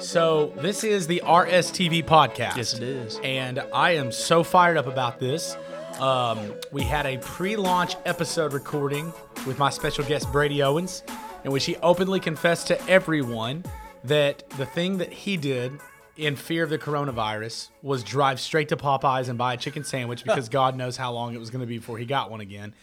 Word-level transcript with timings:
So, 0.00 0.52
this 0.56 0.82
is 0.82 1.06
the 1.06 1.22
RSTV 1.24 2.04
podcast. 2.04 2.56
Yes, 2.56 2.74
it 2.74 2.82
is. 2.82 3.20
And 3.22 3.60
I 3.72 3.92
am 3.92 4.10
so 4.10 4.42
fired 4.42 4.76
up 4.76 4.88
about 4.88 5.20
this. 5.20 5.56
Um, 6.00 6.52
we 6.72 6.82
had 6.82 7.06
a 7.06 7.18
pre 7.18 7.54
launch 7.54 7.94
episode 8.04 8.52
recording 8.52 9.12
with 9.46 9.56
my 9.56 9.70
special 9.70 10.02
guest, 10.02 10.32
Brady 10.32 10.60
Owens, 10.64 11.04
in 11.44 11.52
which 11.52 11.64
he 11.64 11.76
openly 11.76 12.18
confessed 12.18 12.66
to 12.66 12.88
everyone 12.88 13.64
that 14.02 14.50
the 14.50 14.66
thing 14.66 14.98
that 14.98 15.12
he 15.12 15.36
did 15.36 15.78
in 16.16 16.34
fear 16.34 16.64
of 16.64 16.70
the 16.70 16.78
coronavirus 16.78 17.68
was 17.82 18.02
drive 18.02 18.40
straight 18.40 18.68
to 18.70 18.76
Popeyes 18.76 19.28
and 19.28 19.36
buy 19.36 19.54
a 19.54 19.56
chicken 19.56 19.84
sandwich 19.84 20.24
because 20.24 20.48
God 20.48 20.76
knows 20.76 20.96
how 20.96 21.12
long 21.12 21.34
it 21.34 21.38
was 21.38 21.50
going 21.50 21.60
to 21.60 21.66
be 21.66 21.78
before 21.78 21.98
he 21.98 22.06
got 22.06 22.30
one 22.30 22.40
again. 22.40 22.74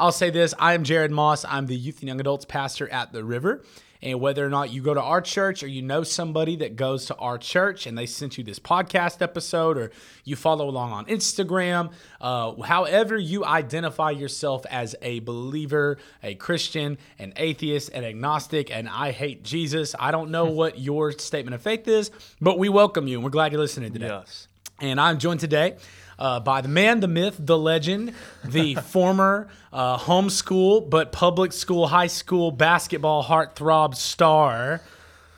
I'll 0.00 0.12
say 0.12 0.30
this 0.30 0.54
I 0.58 0.72
am 0.72 0.82
Jared 0.82 1.10
Moss. 1.10 1.44
I'm 1.44 1.66
the 1.66 1.76
youth 1.76 2.00
and 2.00 2.08
young 2.08 2.20
adults 2.20 2.46
pastor 2.46 2.88
at 2.88 3.12
the 3.12 3.22
River. 3.22 3.62
And 4.00 4.18
whether 4.18 4.46
or 4.46 4.48
not 4.48 4.70
you 4.70 4.80
go 4.80 4.94
to 4.94 5.02
our 5.02 5.20
church 5.20 5.62
or 5.62 5.66
you 5.66 5.82
know 5.82 6.04
somebody 6.04 6.56
that 6.56 6.74
goes 6.74 7.04
to 7.06 7.16
our 7.16 7.36
church 7.36 7.86
and 7.86 7.98
they 7.98 8.06
sent 8.06 8.38
you 8.38 8.42
this 8.42 8.58
podcast 8.58 9.20
episode 9.20 9.76
or 9.76 9.90
you 10.24 10.36
follow 10.36 10.70
along 10.70 10.92
on 10.92 11.04
Instagram, 11.04 11.92
uh, 12.18 12.54
however 12.62 13.18
you 13.18 13.44
identify 13.44 14.10
yourself 14.10 14.64
as 14.70 14.96
a 15.02 15.20
believer, 15.20 15.98
a 16.22 16.34
Christian, 16.34 16.96
an 17.18 17.34
atheist, 17.36 17.90
an 17.90 18.04
agnostic, 18.04 18.70
and 18.70 18.88
I 18.88 19.10
hate 19.10 19.42
Jesus, 19.42 19.94
I 19.98 20.12
don't 20.12 20.30
know 20.30 20.46
what 20.46 20.78
your 20.78 21.12
statement 21.12 21.54
of 21.54 21.60
faith 21.60 21.86
is, 21.86 22.10
but 22.40 22.58
we 22.58 22.70
welcome 22.70 23.06
you 23.06 23.18
and 23.18 23.24
we're 23.24 23.28
glad 23.28 23.52
you're 23.52 23.60
listening 23.60 23.92
today. 23.92 24.06
Yes. 24.06 24.48
And 24.80 24.98
I'm 24.98 25.18
joined 25.18 25.40
today 25.40 25.76
uh, 26.20 26.38
by 26.40 26.60
the 26.60 26.68
man, 26.68 27.00
the 27.00 27.08
myth, 27.08 27.36
the 27.38 27.58
legend, 27.58 28.14
the 28.44 28.74
former 28.86 29.48
uh, 29.72 29.96
homeschool 29.98 30.88
but 30.88 31.10
public 31.12 31.52
school, 31.52 31.86
high 31.88 32.06
school 32.06 32.50
basketball 32.52 33.24
heartthrob 33.24 33.94
star 33.94 34.82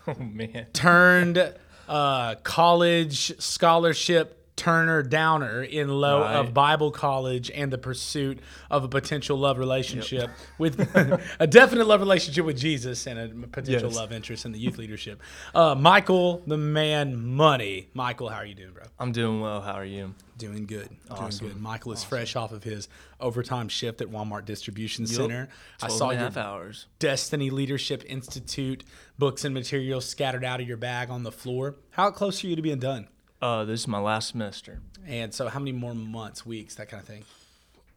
Oh 0.06 0.15
man. 0.19 0.67
turned 0.73 1.55
uh, 1.89 2.34
college 2.43 3.39
scholarship 3.41 4.42
Turner 4.55 5.03
Downer 5.03 5.62
in 5.62 5.89
low 5.89 6.20
Right. 6.20 6.36
of 6.36 6.53
Bible 6.53 6.91
college 6.91 7.50
and 7.50 7.72
the 7.72 7.78
pursuit 7.78 8.39
of 8.70 8.84
a 8.84 8.89
potential 8.89 9.36
love 9.39 9.59
relationship 9.59 10.31
with 10.59 10.78
a 11.41 11.47
definite 11.47 11.86
love 11.86 12.00
relationship 12.00 12.44
with 12.44 12.59
Jesus 12.59 13.06
and 13.06 13.19
a 13.19 13.47
potential 13.48 13.89
Yes. 13.89 13.97
love 13.97 14.12
interest 14.12 14.44
in 14.44 14.53
the 14.53 14.59
youth 14.59 14.78
leadership. 14.78 15.20
Uh, 15.55 15.75
Michael, 15.75 16.42
the 16.47 16.59
man, 16.59 17.17
money. 17.34 17.89
Michael, 17.94 18.28
how 18.28 18.36
are 18.36 18.47
you 18.47 18.55
doing, 18.55 18.72
bro? 18.72 18.84
I'm 18.98 19.12
doing 19.12 19.41
well. 19.41 19.62
How 19.62 19.72
are 19.72 19.84
you? 19.84 20.14
Doing 20.39 20.66
good. 20.66 20.89
Awesome. 21.11 21.47
Doing 21.47 21.53
good. 21.55 21.62
Michael 21.62 21.92
is 21.92 22.05
fresh 22.05 22.37
off 22.37 22.53
of 22.53 22.64
his 22.64 22.89
overtime 23.20 23.69
shift 23.69 24.00
at 24.00 24.09
Walmart 24.09 24.44
Distribution 24.44 25.06
Center. 25.06 25.48
I 25.81 25.89
saw 25.89 26.11
and 26.11 26.19
your 26.20 26.28
half 26.28 26.37
hours. 26.37 26.87
Destiny 26.98 27.48
Leadership 27.50 28.03
Institute 28.06 28.84
books 29.19 29.44
and 29.44 29.55
materials 29.55 30.05
scattered 30.05 30.44
out 30.44 30.61
of 30.61 30.66
your 30.69 30.77
bag 30.77 31.11
on 31.11 31.22
the 31.22 31.33
floor. 31.33 31.77
How 31.91 32.11
close 32.11 32.42
are 32.42 32.48
you 32.48 32.56
to 32.56 32.62
being 32.62 32.78
done? 32.81 33.09
Uh, 33.43 33.65
this 33.65 33.81
is 33.81 33.89
my 33.89 33.98
last 33.98 34.29
semester. 34.31 34.81
And 35.07 35.35
so, 35.35 35.48
how 35.48 35.59
many 35.59 35.73
more 35.73 35.95
months, 35.95 36.47
weeks, 36.47 36.77
that 36.77 36.89
kind 36.89 37.01
of 37.03 37.09
thing? 37.09 37.25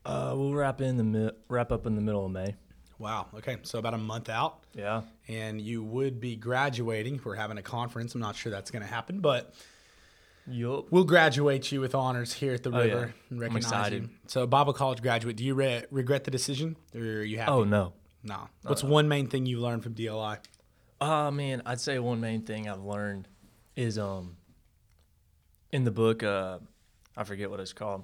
Uh, 0.05 0.33
we'll 0.35 0.53
wrap 0.53 0.81
in 0.81 0.97
the 0.97 1.03
mi- 1.03 1.31
wrap 1.49 1.71
up 1.71 1.85
in 1.85 1.95
the 1.95 2.01
middle 2.01 2.25
of 2.25 2.31
May. 2.31 2.55
Wow. 2.97 3.27
Okay. 3.35 3.57
So, 3.63 3.77
about 3.77 3.93
a 3.93 3.97
month 3.99 4.27
out, 4.29 4.59
Yeah. 4.73 5.03
and 5.27 5.61
you 5.61 5.83
would 5.83 6.19
be 6.19 6.35
graduating. 6.35 7.21
We're 7.23 7.35
having 7.35 7.57
a 7.59 7.61
conference. 7.61 8.15
I'm 8.15 8.21
not 8.21 8.35
sure 8.35 8.51
that's 8.51 8.71
going 8.71 8.81
to 8.81 8.87
happen, 8.87 9.19
but 9.19 9.53
Yup. 10.47 10.85
we'll 10.91 11.03
graduate 11.03 11.71
you 11.71 11.79
with 11.79 11.93
honors 11.93 12.33
here 12.33 12.53
at 12.55 12.63
the 12.63 12.71
Oh, 12.71 12.81
yeah. 12.81 12.93
river 12.93 13.13
and 13.29 13.43
I'm 13.43 13.57
excited. 13.57 14.03
you. 14.03 14.09
So, 14.27 14.47
Bible 14.47 14.73
college 14.73 15.01
graduate, 15.03 15.35
do 15.35 15.43
you 15.43 15.53
re- 15.53 15.85
regret 15.91 16.23
the 16.23 16.31
decision, 16.31 16.75
or 16.95 17.01
are 17.01 17.23
you 17.23 17.37
happy? 17.37 17.51
Oh 17.51 17.63
no. 17.63 17.93
No. 18.23 18.49
What's 18.63 18.83
one 18.83 19.07
main 19.07 19.27
thing 19.27 19.45
you 19.45 19.59
learned 19.59 19.83
from 19.83 19.93
DLI? 19.93 20.39
Uh 20.99 21.29
man, 21.29 21.61
I'd 21.67 21.79
say 21.81 21.99
one 21.99 22.19
main 22.21 22.41
thing 22.41 22.67
I've 22.67 22.81
learned 22.81 23.27
is 23.75 23.99
um 23.99 24.37
in 25.75 25.83
the 25.83 25.91
book 25.91 26.23
uh 26.23 26.59
I 27.17 27.23
forget 27.23 27.49
what 27.49 27.59
it's 27.59 27.73
called. 27.73 28.03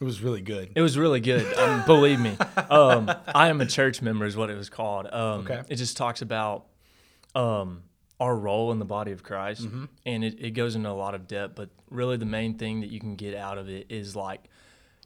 It 0.00 0.04
was 0.04 0.20
really 0.20 0.42
good. 0.42 0.66
It 0.74 0.82
was 0.82 0.98
really 0.98 1.20
good. 1.20 1.46
Um, 1.56 1.84
believe 1.94 2.20
me. 2.20 2.36
Um, 2.68 3.10
I 3.34 3.48
am 3.48 3.60
a 3.60 3.66
church 3.66 4.02
member 4.02 4.26
is 4.26 4.36
what 4.36 4.50
it 4.50 4.56
was 4.62 4.68
called. 4.68 5.06
Um, 5.06 5.40
Okay. 5.40 5.62
It 5.68 5.76
just 5.76 5.96
talks 5.96 6.20
about 6.22 6.66
um, 7.34 7.82
our 8.20 8.34
role 8.36 8.72
in 8.72 8.78
the 8.78 8.84
body 8.84 9.12
of 9.12 9.22
Christ, 9.22 9.62
Mm-hmm. 9.62 9.84
and 10.04 10.24
it, 10.24 10.34
it 10.40 10.50
goes 10.50 10.74
into 10.76 10.90
a 10.90 10.98
lot 11.04 11.14
of 11.14 11.26
depth. 11.26 11.54
But 11.54 11.70
really, 11.90 12.16
the 12.18 12.26
main 12.26 12.58
thing 12.58 12.80
that 12.82 12.90
you 12.90 13.00
can 13.00 13.14
get 13.16 13.34
out 13.34 13.58
of 13.58 13.68
it 13.70 13.86
is 13.88 14.14
like 14.16 14.42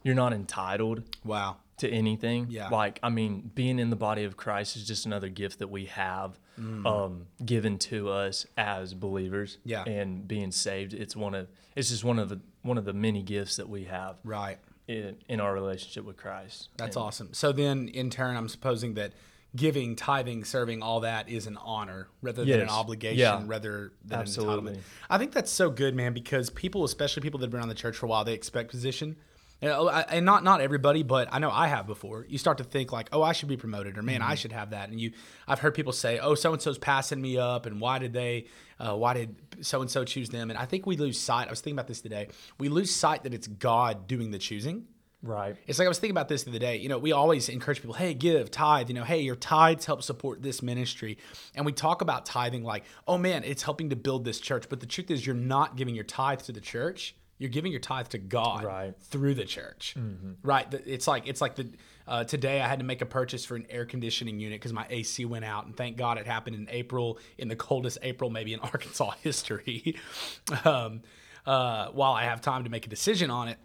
you're 0.03 0.15
not 0.15 0.33
entitled 0.33 1.03
Wow. 1.23 1.57
to 1.77 1.89
anything. 1.89 2.47
Yeah. 2.49 2.67
Like 2.69 2.99
I 3.03 3.09
mean, 3.09 3.51
being 3.53 3.79
in 3.79 3.91
the 3.91 3.95
body 3.95 4.23
of 4.25 4.35
Christ 4.35 4.75
is 4.75 4.85
just 4.87 5.05
another 5.05 5.29
gift 5.29 5.59
that 5.59 5.69
we 5.69 5.85
have 5.85 6.39
um, 6.57 7.27
given 7.45 7.77
to 7.79 8.09
us 8.09 8.45
as 8.57 8.93
believers. 8.93 9.55
Mm. 9.57 9.59
Yeah. 9.65 9.83
And 9.85 10.27
being 10.27 10.51
saved, 10.51 10.93
it's 10.93 11.15
one 11.15 11.33
of 11.35 11.47
it's 11.75 11.89
just 11.89 12.03
one 12.03 12.19
of 12.19 12.29
the 12.29 12.39
one 12.61 12.77
of 12.77 12.85
the 12.85 12.93
many 12.93 13.23
gifts 13.23 13.55
that 13.55 13.67
we 13.69 13.85
have 13.85 14.17
Right. 14.23 14.59
in, 14.87 15.17
in 15.27 15.39
our 15.39 15.53
relationship 15.53 16.05
with 16.05 16.17
Christ. 16.17 16.69
That's 16.77 16.95
And- 16.95 17.05
awesome. 17.05 17.33
So 17.33 17.51
then, 17.51 17.87
in 17.87 18.09
turn, 18.09 18.35
I'm 18.37 18.49
supposing 18.49 18.93
that 18.95 19.13
giving, 19.55 19.95
tithing, 19.97 20.43
serving, 20.45 20.81
all 20.81 21.01
that 21.01 21.27
is 21.27 21.45
an 21.47 21.57
honor 21.57 22.07
rather 22.21 22.45
than 22.45 22.61
an 22.61 22.69
obligation, 22.69 23.17
Yeah. 23.19 23.43
rather 23.45 23.91
than 24.05 24.19
Absolutely. 24.19 24.71
an 24.73 24.77
entitlement. 24.77 24.81
I 25.09 25.17
think 25.17 25.33
that's 25.33 25.51
so 25.51 25.69
good, 25.69 25.93
man, 25.95 26.13
because 26.13 26.49
people, 26.49 26.85
especially 26.85 27.21
people 27.21 27.37
that 27.39 27.45
have 27.47 27.51
been 27.51 27.59
around 27.59 27.67
the 27.69 27.75
church 27.75 27.97
for 27.97 28.05
a 28.05 28.09
while, 28.09 28.23
they 28.23 28.33
expect 28.33 28.69
position. 28.69 29.17
I- 29.63 30.01
and 30.09 30.25
not 30.25 30.43
not 30.43 30.59
everybody, 30.61 31.03
but 31.03 31.27
I 31.31 31.39
know 31.39 31.51
I 31.51 31.67
have 31.67 31.85
before. 31.85 32.25
You 32.27 32.37
start 32.37 32.57
to 32.57 32.63
think 32.63 32.91
like, 32.91 33.09
oh, 33.11 33.21
I 33.21 33.33
should 33.33 33.49
be 33.49 33.57
promoted, 33.57 33.97
or 33.97 34.01
man, 34.01 34.21
Mm-hmm. 34.21 34.31
I 34.31 34.35
should 34.35 34.51
have 34.51 34.71
that. 34.71 34.89
And 34.89 34.99
you, 34.99 35.11
I've 35.47 35.59
heard 35.59 35.75
people 35.75 35.93
say, 35.93 36.19
oh, 36.19 36.33
so 36.35 36.53
and 36.53 36.61
so's 36.61 36.77
passing 36.79 37.21
me 37.21 37.37
up, 37.37 37.65
and 37.65 37.79
why 37.79 37.99
did 37.99 38.13
they, 38.13 38.45
uh, 38.79 38.95
why 38.95 39.13
did 39.13 39.35
so 39.61 39.81
and 39.81 39.89
so 39.91 40.03
choose 40.03 40.29
them? 40.29 40.49
And 40.49 40.57
I 40.57 40.65
think 40.65 40.85
we 40.87 40.97
lose 40.97 41.19
sight. 41.19 41.47
I 41.47 41.51
was 41.51 41.61
thinking 41.61 41.77
about 41.77 41.87
this 41.87 42.01
today. 42.01 42.29
We 42.57 42.69
lose 42.69 42.89
sight 42.93 43.23
that 43.23 43.33
it's 43.33 43.47
God 43.47 44.07
doing 44.07 44.31
the 44.31 44.39
choosing. 44.39 44.87
Right. 45.23 45.55
It's 45.67 45.77
like 45.77 45.85
I 45.85 45.89
was 45.89 45.99
thinking 45.99 46.15
about 46.17 46.29
this 46.29 46.45
the 46.45 46.49
other 46.49 46.57
day. 46.57 46.77
You 46.77 46.89
know, 46.89 46.97
we 46.97 47.11
always 47.11 47.47
encourage 47.47 47.79
people, 47.79 47.93
hey, 47.93 48.15
give, 48.15 48.49
tithe. 48.49 48.89
You 48.89 48.95
know, 48.95 49.03
hey, 49.03 49.21
your 49.21 49.35
tithes 49.35 49.85
help 49.85 50.01
support 50.01 50.41
this 50.41 50.63
ministry. 50.63 51.19
And 51.53 51.63
we 51.63 51.73
talk 51.73 52.01
about 52.01 52.25
tithing 52.25 52.63
like, 52.63 52.85
oh 53.07 53.19
man, 53.19 53.43
it's 53.43 53.61
helping 53.61 53.91
to 53.91 53.95
build 53.95 54.25
this 54.25 54.39
church. 54.39 54.67
But 54.67 54.79
the 54.79 54.87
truth 54.87 55.11
is, 55.11 55.23
you're 55.23 55.35
not 55.35 55.75
giving 55.75 55.93
your 55.93 56.05
tithe 56.05 56.39
to 56.41 56.51
the 56.51 56.59
church. 56.59 57.15
You're 57.41 57.49
giving 57.49 57.71
your 57.71 57.81
tithe 57.81 58.07
to 58.09 58.19
God 58.19 58.63
Right. 58.63 58.93
through 59.01 59.33
the 59.33 59.45
church. 59.45 59.95
Right. 60.43 60.71
It's 60.85 61.07
like 61.07 61.27
it's 61.27 61.41
like 61.41 61.55
the 61.55 61.69
uh, 62.07 62.23
today 62.23 62.61
I 62.61 62.67
had 62.67 62.77
to 62.79 62.85
make 62.85 63.01
a 63.01 63.05
purchase 63.07 63.43
for 63.45 63.55
an 63.55 63.65
air 63.67 63.83
conditioning 63.85 64.39
unit 64.39 64.59
because 64.59 64.73
my 64.73 64.85
AC 64.91 65.25
went 65.25 65.43
out, 65.43 65.65
and 65.65 65.75
thank 65.75 65.97
God 65.97 66.19
it 66.19 66.27
happened 66.27 66.55
in 66.55 66.67
April, 66.69 67.17
in 67.39 67.47
the 67.47 67.55
coldest 67.55 67.97
April 68.03 68.29
maybe 68.29 68.53
in 68.53 68.59
Arkansas 68.71 69.11
history. 69.23 69.95
um, 70.65 71.01
uh, 71.47 71.87
while 71.87 72.11
I 72.13 72.25
have 72.25 72.41
time 72.41 72.63
to 72.65 72.69
make 72.69 72.85
a 72.85 72.89
decision 72.89 73.31
on 73.31 73.47
it. 73.47 73.57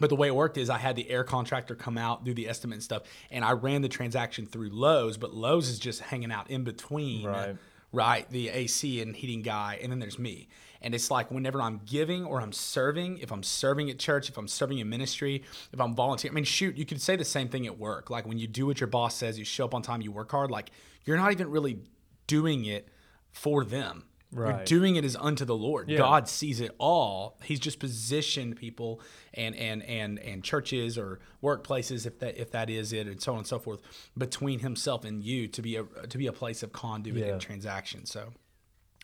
But 0.00 0.08
the 0.08 0.16
way 0.16 0.28
it 0.28 0.34
worked 0.34 0.56
is 0.56 0.70
I 0.70 0.78
had 0.78 0.96
the 0.96 1.10
air 1.10 1.22
contractor 1.22 1.74
come 1.74 1.98
out, 1.98 2.24
do 2.24 2.32
the 2.32 2.48
estimate 2.48 2.76
and 2.76 2.82
stuff, 2.82 3.02
and 3.30 3.44
I 3.44 3.52
ran 3.52 3.82
the 3.82 3.90
transaction 3.90 4.46
through 4.46 4.70
Lowe's, 4.70 5.18
but 5.18 5.34
Lowe's 5.34 5.68
is 5.68 5.78
just 5.78 6.00
hanging 6.00 6.32
out 6.32 6.48
in 6.50 6.64
between, 6.64 7.26
Right. 7.26 7.56
Right, 7.92 8.28
the 8.30 8.48
AC 8.48 9.00
and 9.00 9.14
heating 9.14 9.42
guy, 9.42 9.78
and 9.82 9.92
then 9.92 9.98
there's 9.98 10.18
me. 10.18 10.48
And 10.80 10.94
it's 10.94 11.10
like 11.10 11.30
whenever 11.30 11.62
I'm 11.62 11.80
giving 11.86 12.24
or 12.24 12.40
I'm 12.40 12.52
serving, 12.52 13.18
if 13.18 13.30
I'm 13.30 13.42
serving 13.42 13.88
at 13.90 13.98
church, 13.98 14.28
if 14.28 14.36
I'm 14.36 14.48
serving 14.48 14.78
in 14.78 14.88
ministry, 14.88 15.44
if 15.72 15.80
I'm 15.80 15.94
volunteering, 15.94 16.34
I 16.34 16.36
mean, 16.36 16.44
shoot, 16.44 16.76
you 16.76 16.84
could 16.84 17.00
say 17.00 17.14
the 17.14 17.24
same 17.24 17.48
thing 17.48 17.66
at 17.66 17.78
work. 17.78 18.10
Like 18.10 18.26
when 18.26 18.38
you 18.38 18.48
do 18.48 18.66
what 18.66 18.80
your 18.80 18.88
boss 18.88 19.14
says, 19.14 19.38
you 19.38 19.44
show 19.44 19.64
up 19.64 19.74
on 19.74 19.82
time, 19.82 20.02
you 20.02 20.10
work 20.10 20.30
hard, 20.30 20.50
like 20.50 20.72
you're 21.04 21.16
not 21.16 21.30
even 21.30 21.50
really 21.50 21.78
doing 22.26 22.64
it 22.64 22.88
for 23.30 23.64
them. 23.64 24.04
You're 24.34 24.64
doing 24.64 24.96
it 24.96 25.04
is 25.04 25.16
unto 25.16 25.44
the 25.44 25.54
Lord. 25.54 25.88
Yeah. 25.88 25.98
God 25.98 26.28
sees 26.28 26.60
it 26.60 26.74
all. 26.78 27.38
He's 27.42 27.60
just 27.60 27.78
positioned 27.78 28.56
people 28.56 29.00
and 29.34 29.54
and 29.56 29.82
and 29.82 30.18
and 30.18 30.42
churches 30.42 30.96
or 30.96 31.20
workplaces, 31.42 32.06
if 32.06 32.18
that 32.20 32.36
if 32.38 32.50
that 32.52 32.70
is 32.70 32.92
it, 32.92 33.06
and 33.06 33.20
so 33.20 33.32
on 33.32 33.38
and 33.38 33.46
so 33.46 33.58
forth, 33.58 33.80
between 34.16 34.60
Himself 34.60 35.04
and 35.04 35.22
you 35.22 35.48
to 35.48 35.62
be 35.62 35.76
a 35.76 35.84
to 35.84 36.18
be 36.18 36.26
a 36.26 36.32
place 36.32 36.62
of 36.62 36.72
conduit 36.72 37.16
Yeah. 37.26 37.32
and 37.32 37.40
transaction. 37.40 38.06
So. 38.06 38.32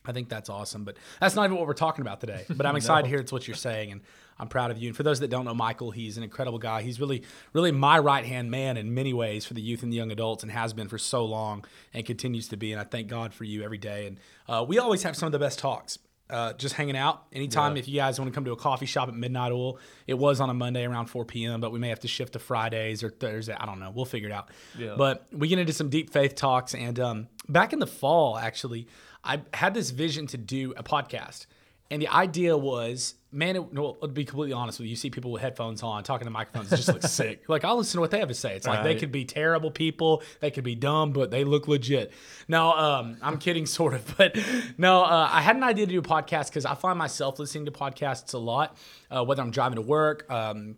I 0.07 0.13
think 0.13 0.31
that's 0.31 0.49
awesome, 0.49 0.85
but 0.85 0.97
that's 1.21 1.35
not 1.35 1.45
even 1.45 1.59
what 1.59 1.67
we're 1.67 1.75
talking 1.75 2.01
about 2.01 2.21
today. 2.21 2.47
But 2.57 2.65
I'm 2.65 2.77
excited 2.77 3.03
to 3.03 3.09
hear 3.11 3.19
it's 3.19 3.33
what 3.33 3.47
you're 3.47 3.57
saying, 3.57 3.93
and 3.93 4.01
I'm 4.41 4.49
proud 4.49 4.71
of 4.71 4.79
you. 4.79 4.89
And 4.89 4.97
for 4.97 5.03
those 5.03 5.21
that 5.21 5.29
don't 5.29 5.45
know 5.45 5.55
Michael, 5.55 5.91
he's 5.91 6.17
an 6.17 6.23
incredible 6.23 6.59
guy. 6.59 6.83
He's 6.83 7.01
really, 7.01 7.23
really 7.53 7.73
my 7.73 7.99
right 7.99 8.25
hand 8.25 8.51
man 8.51 8.77
in 8.77 8.95
many 8.95 9.13
ways 9.13 9.45
for 9.45 9.55
the 9.55 9.61
youth 9.63 9.83
and 9.83 9.93
the 9.93 9.97
young 9.97 10.13
adults, 10.13 10.43
and 10.43 10.53
has 10.53 10.73
been 10.73 10.89
for 10.89 10.99
so 10.99 11.25
long, 11.25 11.65
and 11.93 12.05
continues 12.07 12.49
to 12.49 12.57
be. 12.57 12.73
And 12.73 12.81
I 12.81 12.85
thank 12.85 13.09
God 13.09 13.35
for 13.35 13.45
you 13.45 13.63
every 13.63 13.79
day. 13.79 14.07
And 14.07 14.21
uh, 14.49 14.65
we 14.67 14.79
always 14.79 15.03
have 15.03 15.17
some 15.17 15.27
of 15.27 15.33
the 15.33 15.39
best 15.39 15.59
talks. 15.59 15.99
Uh, 16.31 16.53
just 16.53 16.75
hanging 16.75 16.95
out. 16.97 17.25
Anytime 17.33 17.75
Yeah. 17.75 17.79
if 17.81 17.89
you 17.89 17.95
guys 17.97 18.21
want 18.21 18.31
to 18.31 18.35
come 18.35 18.45
to 18.45 18.53
a 18.53 18.57
coffee 18.57 18.85
shop 18.85 19.09
at 19.09 19.15
Midnight 19.15 19.51
Oil, 19.51 19.79
it 20.07 20.13
was 20.13 20.41
on 20.41 20.51
a 20.51 20.55
Monday 20.55 20.85
around 20.85 21.07
4 21.07 21.25
p.m., 21.25 21.59
but 21.59 21.73
we 21.73 21.79
may 21.79 21.89
have 21.89 22.01
to 22.01 22.09
shift 22.09 22.35
to 22.35 22.39
Fridays 22.39 23.03
or 23.03 23.09
Thursday. 23.09 23.57
I 23.59 23.65
don't 23.65 23.81
know. 23.81 23.91
We'll 23.91 24.05
figure 24.05 24.29
it 24.29 24.33
out. 24.33 24.51
Yeah. 24.79 24.95
But 24.99 25.27
we 25.33 25.49
get 25.49 25.59
into 25.59 25.73
some 25.73 25.89
deep 25.89 26.11
faith 26.11 26.35
talks. 26.35 26.75
And 26.75 27.01
um, 27.01 27.29
back 27.49 27.73
in 27.73 27.79
the 27.79 27.87
fall, 27.87 28.37
actually, 28.37 28.89
I 29.25 29.41
had 29.55 29.73
this 29.73 29.89
vision 29.89 30.27
to 30.27 30.37
do 30.37 30.75
a 30.77 30.83
podcast. 30.83 31.47
And 31.91 32.03
the 32.03 32.09
idea 32.09 32.59
was 32.59 33.15
man, 33.31 33.57
it, 33.57 33.75
well, 33.75 33.95
to 33.95 34.09
be 34.09 34.25
completely 34.25 34.55
honest 34.55 34.79
with 34.79 34.87
you, 34.87 34.91
you 34.91 34.97
see 34.97 35.11
people 35.11 35.31
with 35.31 35.43
headphones 35.43 35.83
on 35.83 36.03
talking 36.03 36.25
to 36.25 36.31
microphones, 36.31 36.73
it 36.73 36.77
just 36.77 36.89
looks 36.89 37.11
sick. 37.13 37.49
Like 37.49 37.65
I'll 37.65 37.77
listen 37.77 37.99
to 37.99 38.01
what 38.01 38.11
they 38.11 38.19
have 38.19 38.29
to 38.29 38.35
say. 38.35 38.57
It's 38.57 38.67
like 38.67 38.83
they 38.83 38.95
could 38.95 39.13
be 39.13 39.25
terrible 39.25 39.71
people, 39.71 40.23
they 40.41 40.51
could 40.51 40.65
be 40.65 40.75
dumb, 40.75 41.13
but 41.13 41.31
they 41.31 41.45
look 41.45 41.69
legit. 41.69 42.13
No, 42.47 42.73
um, 42.73 43.19
I'm 43.23 43.39
kidding, 43.47 43.67
sort 43.67 43.95
of, 43.95 44.17
but 44.17 44.37
no, 44.79 45.03
uh, 45.03 45.29
I 45.31 45.43
had 45.43 45.57
an 45.57 45.63
idea 45.63 45.87
to 45.87 45.93
do 45.93 45.99
a 45.99 46.03
podcast 46.03 46.49
because 46.49 46.65
I 46.65 46.75
find 46.75 46.99
myself 46.99 47.39
listening 47.39 47.67
to 47.67 47.73
podcasts 47.73 48.35
a 48.35 48.39
lot, 48.39 48.77
uh, 49.11 49.25
whether 49.25 49.43
I'm 49.43 49.51
driving 49.51 49.77
to 49.77 49.83
work. 49.83 50.31
Um, 50.31 50.77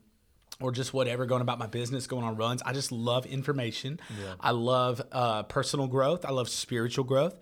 or 0.61 0.71
just 0.71 0.93
whatever 0.93 1.25
going 1.25 1.41
about 1.41 1.59
my 1.59 1.67
business 1.67 2.07
going 2.07 2.23
on 2.23 2.37
runs 2.37 2.61
i 2.67 2.73
just 2.75 2.93
love 2.93 3.25
information 3.25 3.99
i 4.41 4.51
love 4.51 5.01
uh, 5.11 5.43
personal 5.45 5.87
growth 5.87 6.23
i 6.27 6.31
love 6.31 6.51
spiritual 6.51 7.03
growth 7.03 7.39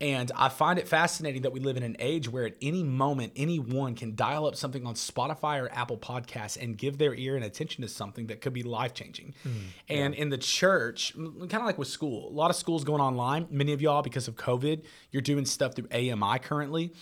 and 0.00 0.32
i 0.36 0.48
find 0.48 0.78
it 0.78 0.88
fascinating 0.88 1.42
that 1.42 1.52
we 1.52 1.60
live 1.60 1.76
in 1.76 1.82
an 1.82 1.96
age 1.98 2.28
where 2.28 2.46
at 2.46 2.54
any 2.62 2.82
moment 2.82 3.32
anyone 3.36 3.94
can 3.94 4.14
dial 4.14 4.46
up 4.46 4.56
something 4.56 4.86
on 4.86 4.94
spotify 4.94 5.60
or 5.60 5.70
apple 5.72 5.98
podcasts 5.98 6.60
and 6.60 6.78
give 6.78 6.98
their 6.98 7.14
ear 7.14 7.36
and 7.36 7.44
attention 7.44 7.82
to 7.82 7.88
something 7.88 8.26
that 8.26 8.40
could 8.40 8.52
be 8.52 8.62
life 8.62 8.94
changing 8.94 9.34
hmm, 9.42 9.50
and 9.88 10.14
in 10.14 10.28
the 10.30 10.38
church 10.38 11.14
kind 11.14 11.54
of 11.54 11.64
like 11.64 11.78
with 11.78 11.88
school 11.88 12.28
a 12.30 12.34
lot 12.34 12.50
of 12.50 12.56
schools 12.56 12.84
going 12.84 13.00
online 13.00 13.46
many 13.50 13.72
of 13.72 13.80
y'all 13.82 14.02
because 14.02 14.28
of 14.28 14.36
covid 14.36 14.82
you're 15.10 15.22
doing 15.22 15.44
stuff 15.44 15.74
through 15.74 15.88
ami 15.92 16.38
currently. 16.38 16.92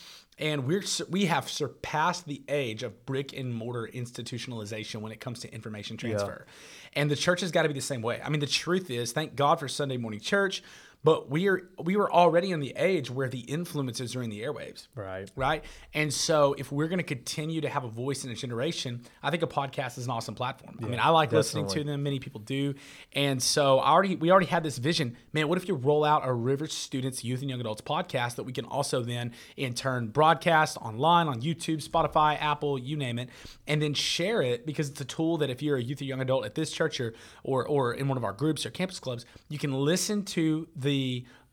And 0.41 0.67
we're 0.67 0.85
we 1.11 1.27
have 1.27 1.49
surpassed 1.49 2.27
the 2.27 2.43
age 2.49 2.85
of 2.85 3.05
brick 3.07 3.37
and 3.37 3.53
mortar 3.53 3.91
institutionalization 3.93 5.01
when 5.01 5.11
it 5.11 5.19
comes 5.19 5.41
to 5.41 5.53
information 5.53 5.97
transfer. 5.97 6.47
And 6.93 7.11
the 7.11 7.17
church 7.17 7.41
has 7.41 7.51
got 7.51 7.63
to 7.63 7.69
be 7.69 7.75
the 7.75 7.81
same 7.81 8.03
way. 8.03 8.21
I 8.25 8.29
mean, 8.29 8.39
the 8.39 8.47
truth 8.47 8.89
is, 8.89 9.11
thank 9.11 9.35
God 9.35 9.59
for 9.59 9.67
Sunday 9.67 9.97
morning 9.97 10.21
church, 10.21 10.63
but 11.05 11.31
we 11.31 11.49
are 11.49 11.63
we 11.83 11.97
were 11.97 12.13
already 12.13 12.51
in 12.51 12.61
the 12.61 12.75
age 12.77 13.11
where 13.11 13.29
the 13.29 13.41
influences 13.41 14.17
are 14.17 14.23
in 14.23 14.31
the 14.31 14.43
airwaves. 14.43 14.89
Right. 14.95 15.31
Right. 15.37 15.65
And 15.95 16.13
so 16.13 16.55
if 16.59 16.73
we're 16.73 16.89
going 16.89 16.99
to 16.99 17.05
continue 17.05 17.61
to 17.61 17.69
have 17.69 17.85
a 17.85 17.89
voice 17.89 18.25
in 18.25 18.31
a 18.31 18.35
generation, 18.35 19.03
I 19.23 19.31
think 19.31 19.43
a 19.43 19.47
podcast 19.47 19.97
is 19.99 20.07
an 20.07 20.11
awesome 20.11 20.35
platform. 20.35 20.79
I 20.83 20.87
mean, 20.87 20.99
I 21.01 21.11
like 21.11 21.31
listening 21.33 21.69
to 21.69 21.85
them. 21.85 22.03
Many 22.03 22.19
people 22.19 22.41
do. 22.41 22.75
And 23.13 23.41
so 23.41 23.79
I 23.79 23.91
already 23.91 24.17
we 24.17 24.31
already 24.31 24.47
had 24.47 24.65
this 24.65 24.79
vision. 24.79 25.17
Man, 25.33 25.49
what 25.49 25.57
if 25.57 25.69
you 25.69 25.77
roll 25.77 26.05
out 26.05 26.27
a 26.27 26.33
River 26.33 26.67
Students 26.67 27.23
Youth 27.23 27.43
and 27.43 27.51
Young 27.51 27.61
Adults 27.61 27.81
podcast 27.81 28.35
that 28.35 28.43
we 28.43 28.53
can 28.53 28.65
also 28.65 29.03
then 29.03 29.33
in 29.57 29.75
turn 29.75 30.09
broadcast 30.09 30.77
online 30.79 31.29
on 31.29 31.41
YouTube, 31.41 31.87
Spotify, 31.87 32.41
Apple, 32.41 32.77
you 32.77 32.97
name 32.97 33.21
it, 33.21 33.29
and 33.69 33.81
then 33.81 33.95
share 33.95 34.43
it 34.43 34.67
because 34.67 34.89
it's 34.91 35.01
a 35.01 35.05
tool 35.05 35.39
that 35.39 35.49
if 35.49 35.63
you're 35.63 35.77
a 35.77 35.83
youth 35.83 36.01
or 36.01 36.05
young 36.05 36.21
adult 36.21 36.45
at 36.45 36.57
this 36.57 36.73
church 36.73 37.01
or 37.01 37.15
or, 37.45 37.67
or 37.67 37.95
in 37.95 38.09
one 38.09 38.19
of 38.19 38.25
our 38.25 38.33
groups 38.33 38.67
or 38.67 38.71
campus 38.71 38.99
clubs, 38.99 39.25
you 39.49 39.59
can 39.59 39.73
listen 39.73 40.25
to 40.25 40.67
the 40.75 40.88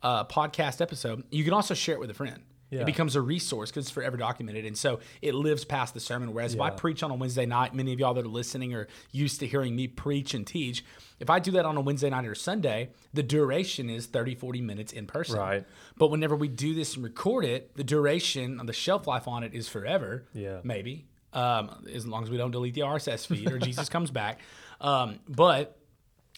uh, 0.02 0.24
podcast 0.24 0.80
episode. 0.80 1.24
You 1.30 1.44
can 1.44 1.52
also 1.52 1.74
share 1.74 1.94
it 1.94 2.00
with 2.00 2.10
a 2.10 2.14
friend. 2.14 2.42
It 2.70 2.86
becomes 2.86 3.16
a 3.16 3.20
resource 3.20 3.70
because 3.70 3.86
it's 3.86 3.92
forever 3.92 4.16
documented. 4.16 4.64
And 4.64 4.76
so 4.76 5.00
it 5.22 5.34
lives 5.34 5.64
past 5.64 5.94
the 5.94 6.00
sermon. 6.00 6.32
Whereas 6.32 6.54
if 6.54 6.60
I 6.60 6.70
preach 6.70 7.02
on 7.02 7.10
a 7.10 7.14
Wednesday 7.14 7.46
night, 7.46 7.74
many 7.74 7.92
of 7.92 8.00
y'all 8.00 8.14
that 8.14 8.24
are 8.24 8.28
listening 8.28 8.74
are 8.74 8.88
used 9.12 9.40
to 9.40 9.46
hearing 9.46 9.76
me 9.76 9.86
preach 9.86 10.34
and 10.34 10.46
teach. 10.46 10.84
If 11.20 11.30
I 11.30 11.38
do 11.38 11.52
that 11.52 11.64
on 11.64 11.76
a 11.76 11.80
Wednesday 11.80 12.10
night 12.10 12.26
or 12.26 12.34
Sunday, 12.34 12.90
the 13.14 13.22
duration 13.22 13.88
is 13.88 14.06
30, 14.06 14.34
40 14.34 14.60
minutes 14.60 14.92
in 14.92 15.06
person. 15.06 15.38
Right. 15.38 15.64
But 15.96 16.10
whenever 16.10 16.34
we 16.34 16.48
do 16.48 16.74
this 16.74 16.96
and 16.96 17.04
record 17.04 17.44
it, 17.44 17.74
the 17.76 17.84
duration, 17.84 18.60
of 18.60 18.66
the 18.66 18.72
shelf 18.72 19.06
life 19.06 19.28
on 19.28 19.44
it 19.44 19.54
is 19.54 19.68
forever. 19.68 20.26
Yeah. 20.34 20.60
Maybe. 20.64 21.06
Um, 21.32 21.84
as 21.92 22.06
long 22.06 22.24
as 22.24 22.30
we 22.30 22.36
don't 22.36 22.50
delete 22.50 22.74
the 22.74 22.80
RSS 22.80 23.26
feed 23.26 23.50
or 23.50 23.58
Jesus 23.58 23.88
comes 23.90 24.10
back. 24.10 24.40
Um, 24.80 25.20
but 25.28 25.78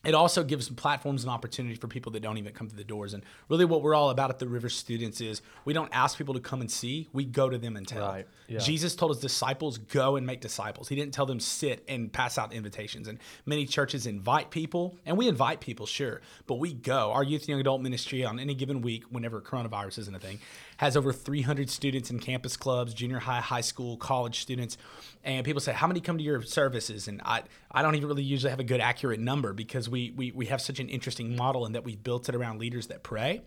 it 0.04 0.14
also 0.14 0.44
gives 0.44 0.68
platforms 0.68 1.24
and 1.24 1.30
opportunity 1.30 1.74
for 1.74 1.88
people 1.88 2.12
that 2.12 2.20
don't 2.20 2.38
even 2.38 2.52
come 2.52 2.68
through 2.68 2.78
the 2.78 2.84
doors. 2.84 3.14
And 3.14 3.24
really, 3.48 3.64
what 3.64 3.82
we're 3.82 3.94
all 3.94 4.10
about 4.10 4.30
at 4.30 4.38
the 4.38 4.46
River 4.46 4.68
Students 4.68 5.20
is 5.20 5.42
we 5.64 5.72
don't 5.72 5.90
ask 5.92 6.16
people 6.16 6.34
to 6.34 6.40
come 6.40 6.60
and 6.60 6.70
see; 6.70 7.08
we 7.12 7.24
go 7.24 7.48
to 7.48 7.58
them 7.58 7.76
and 7.76 7.86
tell. 7.86 8.06
Right, 8.06 8.26
yeah. 8.46 8.58
Jesus 8.60 8.94
told 8.94 9.12
his 9.12 9.20
disciples, 9.20 9.78
"Go 9.78 10.16
and 10.16 10.24
make 10.24 10.40
disciples." 10.40 10.88
He 10.88 10.94
didn't 10.94 11.14
tell 11.14 11.26
them 11.26 11.40
sit 11.40 11.84
and 11.88 12.12
pass 12.12 12.38
out 12.38 12.52
invitations. 12.52 13.08
And 13.08 13.18
many 13.44 13.66
churches 13.66 14.06
invite 14.06 14.50
people, 14.50 14.96
and 15.04 15.18
we 15.18 15.26
invite 15.26 15.60
people, 15.60 15.86
sure, 15.86 16.20
but 16.46 16.56
we 16.56 16.72
go. 16.72 17.12
Our 17.12 17.24
youth 17.24 17.42
and 17.42 17.48
young 17.48 17.60
adult 17.60 17.80
ministry 17.80 18.24
on 18.24 18.38
any 18.38 18.54
given 18.54 18.82
week, 18.82 19.04
whenever 19.10 19.40
coronavirus 19.40 19.98
isn't 19.98 20.14
a 20.14 20.20
thing, 20.20 20.38
has 20.78 20.96
over 20.96 21.12
300 21.12 21.68
students 21.68 22.10
in 22.10 22.18
campus 22.18 22.56
clubs, 22.56 22.94
junior 22.94 23.18
high, 23.18 23.40
high 23.40 23.60
school, 23.60 23.96
college 23.96 24.40
students. 24.40 24.78
And 25.22 25.44
people 25.44 25.60
say, 25.60 25.72
"How 25.72 25.86
many 25.86 26.00
come 26.00 26.18
to 26.18 26.24
your 26.24 26.42
services?" 26.42 27.08
And 27.08 27.20
I, 27.24 27.42
I 27.70 27.82
don't 27.82 27.94
even 27.96 28.08
really 28.08 28.22
usually 28.22 28.50
have 28.50 28.60
a 28.60 28.64
good 28.64 28.80
accurate 28.80 29.20
number 29.20 29.52
because 29.52 29.88
we 29.88 30.12
we 30.16 30.32
we 30.32 30.46
have 30.46 30.60
such 30.60 30.80
an 30.80 30.88
interesting 30.88 31.36
model 31.36 31.66
in 31.66 31.72
that 31.72 31.84
we've 31.84 32.02
built 32.02 32.28
it 32.28 32.34
around 32.34 32.58
leaders 32.58 32.86
that 32.86 33.02
pray. 33.02 33.42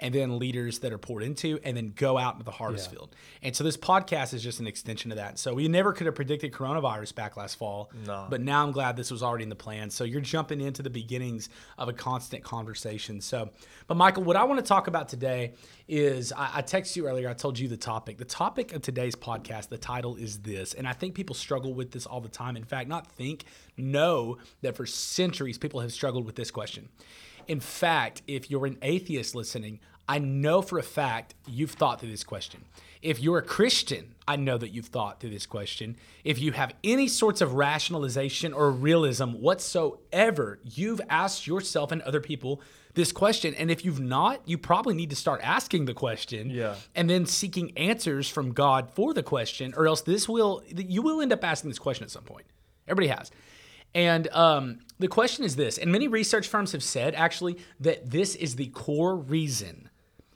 And 0.00 0.12
then 0.12 0.40
leaders 0.40 0.80
that 0.80 0.92
are 0.92 0.98
poured 0.98 1.22
into, 1.22 1.60
and 1.62 1.76
then 1.76 1.92
go 1.94 2.18
out 2.18 2.34
into 2.34 2.44
the 2.44 2.50
harvest 2.50 2.86
Yeah. 2.90 2.96
field. 2.98 3.14
And 3.40 3.54
so 3.54 3.62
this 3.62 3.76
podcast 3.76 4.34
is 4.34 4.42
just 4.42 4.58
an 4.58 4.66
extension 4.66 5.12
of 5.12 5.16
that. 5.16 5.38
So 5.38 5.54
we 5.54 5.68
never 5.68 5.92
could 5.92 6.06
have 6.06 6.16
predicted 6.16 6.50
coronavirus 6.50 7.14
back 7.14 7.36
last 7.36 7.54
fall, 7.56 7.88
No. 8.04 8.26
but 8.28 8.40
now 8.40 8.64
I'm 8.64 8.72
glad 8.72 8.96
this 8.96 9.12
was 9.12 9.22
already 9.22 9.44
in 9.44 9.48
the 9.48 9.54
plan. 9.54 9.90
So 9.90 10.02
you're 10.02 10.20
jumping 10.20 10.60
into 10.60 10.82
the 10.82 10.90
beginnings 10.90 11.50
of 11.78 11.88
a 11.88 11.92
constant 11.92 12.42
conversation. 12.42 13.20
So, 13.20 13.50
but 13.86 13.96
Michael, 13.96 14.24
what 14.24 14.34
I 14.34 14.42
want 14.42 14.58
to 14.58 14.66
talk 14.66 14.88
about 14.88 15.08
today 15.08 15.52
is 15.86 16.32
I, 16.32 16.50
I 16.54 16.62
texted 16.62 16.96
you 16.96 17.06
earlier. 17.06 17.28
I 17.28 17.34
told 17.34 17.58
you 17.58 17.68
the 17.68 17.76
topic. 17.76 18.18
The 18.18 18.24
topic 18.24 18.72
of 18.72 18.82
today's 18.82 19.14
podcast, 19.14 19.68
the 19.68 19.78
title 19.78 20.16
is 20.16 20.38
this, 20.40 20.74
and 20.74 20.88
I 20.88 20.94
think 20.94 21.14
people 21.14 21.34
struggle 21.36 21.74
with 21.74 21.92
this 21.92 22.06
all 22.06 22.20
the 22.20 22.28
time. 22.28 22.56
In 22.56 22.64
fact, 22.64 22.88
not 22.88 23.06
think, 23.12 23.44
know 23.76 24.38
that 24.62 24.74
for 24.76 24.84
centuries 24.86 25.58
people 25.58 25.78
have 25.80 25.92
struggled 25.92 26.24
with 26.26 26.34
this 26.34 26.50
question. 26.50 26.88
In 27.52 27.60
fact, 27.60 28.22
if 28.26 28.50
you're 28.50 28.64
an 28.64 28.78
atheist 28.80 29.34
listening, 29.34 29.78
I 30.08 30.18
know 30.18 30.62
for 30.62 30.78
a 30.78 30.82
fact 30.82 31.34
you've 31.46 31.72
thought 31.72 32.00
through 32.00 32.10
this 32.10 32.24
question. 32.24 32.64
If 33.02 33.20
you're 33.20 33.36
a 33.36 33.42
Christian, 33.42 34.14
I 34.26 34.36
know 34.36 34.56
that 34.56 34.70
you've 34.70 34.86
thought 34.86 35.20
through 35.20 35.30
this 35.36 35.44
question. 35.44 35.96
If 36.24 36.38
you 36.40 36.52
have 36.52 36.72
any 36.82 37.08
sorts 37.08 37.42
of 37.42 37.52
rationalization 37.52 38.54
or 38.54 38.70
realism 38.70 39.32
whatsoever, 39.32 40.60
you've 40.64 41.02
asked 41.10 41.46
yourself 41.46 41.92
and 41.92 42.00
other 42.02 42.22
people 42.22 42.62
this 42.94 43.12
question. 43.12 43.52
And 43.54 43.70
if 43.70 43.84
you've 43.84 44.00
not, 44.00 44.40
you 44.48 44.56
probably 44.56 44.94
need 44.94 45.10
to 45.10 45.16
start 45.16 45.42
asking 45.44 45.84
the 45.84 45.94
question 45.94 46.48
Yeah. 46.48 46.76
and 46.94 47.10
then 47.10 47.26
seeking 47.26 47.76
answers 47.76 48.30
from 48.30 48.52
God 48.52 48.88
for 48.94 49.12
the 49.12 49.22
question, 49.22 49.74
or 49.76 49.86
else 49.86 50.00
this 50.00 50.26
will, 50.26 50.62
you 50.74 51.02
will 51.02 51.20
end 51.20 51.34
up 51.34 51.44
asking 51.44 51.68
this 51.68 51.78
question 51.78 52.04
at 52.04 52.10
some 52.10 52.24
point. 52.24 52.46
Everybody 52.88 53.08
has. 53.08 53.30
And 53.94 54.26
um, 54.28 54.78
the 55.02 55.08
question 55.08 55.44
is 55.44 55.56
this, 55.56 55.76
and 55.76 55.92
many 55.92 56.08
research 56.08 56.48
firms 56.48 56.72
have 56.72 56.82
said 56.82 57.14
actually 57.14 57.58
that 57.80 58.10
this 58.10 58.34
is 58.34 58.56
the 58.56 58.68
core 58.68 59.16
reason 59.16 59.90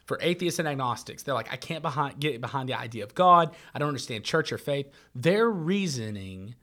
for 0.04 0.18
atheists 0.20 0.58
and 0.58 0.68
agnostics. 0.68 1.22
They're 1.22 1.34
like, 1.34 1.52
I 1.52 1.56
can't 1.56 1.82
behind, 1.82 2.20
get 2.20 2.40
behind 2.40 2.68
the 2.68 2.74
idea 2.74 3.04
of 3.04 3.14
God. 3.14 3.54
I 3.74 3.78
don't 3.78 3.88
understand 3.88 4.24
church 4.24 4.52
or 4.52 4.58
faith. 4.58 4.88
Their 5.14 5.50
reasoning 5.50 6.54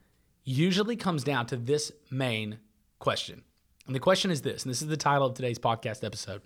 usually 0.43 0.95
comes 0.95 1.23
down 1.23 1.45
to 1.47 1.57
this 1.57 1.91
main 2.09 2.59
question. 2.99 3.43
And 3.85 3.95
the 3.95 3.99
question 3.99 4.31
is 4.31 4.41
this, 4.41 4.63
and 4.63 4.69
this 4.69 4.81
is 4.81 4.87
the 4.87 4.97
title 4.97 5.27
of 5.27 5.33
today's 5.33 5.59
podcast 5.59 6.03
episode. 6.03 6.41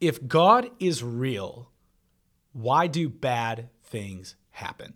If 0.00 0.26
God 0.26 0.70
is 0.78 1.02
real, 1.02 1.70
why 2.52 2.86
do 2.86 3.08
bad 3.08 3.70
things 3.82 4.36
happen? 4.50 4.94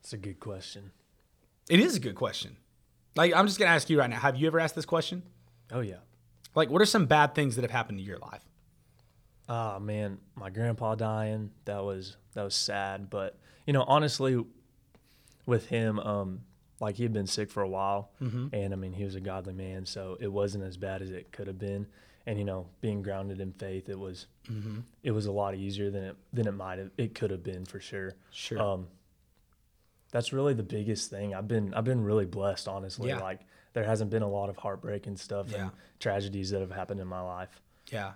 It's 0.00 0.12
a 0.12 0.18
good 0.18 0.40
question. 0.40 0.90
It 1.68 1.78
is 1.78 1.96
a 1.96 2.00
good 2.00 2.16
question. 2.16 2.56
Like, 3.14 3.34
I'm 3.34 3.46
just 3.46 3.58
going 3.58 3.68
to 3.68 3.74
ask 3.74 3.90
you 3.90 3.98
right 3.98 4.08
now 4.10 4.18
have 4.18 4.36
you 4.36 4.46
ever 4.46 4.58
asked 4.60 4.74
this 4.74 4.86
question? 4.86 5.22
Oh 5.70 5.80
yeah. 5.80 5.96
Like, 6.54 6.70
what 6.70 6.82
are 6.82 6.86
some 6.86 7.06
bad 7.06 7.34
things 7.34 7.56
that 7.56 7.62
have 7.62 7.70
happened 7.70 7.98
in 8.00 8.06
your 8.06 8.18
life? 8.18 8.42
Ah 9.48 9.78
man, 9.78 10.18
my 10.36 10.50
grandpa 10.50 10.94
dying, 10.94 11.50
that 11.64 11.82
was 11.84 12.16
that 12.34 12.42
was 12.44 12.54
sad, 12.54 13.10
but 13.10 13.38
you 13.66 13.72
know, 13.72 13.84
honestly 13.86 14.42
with 15.44 15.66
him 15.66 15.98
um 15.98 16.40
like 16.80 16.94
he 16.96 17.02
had 17.02 17.12
been 17.12 17.26
sick 17.26 17.50
for 17.50 17.62
a 17.62 17.68
while 17.68 18.10
and 18.52 18.72
I 18.72 18.76
mean, 18.76 18.92
he 18.92 19.04
was 19.04 19.14
a 19.14 19.20
godly 19.20 19.52
man, 19.52 19.84
so 19.86 20.16
it 20.20 20.28
wasn't 20.32 20.64
as 20.64 20.76
bad 20.76 21.02
as 21.02 21.10
it 21.10 21.32
could 21.32 21.46
have 21.48 21.58
been. 21.58 21.86
And 22.26 22.38
you 22.38 22.44
know, 22.44 22.66
being 22.80 23.02
grounded 23.02 23.40
in 23.40 23.52
faith, 23.52 23.88
it 23.88 23.98
was 23.98 24.26
it 25.02 25.10
was 25.10 25.26
a 25.26 25.32
lot 25.32 25.54
easier 25.54 25.90
than 25.90 26.04
it 26.04 26.16
than 26.32 26.46
it 26.46 26.52
might 26.52 26.78
have 26.78 26.90
it 26.96 27.14
could 27.14 27.30
have 27.30 27.42
been 27.42 27.64
for 27.64 27.80
sure. 27.80 28.14
Sure. 28.30 28.60
Um 28.60 28.86
that's 30.12 30.32
really 30.32 30.54
the 30.54 30.62
biggest 30.62 31.10
thing. 31.10 31.34
I've 31.34 31.48
been 31.48 31.74
I've 31.74 31.84
been 31.84 32.02
really 32.04 32.26
blessed 32.26 32.68
honestly. 32.68 33.08
Yeah. 33.08 33.18
Like 33.18 33.40
there 33.72 33.82
hasn't 33.84 34.10
been 34.10 34.22
a 34.22 34.28
lot 34.28 34.48
of 34.50 34.56
heartbreak 34.56 35.06
and 35.08 35.18
stuff 35.18 35.48
Yeah. 35.50 35.62
and 35.62 35.70
tragedies 35.98 36.50
that 36.50 36.60
have 36.60 36.70
happened 36.70 37.00
in 37.00 37.08
my 37.08 37.20
life. 37.22 37.60
Yeah. 37.90 38.12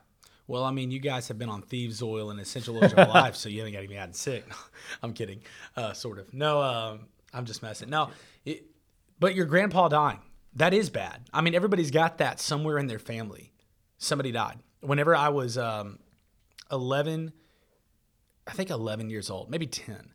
Well, 0.48 0.62
I 0.62 0.70
mean, 0.70 0.92
you 0.92 1.00
guys 1.00 1.26
have 1.26 1.38
been 1.38 1.48
on 1.48 1.62
thieves' 1.62 2.00
oil 2.02 2.30
and 2.30 2.38
essential 2.38 2.76
oils 2.76 2.92
your 2.96 3.06
life, 3.22 3.34
so 3.34 3.48
you 3.48 3.58
haven't 3.58 3.72
got 3.72 3.82
any 3.82 3.94
gotten 3.94 4.12
sick. 4.14 4.44
I'm 5.02 5.12
kidding, 5.12 5.40
uh, 5.76 5.92
sort 5.92 6.20
of. 6.20 6.32
No, 6.32 6.62
um, 6.62 7.08
I'm 7.34 7.46
just 7.46 7.62
messing. 7.64 7.90
No, 7.90 8.10
it, 8.44 8.64
but 9.18 9.34
your 9.34 9.46
grandpa 9.46 9.88
dying, 9.88 10.20
that 10.54 10.72
is 10.72 10.88
bad. 10.88 11.28
I 11.32 11.40
mean, 11.40 11.56
everybody's 11.56 11.90
got 11.90 12.18
that 12.18 12.38
somewhere 12.38 12.78
in 12.78 12.86
their 12.86 13.00
family. 13.00 13.52
Somebody 13.98 14.30
died. 14.30 14.58
Whenever 14.82 15.16
I 15.16 15.30
was 15.30 15.58
um, 15.58 15.98
11, 16.70 17.32
I 18.46 18.52
think 18.52 18.70
11 18.70 19.10
years 19.10 19.30
old, 19.30 19.50
maybe 19.50 19.66
10, 19.66 20.10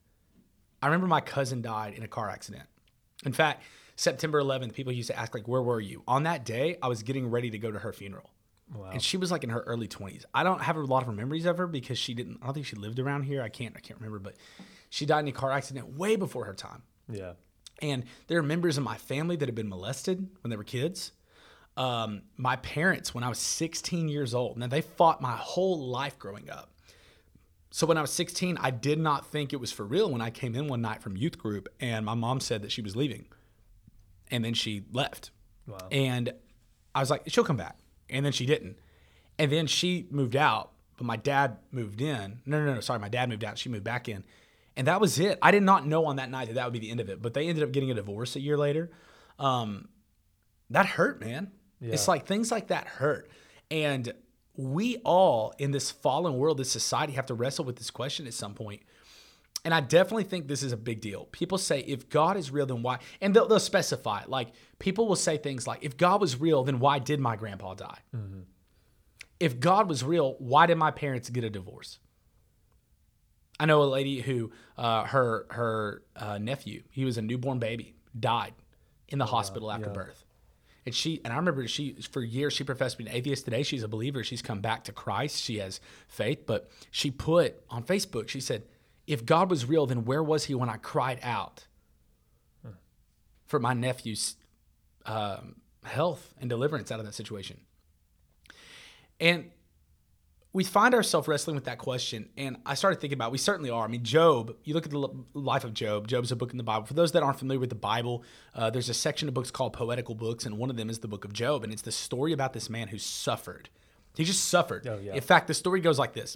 I 0.82 0.88
remember 0.88 1.08
my 1.08 1.22
cousin 1.22 1.62
died 1.62 1.94
in 1.94 2.04
a 2.04 2.08
car 2.08 2.30
accident. 2.30 2.64
In 3.26 3.34
fact, 3.34 3.64
September 3.96 4.42
11th, 4.42 4.74
people 4.74 4.92
used 4.92 5.10
to 5.10 5.20
ask, 5.20 5.34
like, 5.34 5.48
where 5.48 5.62
were 5.62 5.80
you? 5.80 6.04
On 6.08 6.24
that 6.24 6.44
day, 6.44 6.78
I 6.82 6.88
was 6.88 7.04
getting 7.04 7.30
ready 7.30 7.52
to 7.52 7.60
go 7.60 7.72
to 7.72 7.80
her 7.80 7.94
funeral. 7.94 8.32
Wow. 8.74 8.90
And 8.92 9.02
she 9.02 9.18
was 9.18 9.32
like 9.32 9.44
in 9.44 9.50
her 9.50 9.62
early 9.62 9.88
20s. 9.88 10.24
I 10.34 10.44
don't 10.44 10.62
have 10.62 10.78
a 10.78 10.80
lot 10.80 11.08
of 11.08 11.14
memories 11.14 11.46
of 11.46 11.58
her 11.58 11.68
because 11.68 11.98
she 11.98 12.14
didn't, 12.14 12.40
I 12.42 12.46
don't 12.46 12.54
think 12.54 12.66
she 12.66 12.78
lived 12.78 13.00
around 13.00 13.24
here. 13.24 13.42
I 13.42 13.50
can't, 13.50 13.76
I 13.76 13.80
can't 13.80 14.00
remember, 14.00 14.20
but 14.20 14.36
she 14.90 15.06
died 15.06 15.20
in 15.20 15.28
a 15.28 15.34
car 15.34 15.52
accident 15.52 15.98
way 15.98 16.16
before 16.16 16.46
her 16.46 16.54
time. 16.54 16.84
Yeah. 17.12 17.34
And 17.82 18.06
there 18.28 18.40
are 18.40 18.44
members 18.44 18.78
of 18.78 18.84
my 18.84 18.98
family 18.98 19.36
that 19.36 19.48
have 19.48 19.56
been 19.56 19.70
molested 19.70 20.28
when 20.42 20.50
they 20.50 20.58
were 20.58 20.64
kids. 20.64 21.12
Um, 21.78 22.24
my 22.38 22.58
parents, 22.58 23.14
when 23.14 23.24
I 23.24 23.30
was 23.30 23.40
16 23.40 24.08
years 24.08 24.34
old, 24.34 24.58
now 24.58 24.68
they 24.68 24.82
fought 24.82 25.22
my 25.22 25.36
whole 25.36 25.88
life 25.88 26.18
growing 26.20 26.50
up. 26.50 26.70
So 27.72 27.88
when 27.88 27.98
I 27.98 28.02
was 28.02 28.12
16, 28.12 28.58
I 28.60 28.70
did 28.70 29.00
not 29.00 29.26
think 29.26 29.54
it 29.54 29.60
was 29.60 29.72
for 29.72 29.86
real 29.86 30.12
when 30.12 30.22
I 30.22 30.30
came 30.30 30.56
in 30.56 30.68
one 30.68 30.82
night 30.82 31.02
from 31.02 31.16
youth 31.16 31.38
group 31.38 31.70
and 31.80 32.06
my 32.06 32.14
mom 32.14 32.42
said 32.42 32.62
that 32.64 32.72
she 32.72 32.82
was 32.82 32.98
leaving. 32.98 33.26
And 34.30 34.44
then 34.44 34.54
she 34.54 34.84
left. 34.92 35.32
Wow. 35.66 35.78
And 35.90 36.34
I 36.94 37.00
was 37.00 37.10
like, 37.10 37.24
she'll 37.28 37.46
come 37.46 37.58
back. 37.58 37.78
And 38.10 38.26
then 38.26 38.34
she 38.34 38.46
didn't. 38.46 38.78
And 39.40 39.50
then 39.50 39.68
she 39.68 40.06
moved 40.12 40.36
out, 40.36 40.72
but 40.98 41.06
my 41.06 41.16
dad 41.16 41.58
moved 41.72 42.02
in. 42.02 42.42
No, 42.46 42.64
no, 42.64 42.76
no, 42.76 42.82
sorry. 42.82 43.00
My 43.00 43.10
dad 43.10 43.30
moved 43.30 43.46
out. 43.46 43.58
She 43.58 43.70
moved 43.70 43.86
back 43.86 44.10
in. 44.10 44.26
And 44.76 44.88
that 44.88 45.00
was 45.00 45.18
it. 45.18 45.40
I 45.42 45.52
did 45.52 45.64
not 45.64 45.88
know 45.88 46.06
on 46.06 46.18
that 46.18 46.30
night 46.30 46.48
that 46.48 46.56
that 46.56 46.66
would 46.66 46.74
be 46.74 46.80
the 46.80 46.92
end 46.92 47.00
of 47.00 47.10
it, 47.10 47.22
but 47.22 47.34
they 47.34 47.48
ended 47.48 47.64
up 47.64 47.72
getting 47.72 47.90
a 47.90 47.94
divorce 47.94 48.36
a 48.36 48.42
year 48.42 48.58
later. 48.58 48.92
Um, 49.40 49.88
that 50.70 50.86
hurt, 50.86 51.22
man. 51.22 51.52
It's 51.82 52.08
like 52.08 52.26
things 52.26 52.52
like 52.52 52.68
that 52.68 52.88
hurt. 52.88 53.30
And 53.70 54.14
we 54.56 54.98
all 54.98 55.54
in 55.58 55.72
this 55.72 55.92
fallen 55.92 56.38
world, 56.38 56.58
this 56.58 56.72
society, 56.72 57.14
have 57.14 57.26
to 57.28 57.34
wrestle 57.34 57.66
with 57.66 57.78
this 57.78 57.90
question 57.90 58.28
at 58.28 58.34
some 58.34 58.54
point. 58.54 58.82
And 59.64 59.74
I 59.74 59.80
definitely 59.80 60.24
think 60.24 60.48
this 60.48 60.64
is 60.64 60.72
a 60.72 60.78
big 60.78 61.02
deal. 61.02 61.26
People 61.32 61.58
say, 61.58 61.82
if 61.82 62.10
God 62.10 62.36
is 62.36 62.50
real, 62.50 62.66
then 62.66 62.82
why? 62.82 62.98
And 63.22 63.36
they'll, 63.36 63.48
they'll 63.48 63.60
specify. 63.60 64.24
Like, 64.28 64.50
people 64.80 65.08
will 65.08 65.16
say 65.16 65.38
things 65.38 65.68
like, 65.68 65.84
if 65.84 65.98
God 65.98 66.20
was 66.20 66.40
real, 66.40 66.64
then 66.64 66.80
why 66.80 66.98
did 66.98 67.20
my 67.20 67.36
grandpa 67.36 67.76
die? 67.76 68.00
If 69.40 69.60
God 69.60 69.88
was 69.88 70.04
real, 70.04 70.36
why 70.40 70.66
did 70.66 70.78
my 70.78 70.92
parents 70.92 71.30
get 71.30 71.44
a 71.44 71.50
divorce? 71.50 72.00
I 73.60 73.66
know 73.66 73.84
a 73.84 73.86
lady 73.86 74.22
who, 74.22 74.52
uh, 74.78 75.06
her 75.06 75.46
her 75.52 76.02
uh, 76.16 76.40
nephew, 76.40 76.82
he 76.90 77.06
was 77.06 77.20
a 77.20 77.22
newborn 77.22 77.60
baby, 77.60 77.94
died 78.20 78.54
in 79.08 79.20
the 79.20 79.26
hospital 79.28 79.72
after 79.72 79.88
yeah. 79.88 79.94
birth. 79.94 80.26
And 80.86 80.96
she 80.96 81.22
and 81.24 81.32
I 81.32 81.38
remember 81.38 81.68
she 81.68 81.94
for 82.12 82.24
years 82.24 82.54
she 82.54 82.64
professed 82.64 82.98
to 82.98 83.04
be 83.04 83.10
an 83.10 83.16
atheist. 83.16 83.46
Today 83.46 83.64
she's 83.64 83.84
a 83.84 83.88
believer. 83.88 84.24
She's 84.24 84.42
come 84.42 84.62
back 84.62 84.84
to 84.86 84.92
Christ. 84.92 85.42
She 85.42 85.60
has 85.60 85.80
faith. 86.08 86.46
But 86.46 86.72
she 86.90 87.12
put 87.12 87.62
on 87.70 87.84
Facebook, 87.84 88.30
she 88.30 88.42
said, 88.42 88.64
"If 89.06 89.26
God 89.26 89.50
was 89.50 89.66
real, 89.66 89.86
then 89.86 90.06
where 90.06 90.24
was 90.24 90.46
He 90.46 90.56
when 90.56 90.70
I 90.70 90.78
cried 90.78 91.20
out 91.22 91.68
for 93.46 93.60
my 93.60 93.74
nephew's 93.74 94.38
um, 95.06 95.58
health 95.84 96.34
and 96.40 96.50
deliverance 96.50 96.92
out 96.92 97.00
of 97.00 97.06
that 97.06 97.14
situation?" 97.14 97.60
And 99.20 99.52
we 100.54 100.64
find 100.66 100.94
ourselves 100.94 101.28
wrestling 101.28 101.56
with 101.56 101.64
that 101.66 101.78
question. 101.78 102.28
And 102.36 102.58
I 102.66 102.74
started 102.76 103.00
thinking 103.00 103.18
about, 103.18 103.32
we 103.32 103.38
certainly 103.38 103.70
are. 103.70 103.86
I 103.86 103.88
mean, 103.88 104.04
Job, 104.04 104.56
you 104.66 104.74
look 104.74 104.86
at 104.86 104.92
the 104.92 105.10
life 105.34 105.64
of 105.64 105.74
Job, 105.74 106.08
Job's 106.08 106.32
a 106.32 106.36
book 106.36 106.52
in 106.52 106.58
the 106.58 106.64
Bible. 106.64 106.86
For 106.86 106.94
those 106.94 107.14
that 107.14 107.24
aren't 107.24 107.40
familiar 107.40 107.60
with 107.60 107.70
the 107.70 107.76
Bible, 107.76 108.24
uh, 108.54 108.70
there's 108.70 108.90
a 108.90 108.94
section 108.94 109.28
of 109.30 109.34
books 109.34 109.50
called 109.50 109.72
poetical 109.74 110.14
books, 110.14 110.46
and 110.46 110.58
one 110.58 110.70
of 110.70 110.76
them 110.76 110.90
is 110.90 111.00
the 111.00 111.08
book 111.08 111.24
of 111.24 111.32
Job. 111.32 111.64
And 111.64 111.72
it's 111.72 111.82
the 111.84 111.92
story 111.92 112.34
about 112.34 112.52
this 112.52 112.70
man 112.70 112.90
who 112.90 112.98
suffered. 112.98 113.70
He 114.18 114.26
just 114.26 114.46
suffered. 114.50 114.86
Oh, 114.88 115.00
yeah. 115.02 115.14
In 115.14 115.22
fact, 115.22 115.48
the 115.48 115.54
story 115.54 115.80
goes 115.80 115.98
like 115.98 116.14
this 116.14 116.36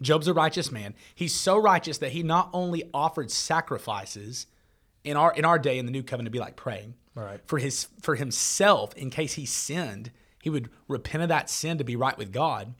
Job's 0.00 0.28
a 0.28 0.34
righteous 0.34 0.70
man. 0.70 0.94
He's 1.14 1.34
so 1.34 1.58
righteous 1.58 1.98
that 1.98 2.12
he 2.12 2.22
not 2.22 2.48
only 2.52 2.88
offered 2.94 3.30
sacrifices 3.30 4.46
in 5.04 5.16
our 5.16 5.32
in 5.34 5.44
our 5.44 5.58
day 5.58 5.78
in 5.78 5.86
the 5.86 5.92
new 5.92 6.02
covenant 6.04 6.26
to 6.28 6.30
be 6.30 6.38
like 6.38 6.54
praying 6.56 6.94
Right. 7.14 7.40
for 7.44 7.58
his 7.58 7.88
for 8.00 8.14
himself 8.14 8.94
in 8.94 9.10
case 9.10 9.34
he 9.34 9.46
sinned, 9.46 10.12
he 10.40 10.48
would 10.48 10.70
repent 10.88 11.22
of 11.24 11.28
that 11.28 11.50
sin 11.50 11.78
to 11.78 11.84
be 11.84 11.96
right 11.96 12.16
with 12.16 12.32
God. 12.32 12.74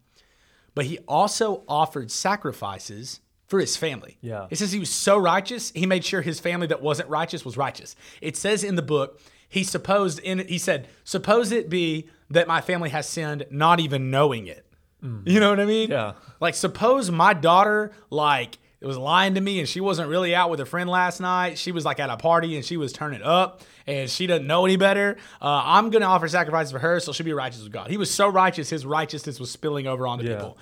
But 0.74 0.86
he 0.86 0.98
also 1.06 1.64
offered 1.68 2.10
sacrifices 2.10 3.20
for 3.46 3.60
his 3.60 3.76
family. 3.76 4.16
Yeah. 4.22 4.46
It 4.50 4.56
says 4.56 4.72
he 4.72 4.78
was 4.78 4.88
so 4.88 5.18
righteous, 5.18 5.70
he 5.74 5.84
made 5.84 6.04
sure 6.04 6.22
his 6.22 6.40
family 6.40 6.66
that 6.68 6.80
wasn't 6.80 7.10
righteous 7.10 7.44
was 7.44 7.56
righteous. 7.58 7.94
It 8.22 8.36
says 8.36 8.64
in 8.64 8.76
the 8.76 8.82
book, 8.82 9.20
he 9.46 9.62
supposed 9.62 10.18
in 10.20 10.46
he 10.48 10.56
said, 10.56 10.88
suppose 11.04 11.52
it 11.52 11.68
be 11.68 12.08
that 12.30 12.48
my 12.48 12.62
family 12.62 12.88
has 12.88 13.06
sinned 13.06 13.44
not 13.50 13.78
even 13.78 14.10
knowing 14.10 14.46
it. 14.46 14.66
Mm. 15.04 15.22
You 15.26 15.38
know 15.40 15.50
what 15.50 15.60
I 15.60 15.66
mean? 15.66 15.90
Yeah. 15.90 16.14
Like 16.40 16.54
suppose 16.54 17.10
my 17.10 17.34
daughter 17.34 17.92
like 18.08 18.58
it 18.82 18.86
was 18.86 18.98
lying 18.98 19.34
to 19.36 19.40
me 19.40 19.60
and 19.60 19.68
she 19.68 19.80
wasn't 19.80 20.08
really 20.08 20.34
out 20.34 20.50
with 20.50 20.58
a 20.60 20.66
friend 20.66 20.90
last 20.90 21.20
night. 21.20 21.56
She 21.56 21.70
was 21.70 21.84
like 21.84 22.00
at 22.00 22.10
a 22.10 22.16
party 22.16 22.56
and 22.56 22.64
she 22.64 22.76
was 22.76 22.92
turning 22.92 23.22
up 23.22 23.62
and 23.86 24.10
she 24.10 24.26
doesn't 24.26 24.46
know 24.46 24.64
any 24.64 24.76
better. 24.76 25.16
Uh, 25.40 25.62
I'm 25.64 25.90
gonna 25.90 26.06
offer 26.06 26.26
sacrifices 26.26 26.72
for 26.72 26.80
her, 26.80 26.98
so 26.98 27.12
she'll 27.12 27.24
be 27.24 27.32
righteous 27.32 27.62
with 27.62 27.72
God. 27.72 27.90
He 27.90 27.96
was 27.96 28.10
so 28.10 28.28
righteous, 28.28 28.68
his 28.70 28.84
righteousness 28.84 29.38
was 29.38 29.50
spilling 29.52 29.86
over 29.86 30.06
onto 30.06 30.24
Yeah. 30.24 30.34
people. 30.36 30.58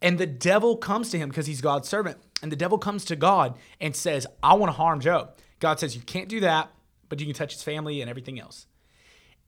And 0.00 0.16
the 0.16 0.26
devil 0.26 0.76
comes 0.76 1.10
to 1.10 1.18
him 1.18 1.28
because 1.28 1.46
he's 1.46 1.60
God's 1.60 1.88
servant. 1.88 2.16
And 2.40 2.50
the 2.52 2.56
devil 2.56 2.78
comes 2.78 3.04
to 3.06 3.16
God 3.16 3.58
and 3.80 3.94
says, 3.94 4.26
I 4.42 4.54
want 4.54 4.68
to 4.70 4.76
harm 4.76 5.00
Job. 5.00 5.32
God 5.60 5.78
says, 5.80 5.94
You 5.96 6.02
can't 6.02 6.28
do 6.28 6.40
that, 6.40 6.70
but 7.08 7.18
you 7.20 7.26
can 7.26 7.34
touch 7.34 7.52
his 7.52 7.62
family 7.64 8.00
and 8.00 8.08
everything 8.08 8.38
else 8.40 8.66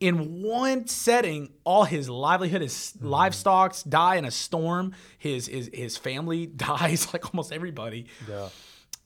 in 0.00 0.42
one 0.42 0.86
setting, 0.86 1.50
all 1.64 1.84
his 1.84 2.08
livelihood, 2.08 2.62
his 2.62 2.94
mm-hmm. 2.96 3.06
livestock 3.06 3.76
die 3.88 4.16
in 4.16 4.24
a 4.24 4.30
storm. 4.30 4.94
His 5.18 5.46
his 5.46 5.70
his 5.72 5.96
family 5.96 6.46
dies, 6.56 7.12
like 7.12 7.32
almost 7.32 7.52
everybody. 7.52 8.06
Yeah. 8.28 8.48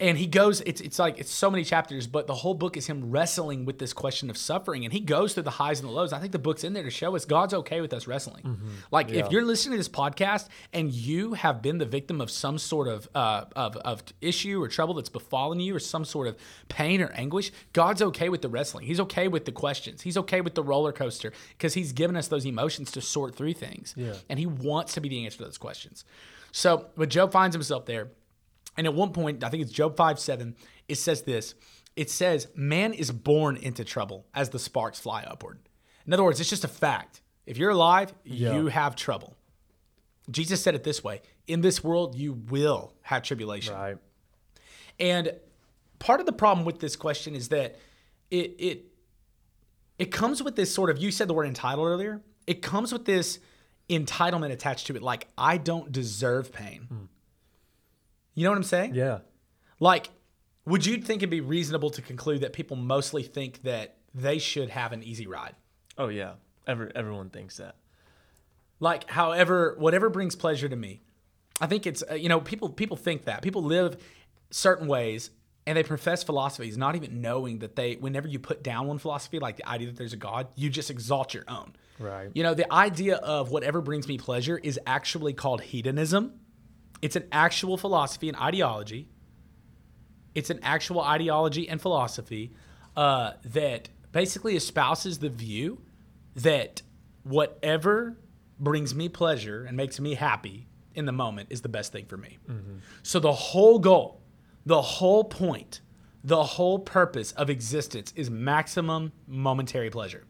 And 0.01 0.19
he 0.19 0.27
goes, 0.27 0.61
it's 0.63 0.81
it's 0.81 0.99
like 0.99 1.21
it's 1.21 1.31
so 1.31 1.49
many 1.53 1.63
chapters, 1.63 2.09
but 2.09 2.27
the 2.27 2.35
whole 2.35 2.55
book 2.55 2.77
is 2.77 2.89
him 2.89 3.13
wrestling 3.13 3.65
with 3.65 3.79
this 3.79 3.93
question 3.93 4.29
of 4.29 4.37
suffering. 4.37 4.85
And 4.85 4.93
he 4.93 4.99
goes 4.99 5.35
through 5.35 5.45
the 5.45 5.51
highs 5.53 5.79
and 5.79 5.89
the 5.89 5.93
lows. 5.93 6.13
I 6.13 6.19
think 6.19 6.33
the 6.33 6.39
book's 6.41 6.65
in 6.65 6.73
there 6.73 6.83
to 6.83 6.91
show 6.91 7.15
us 7.15 7.25
God's 7.25 7.55
okay 7.55 7.81
with 7.81 7.93
us 7.93 8.09
wrestling. 8.09 8.59
Like 8.91 9.11
Yeah. 9.11 9.25
if 9.25 9.31
you're 9.31 9.45
listening 9.45 9.75
to 9.75 9.77
this 9.79 9.89
podcast 9.89 10.49
and 10.73 10.93
you 10.93 11.35
have 11.35 11.63
been 11.63 11.79
the 11.79 11.87
victim 11.87 12.21
of 12.21 12.29
some 12.29 12.59
sort 12.59 12.89
of 12.89 13.09
uh, 13.15 13.45
of 13.55 13.77
of 13.77 14.03
issue 14.21 14.61
or 14.61 14.67
trouble 14.67 14.95
that's 14.95 15.09
befallen 15.09 15.61
you, 15.61 15.77
or 15.77 15.79
some 15.79 16.05
sort 16.05 16.27
of 16.27 16.37
pain 16.69 17.01
or 17.01 17.13
anguish, 17.13 17.53
God's 17.73 18.03
okay 18.03 18.29
with 18.29 18.43
the 18.43 18.49
wrestling. 18.49 18.87
He's 18.87 18.99
okay 18.99 19.29
with 19.29 19.45
the 19.45 19.53
questions. 19.53 20.03
He's 20.03 20.17
okay 20.19 20.41
with 20.41 20.57
the 20.57 20.65
roller 20.65 20.93
coaster 20.93 21.33
because 21.57 21.75
He's 21.75 21.93
given 21.93 22.17
us 22.17 22.27
those 22.27 22.45
emotions 22.45 22.91
to 22.93 23.01
sort 23.01 23.37
through 23.37 23.55
things. 23.55 23.95
Yeah. 23.97 24.15
And 24.29 24.41
He 24.41 24.47
wants 24.47 24.95
to 24.95 25.01
be 25.01 25.09
the 25.09 25.25
answer 25.25 25.39
to 25.39 25.45
those 25.45 25.57
questions. 25.59 26.05
So, 26.51 26.87
but 26.97 27.11
Job 27.11 27.31
finds 27.31 27.55
himself 27.55 27.87
there. 27.87 28.09
And 28.77 28.87
at 28.87 28.95
one 28.95 29.13
point, 29.13 29.45
I 29.45 29.49
think 29.49 29.63
it's 29.63 29.73
Job 29.73 29.97
5 29.97 30.19
7, 30.19 30.57
it 30.89 30.97
says 30.97 31.23
this 31.23 31.55
it 31.97 32.11
says, 32.11 32.49
Man 32.55 32.93
is 32.93 33.11
born 33.11 33.57
into 33.57 33.85
trouble 33.85 34.27
as 34.35 34.51
the 34.51 34.59
sparks 34.59 34.99
fly 34.99 35.23
upward. 35.23 35.59
In 36.07 36.13
other 36.13 36.25
words, 36.25 36.41
it's 36.41 36.51
just 36.51 36.65
a 36.65 36.69
fact. 36.69 37.21
If 37.47 37.57
you're 37.57 37.71
alive, 37.71 38.15
Yeah. 38.25 38.57
you 38.57 38.67
have 38.69 38.97
trouble. 38.97 39.37
Jesus 40.31 40.63
said 40.63 40.75
it 40.75 40.85
this 40.85 41.05
way 41.05 41.23
In 41.47 41.61
this 41.61 41.85
world, 41.85 42.15
you 42.15 42.33
will 42.33 42.93
have 43.03 43.23
tribulation. 43.23 43.75
Right. 43.75 43.99
And 44.99 45.33
part 45.99 46.21
of 46.21 46.27
the 46.27 46.33
problem 46.33 46.65
with 46.65 46.81
this 46.81 46.97
question 46.97 47.35
is 47.35 47.49
that 47.49 47.77
it 48.31 48.55
it 48.59 48.85
it 49.99 50.07
comes 50.07 50.43
with 50.43 50.57
this 50.57 50.75
sort 50.75 50.91
of 50.91 50.99
you 50.99 51.11
said 51.11 51.29
the 51.29 51.35
word 51.35 51.47
entitled 51.47 51.87
earlier. 51.87 52.23
It 52.47 52.61
comes 52.63 52.93
with 52.93 53.05
this 53.05 53.39
entitlement 53.89 54.51
attached 54.51 54.87
to 54.89 54.97
it, 54.97 55.03
like 55.03 55.29
I 55.39 55.59
don't 55.59 55.93
deserve 55.93 56.53
pain. 56.53 56.87
Hmm. 56.89 57.04
You 58.35 58.45
know 58.45 58.51
what 58.51 58.57
I'm 58.57 58.63
saying? 58.65 58.95
Yeah. 58.95 59.19
Like, 59.81 60.11
would 60.67 60.85
you 60.87 60.97
think 60.99 61.21
it'd 61.23 61.31
be 61.31 61.41
reasonable 61.41 61.91
to 61.91 62.03
conclude 62.03 62.41
that 62.41 62.53
people 62.53 62.77
mostly 62.77 63.23
think 63.23 63.63
that 63.63 63.97
they 64.15 64.39
should 64.39 64.71
have 64.71 64.93
an 64.93 65.03
easy 65.03 65.27
ride? 65.27 65.55
Oh 65.99 66.09
yeah. 66.09 66.33
Every, 66.67 66.91
everyone 66.95 67.31
thinks 67.31 67.59
that. 67.59 67.77
like 68.81 69.09
however 69.11 69.75
whatever 69.79 70.09
brings 70.11 70.35
pleasure 70.35 70.69
to 70.69 70.77
me 70.77 71.01
i 71.61 71.67
think 71.67 71.87
it's 71.87 72.03
uh, 72.11 72.15
you 72.15 72.29
know 72.29 72.41
people 72.41 72.69
people 72.71 72.97
think 72.97 73.25
that 73.27 73.43
people 73.43 73.63
live 73.63 73.97
certain 74.51 74.87
ways 74.89 75.31
and 75.67 75.77
they 75.77 75.83
profess 75.83 76.23
philosophies 76.25 76.77
not 76.77 76.97
even 76.97 77.21
knowing 77.21 77.59
that 77.61 77.77
they 77.77 77.95
whenever 77.97 78.27
you 78.27 78.39
put 78.39 78.63
down 78.63 78.87
one 78.87 78.99
philosophy 78.99 79.39
like 79.39 79.57
the 79.57 79.69
idea 79.69 79.87
that 79.89 79.97
there's 79.97 80.13
a 80.15 80.17
god 80.17 80.49
you 80.57 80.71
just 80.71 80.91
exalt 80.91 81.35
your 81.35 81.45
own 81.49 81.75
Right. 81.99 82.31
you 82.35 82.43
know 82.43 82.55
the 82.55 82.71
idea 82.73 83.17
of 83.17 83.51
whatever 83.53 83.81
brings 83.81 84.09
me 84.09 84.19
pleasure 84.19 84.59
is 84.59 84.81
actually 84.87 85.33
called 85.35 85.61
hedonism 85.61 86.33
it's 87.05 87.17
an 87.17 87.27
actual 87.31 87.77
philosophy 87.77 88.29
and 88.29 88.37
ideology 88.39 89.03
it's 90.35 90.51
an 90.51 90.59
actual 90.63 91.01
ideology 91.01 91.69
and 91.69 91.81
philosophy 91.81 92.53
uh, 92.97 93.33
that 93.45 93.89
basically 94.13 94.57
espouses 94.57 95.19
the 95.19 95.29
view 95.29 95.81
that 96.35 96.83
whatever 97.23 98.17
brings 98.59 98.95
me 98.95 99.09
pleasure 99.09 99.65
and 99.65 99.77
makes 99.77 100.01
me 100.01 100.15
happy 100.15 100.67
in 100.95 101.07
the 101.07 101.13
moment 101.13 101.49
is 101.51 101.61
the 101.63 101.69
best 101.69 101.93
thing 101.93 102.07
for 102.07 102.17
me. 102.17 102.39
So 103.03 103.19
the 103.19 103.33
whole 103.33 103.79
goal, 103.79 104.21
the 104.67 104.83
whole 104.83 105.25
point, 105.25 105.81
the 106.23 106.43
whole 106.43 106.79
purpose 106.79 107.33
of 107.33 107.51
existence 107.51 108.13
is 108.17 108.31
maximum 108.31 109.13
momentary 109.27 109.91
pleasure. 109.91 110.25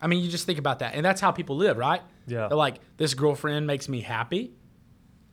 I 0.00 0.06
mean, 0.06 0.22
you 0.22 0.30
just 0.30 0.46
think 0.46 0.58
about 0.58 0.78
that. 0.78 0.94
And 0.94 1.04
that's 1.04 1.20
how 1.20 1.32
people 1.32 1.56
live, 1.56 1.76
right? 1.76 2.02
Yeah. 2.26 2.48
They're 2.48 2.56
like, 2.56 2.76
this 2.98 3.14
girlfriend 3.14 3.66
makes 3.66 3.88
me 3.88 4.00
happy. 4.00 4.52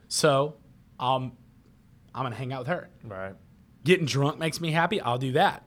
So 0.08 0.56
um, 1.00 1.34
I'm 2.14 2.24
going 2.24 2.32
to 2.32 2.38
hang 2.38 2.54
out 2.54 2.60
with 2.60 2.68
her. 2.70 2.90
Right. 3.04 3.36
Getting 3.84 4.06
drunk 4.06 4.40
makes 4.40 4.60
me 4.62 4.72
happy. 4.72 5.00
I'll 5.02 5.18
do 5.18 5.34
that. 5.34 5.64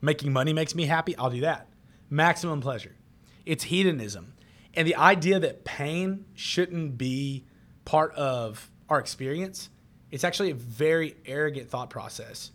Making 0.00 0.32
money 0.32 0.52
makes 0.52 0.74
me 0.74 0.84
happy. 0.86 1.16
I'll 1.16 1.30
do 1.30 1.40
that. 1.40 1.68
Maximum 2.10 2.60
pleasure. 2.60 2.94
It's 3.44 3.64
hedonism. 3.64 4.34
And 4.74 4.86
the 4.86 4.96
idea 4.96 5.40
that 5.40 5.64
pain 5.64 6.26
shouldn't 6.34 6.98
be 6.98 7.46
part 7.84 8.14
of 8.14 8.70
our 8.88 8.98
experience, 8.98 9.70
it's 10.10 10.22
actually 10.22 10.50
a 10.50 10.54
very 10.54 11.16
arrogant 11.24 11.70
thought 11.70 11.90
process. 11.90 12.52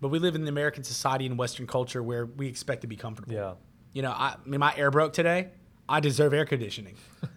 but 0.00 0.08
we 0.08 0.18
live 0.18 0.34
in 0.34 0.42
the 0.42 0.48
American 0.48 0.82
society 0.84 1.26
and 1.26 1.38
Western 1.38 1.66
culture 1.66 2.02
where 2.02 2.26
we 2.26 2.46
expect 2.48 2.80
to 2.82 2.86
be 2.86 2.96
comfortable. 2.96 3.32
Yeah. 3.32 3.54
You 3.92 4.02
know, 4.02 4.10
I, 4.10 4.36
I 4.44 4.48
mean, 4.48 4.60
my 4.60 4.74
air 4.76 4.90
broke 4.90 5.12
today. 5.12 5.50
I 5.88 6.00
deserve 6.00 6.32
air 6.32 6.44
conditioning. 6.46 6.96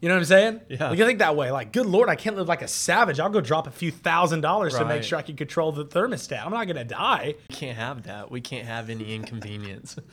you 0.00 0.08
know 0.08 0.14
what 0.14 0.20
I'm 0.20 0.24
saying? 0.26 0.60
Yeah. 0.68 0.90
Like, 0.90 1.00
I 1.00 1.06
think 1.06 1.18
that 1.20 1.36
way. 1.36 1.50
Like, 1.50 1.72
good 1.72 1.86
Lord, 1.86 2.08
I 2.08 2.16
can't 2.16 2.36
live 2.36 2.48
like 2.48 2.62
a 2.62 2.68
savage. 2.68 3.18
I'll 3.18 3.30
go 3.30 3.40
drop 3.40 3.66
a 3.66 3.70
few 3.70 3.90
thousand 3.90 4.42
dollars 4.42 4.74
to 4.74 4.84
make 4.84 5.02
sure 5.02 5.18
I 5.18 5.22
can 5.22 5.36
control 5.36 5.72
the 5.72 5.84
thermostat. 5.84 6.44
I'm 6.44 6.52
not 6.52 6.66
going 6.66 6.76
to 6.76 6.84
die. 6.84 7.34
We 7.48 7.54
can't 7.54 7.76
have 7.76 8.02
that. 8.04 8.30
We 8.30 8.40
can't 8.40 8.66
have 8.66 8.90
any 8.90 9.14
inconvenience. 9.14 9.96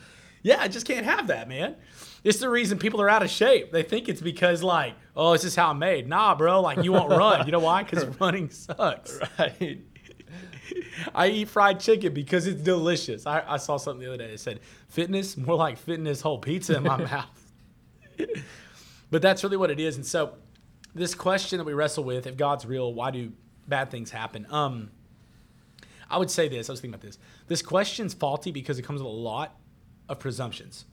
Yeah, 0.46 0.60
I 0.60 0.68
just 0.68 0.86
can't 0.86 1.06
have 1.06 1.28
that, 1.28 1.48
man. 1.48 1.74
It's 2.22 2.36
the 2.38 2.50
reason 2.50 2.78
people 2.78 3.00
are 3.00 3.08
out 3.08 3.22
of 3.22 3.30
shape. 3.30 3.72
They 3.72 3.82
think 3.82 4.10
it's 4.10 4.20
because, 4.20 4.62
like, 4.62 4.94
oh, 5.16 5.32
this 5.32 5.42
is 5.42 5.56
how 5.56 5.70
I'm 5.70 5.78
made. 5.78 6.06
Nah, 6.06 6.34
bro, 6.34 6.60
like, 6.60 6.84
you 6.84 6.92
won't 6.92 7.08
run. 7.08 7.46
You 7.46 7.52
know 7.52 7.60
why? 7.60 7.82
Because 7.82 8.04
running 8.20 8.50
sucks. 8.50 9.18
right. 9.38 9.80
I 11.14 11.28
eat 11.28 11.48
fried 11.48 11.80
chicken 11.80 12.12
because 12.12 12.46
it's 12.46 12.60
delicious. 12.60 13.26
I, 13.26 13.42
I 13.46 13.56
saw 13.56 13.78
something 13.78 14.02
the 14.04 14.08
other 14.12 14.18
day 14.22 14.32
that 14.32 14.38
said 14.38 14.60
fitness, 14.88 15.34
more 15.38 15.56
like 15.56 15.78
fitness 15.78 16.20
whole 16.20 16.38
pizza 16.38 16.76
in 16.76 16.82
my 16.82 16.98
mouth. 16.98 17.52
But 19.10 19.22
that's 19.22 19.42
really 19.44 19.56
what 19.56 19.70
it 19.70 19.80
is. 19.80 19.96
And 19.96 20.04
so, 20.06 20.34
this 20.94 21.14
question 21.14 21.58
that 21.58 21.64
we 21.64 21.72
wrestle 21.72 22.04
with: 22.04 22.26
if 22.26 22.36
God's 22.36 22.64
real, 22.66 22.92
why 22.92 23.10
do 23.10 23.32
bad 23.68 23.90
things 23.90 24.10
happen? 24.10 24.46
Um, 24.50 24.90
I 26.10 26.18
would 26.18 26.30
say 26.30 26.48
this. 26.48 26.68
I 26.68 26.72
was 26.72 26.80
thinking 26.80 26.94
about 26.94 27.02
this. 27.06 27.18
This 27.48 27.62
question's 27.62 28.14
faulty 28.14 28.50
because 28.50 28.78
it 28.78 28.82
comes 28.82 29.00
with 29.00 29.06
a 29.10 29.14
lot 29.14 29.56
of 30.08 30.18
presumptions. 30.18 30.84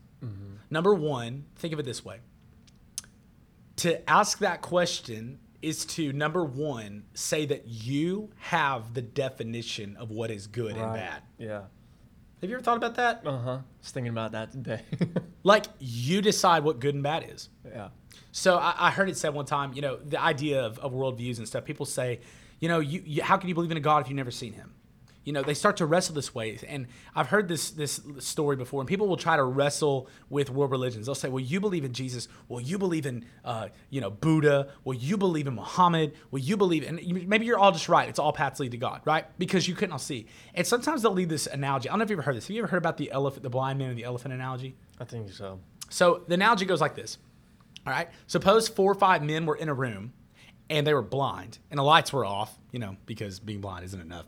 Number 0.69 0.93
one, 0.93 1.45
think 1.55 1.73
of 1.73 1.79
it 1.79 1.85
this 1.85 2.05
way: 2.05 2.19
to 3.77 4.09
ask 4.09 4.39
that 4.39 4.61
question 4.61 5.39
is 5.61 5.85
to 5.85 6.11
number 6.13 6.43
one 6.43 7.03
say 7.13 7.45
that 7.45 7.67
you 7.67 8.29
have 8.37 8.93
the 8.93 9.01
definition 9.01 9.95
of 9.97 10.09
what 10.11 10.31
is 10.31 10.47
good 10.47 10.71
and 10.75 10.93
bad. 10.93 11.21
Yeah. 11.37 11.61
Have 12.41 12.49
you 12.49 12.55
ever 12.55 12.63
thought 12.63 12.77
about 12.77 12.95
that? 12.95 13.21
Uh 13.25 13.37
huh. 13.37 13.51
I 13.51 13.61
was 13.79 13.91
thinking 13.91 14.09
about 14.11 14.31
that 14.31 14.51
today. 14.51 14.81
Like 15.43 15.65
you 15.79 16.21
decide 16.21 16.63
what 16.63 16.79
good 16.79 16.93
and 16.93 17.03
bad 17.03 17.27
is. 17.29 17.49
yeah. 17.65 17.89
So 18.31 18.57
I, 18.57 18.73
I 18.77 18.91
heard 18.91 19.09
it 19.09 19.17
said 19.17 19.33
one 19.33 19.45
time, 19.45 19.73
you 19.73 19.81
know, 19.81 19.97
the 19.97 20.21
idea 20.21 20.63
of, 20.63 20.79
of 20.79 20.93
worldviews 20.93 21.37
and 21.37 21.47
stuff. 21.47 21.65
People 21.65 21.85
say, 21.85 22.19
you 22.59 22.67
know, 22.67 22.79
you, 22.79 23.01
you 23.05 23.23
how 23.23 23.37
can 23.37 23.49
you 23.49 23.55
believe 23.55 23.71
in 23.71 23.77
a 23.77 23.81
God 23.81 24.03
if 24.03 24.09
you've 24.09 24.15
never 24.15 24.31
seen 24.31 24.53
him? 24.53 24.73
You 25.23 25.33
know, 25.33 25.43
they 25.43 25.53
start 25.53 25.77
to 25.77 25.85
wrestle 25.85 26.15
this 26.15 26.33
way, 26.33 26.57
and 26.67 26.87
I've 27.15 27.27
heard 27.27 27.47
this 27.47 27.69
this 27.69 28.01
story 28.17 28.55
before. 28.55 28.81
And 28.81 28.87
people 28.87 29.07
will 29.07 29.17
try 29.17 29.35
to 29.35 29.43
wrestle 29.43 30.09
with 30.31 30.49
world 30.49 30.71
religions. 30.71 31.05
They'll 31.05 31.13
say, 31.13 31.29
"Well, 31.29 31.43
you 31.43 31.59
believe 31.59 31.85
in 31.85 31.93
Jesus. 31.93 32.27
Well, 32.47 32.59
you 32.59 32.79
believe 32.79 33.05
in, 33.05 33.25
uh, 33.45 33.67
you 33.91 34.01
know, 34.01 34.09
Buddha. 34.09 34.69
Well, 34.83 34.97
you 34.97 35.17
believe 35.17 35.45
in 35.45 35.53
Muhammad. 35.53 36.13
Well, 36.31 36.41
you 36.41 36.57
believe." 36.57 36.87
And 36.87 36.99
maybe 37.27 37.45
you're 37.45 37.59
all 37.59 37.71
just 37.71 37.87
right. 37.87 38.09
It's 38.09 38.17
all 38.17 38.33
paths 38.33 38.59
lead 38.59 38.71
to 38.71 38.77
God, 38.77 39.01
right? 39.05 39.25
Because 39.37 39.67
you 39.67 39.75
couldn't 39.75 39.93
all 39.93 39.99
see. 39.99 40.25
And 40.55 40.65
sometimes 40.65 41.03
they'll 41.03 41.11
leave 41.11 41.29
this 41.29 41.45
analogy. 41.45 41.87
I 41.87 41.91
don't 41.91 41.99
know 41.99 42.03
if 42.03 42.09
you've 42.09 42.17
ever 42.17 42.25
heard 42.25 42.37
this. 42.37 42.47
Have 42.47 42.55
you 42.55 42.63
ever 42.63 42.71
heard 42.71 42.77
about 42.77 42.97
the 42.97 43.11
elephant, 43.11 43.43
the 43.43 43.49
blind 43.51 43.77
man, 43.77 43.89
and 43.89 43.97
the 43.99 44.05
elephant 44.05 44.33
analogy? 44.33 44.75
I 44.99 45.03
think 45.03 45.31
so. 45.31 45.59
So 45.91 46.23
the 46.27 46.33
analogy 46.33 46.65
goes 46.65 46.81
like 46.81 46.95
this. 46.95 47.19
All 47.85 47.93
right. 47.93 48.09
Suppose 48.27 48.67
four 48.67 48.91
or 48.91 48.95
five 48.95 49.23
men 49.23 49.45
were 49.45 49.55
in 49.55 49.69
a 49.69 49.73
room 49.73 50.13
and 50.69 50.85
they 50.85 50.93
were 50.93 51.01
blind 51.01 51.57
and 51.69 51.77
the 51.77 51.83
lights 51.83 52.13
were 52.13 52.25
off, 52.25 52.57
you 52.71 52.79
know, 52.79 52.95
because 53.05 53.39
being 53.39 53.61
blind 53.61 53.85
isn't 53.85 53.99
enough. 54.01 54.25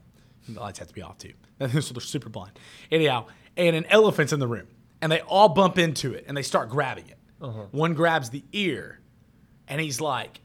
The 0.49 0.59
lights 0.59 0.79
have 0.79 0.87
to 0.87 0.93
be 0.93 1.01
off 1.01 1.17
too. 1.17 1.33
so 1.59 1.67
they're 1.67 2.01
super 2.01 2.29
blind. 2.29 2.51
Anyhow, 2.91 3.27
and 3.55 3.75
an 3.75 3.85
elephant's 3.85 4.33
in 4.33 4.39
the 4.39 4.47
room 4.47 4.67
and 5.01 5.11
they 5.11 5.21
all 5.21 5.49
bump 5.49 5.77
into 5.77 6.13
it 6.13 6.25
and 6.27 6.35
they 6.35 6.41
start 6.41 6.69
grabbing 6.69 7.07
it. 7.07 7.17
Uh-huh. 7.41 7.65
One 7.71 7.93
grabs 7.93 8.29
the 8.29 8.43
ear 8.53 8.99
and 9.67 9.79
he's 9.79 10.01
like, 10.01 10.41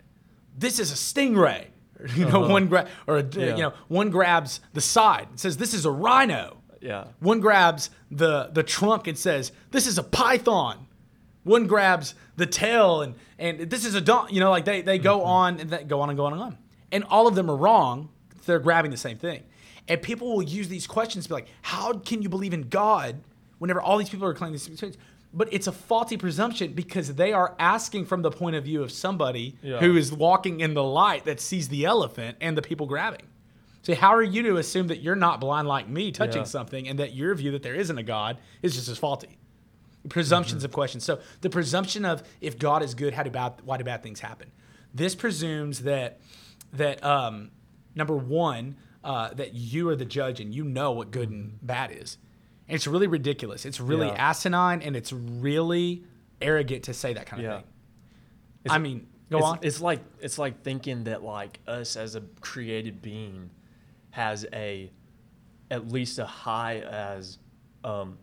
this 0.56 0.78
is 0.78 0.92
a 0.92 0.96
stingray. 0.96 1.66
You 2.14 2.26
know, 2.26 2.42
uh-huh. 2.44 2.52
one 2.52 2.68
grab 2.68 2.86
or 3.08 3.18
a, 3.18 3.22
Yeah. 3.24 3.56
you 3.56 3.62
know, 3.62 3.72
one 3.88 4.10
grabs 4.10 4.60
the 4.72 4.80
side 4.80 5.26
and 5.30 5.40
says, 5.40 5.56
this 5.56 5.74
is 5.74 5.84
a 5.84 5.90
rhino. 5.90 6.58
Yeah. 6.80 7.06
One 7.18 7.40
grabs 7.40 7.90
the 8.10 8.50
the 8.52 8.62
trunk 8.62 9.08
and 9.08 9.18
says, 9.18 9.50
"This 9.72 9.86
is 9.88 9.98
a 9.98 10.04
python." 10.04 10.86
One 11.44 11.66
grabs 11.66 12.14
the 12.36 12.46
tail 12.46 13.02
and 13.02 13.14
and 13.38 13.70
this 13.70 13.84
is 13.84 13.94
a 13.94 14.00
don. 14.00 14.32
You 14.32 14.40
know, 14.40 14.50
like 14.50 14.64
they 14.64 14.82
they 14.82 14.98
go 14.98 15.18
mm-hmm. 15.18 15.28
on 15.28 15.60
and 15.60 15.70
they 15.70 15.84
go 15.84 16.00
on 16.00 16.10
and 16.10 16.16
go 16.16 16.26
on 16.26 16.32
and 16.32 16.42
on, 16.42 16.58
and 16.92 17.04
all 17.04 17.26
of 17.26 17.34
them 17.34 17.50
are 17.50 17.56
wrong. 17.56 18.10
They're 18.46 18.58
grabbing 18.58 18.90
the 18.90 18.96
same 18.96 19.18
thing, 19.18 19.42
and 19.88 20.00
people 20.00 20.34
will 20.34 20.42
use 20.42 20.68
these 20.68 20.86
questions 20.86 21.24
to 21.24 21.28
be 21.28 21.34
like, 21.34 21.48
"How 21.62 21.92
can 21.92 22.22
you 22.22 22.28
believe 22.28 22.52
in 22.52 22.68
God 22.68 23.16
whenever 23.58 23.80
all 23.80 23.98
these 23.98 24.08
people 24.08 24.26
are 24.26 24.34
claiming 24.34 24.52
these 24.54 24.66
things?" 24.66 24.96
But 25.32 25.48
it's 25.52 25.66
a 25.66 25.72
faulty 25.72 26.16
presumption 26.16 26.72
because 26.72 27.14
they 27.14 27.32
are 27.32 27.54
asking 27.58 28.06
from 28.06 28.22
the 28.22 28.30
point 28.30 28.56
of 28.56 28.64
view 28.64 28.82
of 28.82 28.90
somebody 28.90 29.56
Yeah. 29.62 29.78
who 29.78 29.96
is 29.96 30.10
walking 30.10 30.60
in 30.60 30.72
the 30.72 30.82
light 30.82 31.26
that 31.26 31.38
sees 31.38 31.68
the 31.68 31.84
elephant 31.84 32.38
and 32.40 32.56
the 32.56 32.62
people 32.62 32.86
grabbing. 32.86 33.26
So 33.82 33.94
how 33.94 34.14
are 34.14 34.22
you 34.22 34.42
to 34.44 34.56
assume 34.56 34.88
that 34.88 35.02
you're 35.02 35.14
not 35.16 35.40
blind 35.40 35.68
like 35.68 35.88
me 35.88 36.12
touching 36.12 36.42
Yeah. 36.42 36.46
something 36.46 36.88
and 36.88 36.98
that 36.98 37.14
your 37.14 37.34
view 37.34 37.52
that 37.52 37.62
there 37.62 37.74
isn't 37.74 37.96
a 37.96 38.02
God 38.02 38.38
is 38.62 38.74
just 38.74 38.88
as 38.88 38.96
faulty? 38.98 39.37
Presumptions 40.08 40.64
of 40.64 40.72
questions. 40.72 41.04
So 41.04 41.20
the 41.40 41.50
presumption 41.50 42.04
of 42.04 42.22
if 42.40 42.58
God 42.58 42.82
is 42.82 42.94
good, 42.94 43.14
how 43.14 43.22
do 43.22 43.30
bad 43.30 43.54
why 43.64 43.76
do 43.76 43.84
bad 43.84 44.02
things 44.02 44.20
happen? 44.20 44.50
This 44.94 45.14
presumes 45.14 45.80
that 45.80 46.20
that 46.72 47.02
um, 47.04 47.50
number 47.94 48.16
one, 48.16 48.76
uh, 49.04 49.32
that 49.34 49.54
you 49.54 49.88
are 49.88 49.96
the 49.96 50.04
judge 50.04 50.40
and 50.40 50.54
you 50.54 50.64
know 50.64 50.92
what 50.92 51.10
good 51.10 51.30
and 51.30 51.58
bad 51.66 51.90
is. 51.92 52.18
And 52.68 52.74
it's 52.74 52.86
really 52.86 53.06
ridiculous. 53.06 53.64
It's 53.64 53.80
really 53.80 54.08
Yeah. 54.08 54.30
asinine 54.30 54.82
and 54.82 54.94
it's 54.94 55.12
really 55.12 56.04
arrogant 56.42 56.84
to 56.84 56.94
say 56.94 57.14
that 57.14 57.26
kind 57.26 57.40
of 57.42 57.50
Yeah. 57.50 57.56
thing. 57.58 57.66
It's- 58.64 58.74
I 58.74 58.78
mean, 58.78 59.06
go 59.30 59.38
it's, 59.38 59.46
on. 59.46 59.58
It's 59.62 59.80
like 59.80 60.00
it's 60.20 60.38
like 60.38 60.62
thinking 60.62 61.04
that 61.04 61.22
like 61.22 61.60
us 61.66 61.96
as 61.96 62.14
a 62.14 62.20
created 62.40 63.00
being 63.00 63.50
has 64.10 64.46
a 64.52 64.90
at 65.70 65.88
least 65.88 66.18
a 66.18 66.26
high 66.26 66.80
as 66.80 67.38
um 67.84 68.18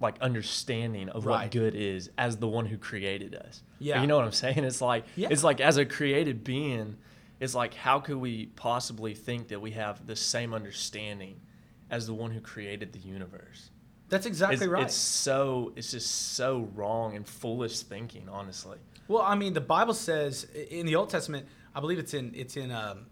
like 0.00 0.18
understanding 0.20 1.08
of 1.08 1.26
Right. 1.26 1.42
what 1.44 1.50
good 1.50 1.74
is 1.74 2.10
as 2.16 2.36
the 2.36 2.46
one 2.48 2.66
who 2.66 2.78
created 2.78 3.34
us. 3.34 3.62
Yeah. 3.78 4.00
You 4.00 4.06
know 4.06 4.16
what 4.16 4.24
I'm 4.24 4.32
saying? 4.32 4.58
It's 4.64 4.80
like 4.80 5.04
Yeah. 5.16 5.28
it's 5.30 5.42
like 5.44 5.60
as 5.60 5.76
a 5.76 5.84
created 5.84 6.44
being, 6.44 6.96
it's 7.40 7.54
like 7.54 7.74
how 7.74 8.00
could 8.00 8.16
we 8.18 8.46
possibly 8.46 9.14
think 9.14 9.48
that 9.48 9.60
we 9.60 9.72
have 9.72 10.06
the 10.06 10.16
same 10.16 10.54
understanding 10.54 11.40
as 11.90 12.06
the 12.06 12.14
one 12.14 12.30
who 12.30 12.40
created 12.40 12.92
the 12.92 12.98
universe? 13.00 13.70
That's 14.08 14.24
exactly 14.26 14.56
it's, 14.56 14.66
right. 14.66 14.82
It's 14.84 14.94
so 14.94 15.72
it's 15.76 15.90
just 15.90 16.34
so 16.34 16.68
wrong 16.74 17.14
and 17.16 17.26
foolish 17.26 17.80
thinking, 17.80 18.28
honestly. 18.28 18.78
Well, 19.06 19.22
I 19.22 19.34
mean, 19.34 19.52
the 19.54 19.60
Bible 19.60 19.94
says 19.94 20.44
in 20.70 20.86
the 20.86 20.94
Old 20.96 21.10
Testament, 21.10 21.46
I 21.74 21.80
believe 21.80 21.98
it's 21.98 22.14
in 22.14 22.32
it's 22.34 22.56
in 22.56 22.70
um, 22.70 23.06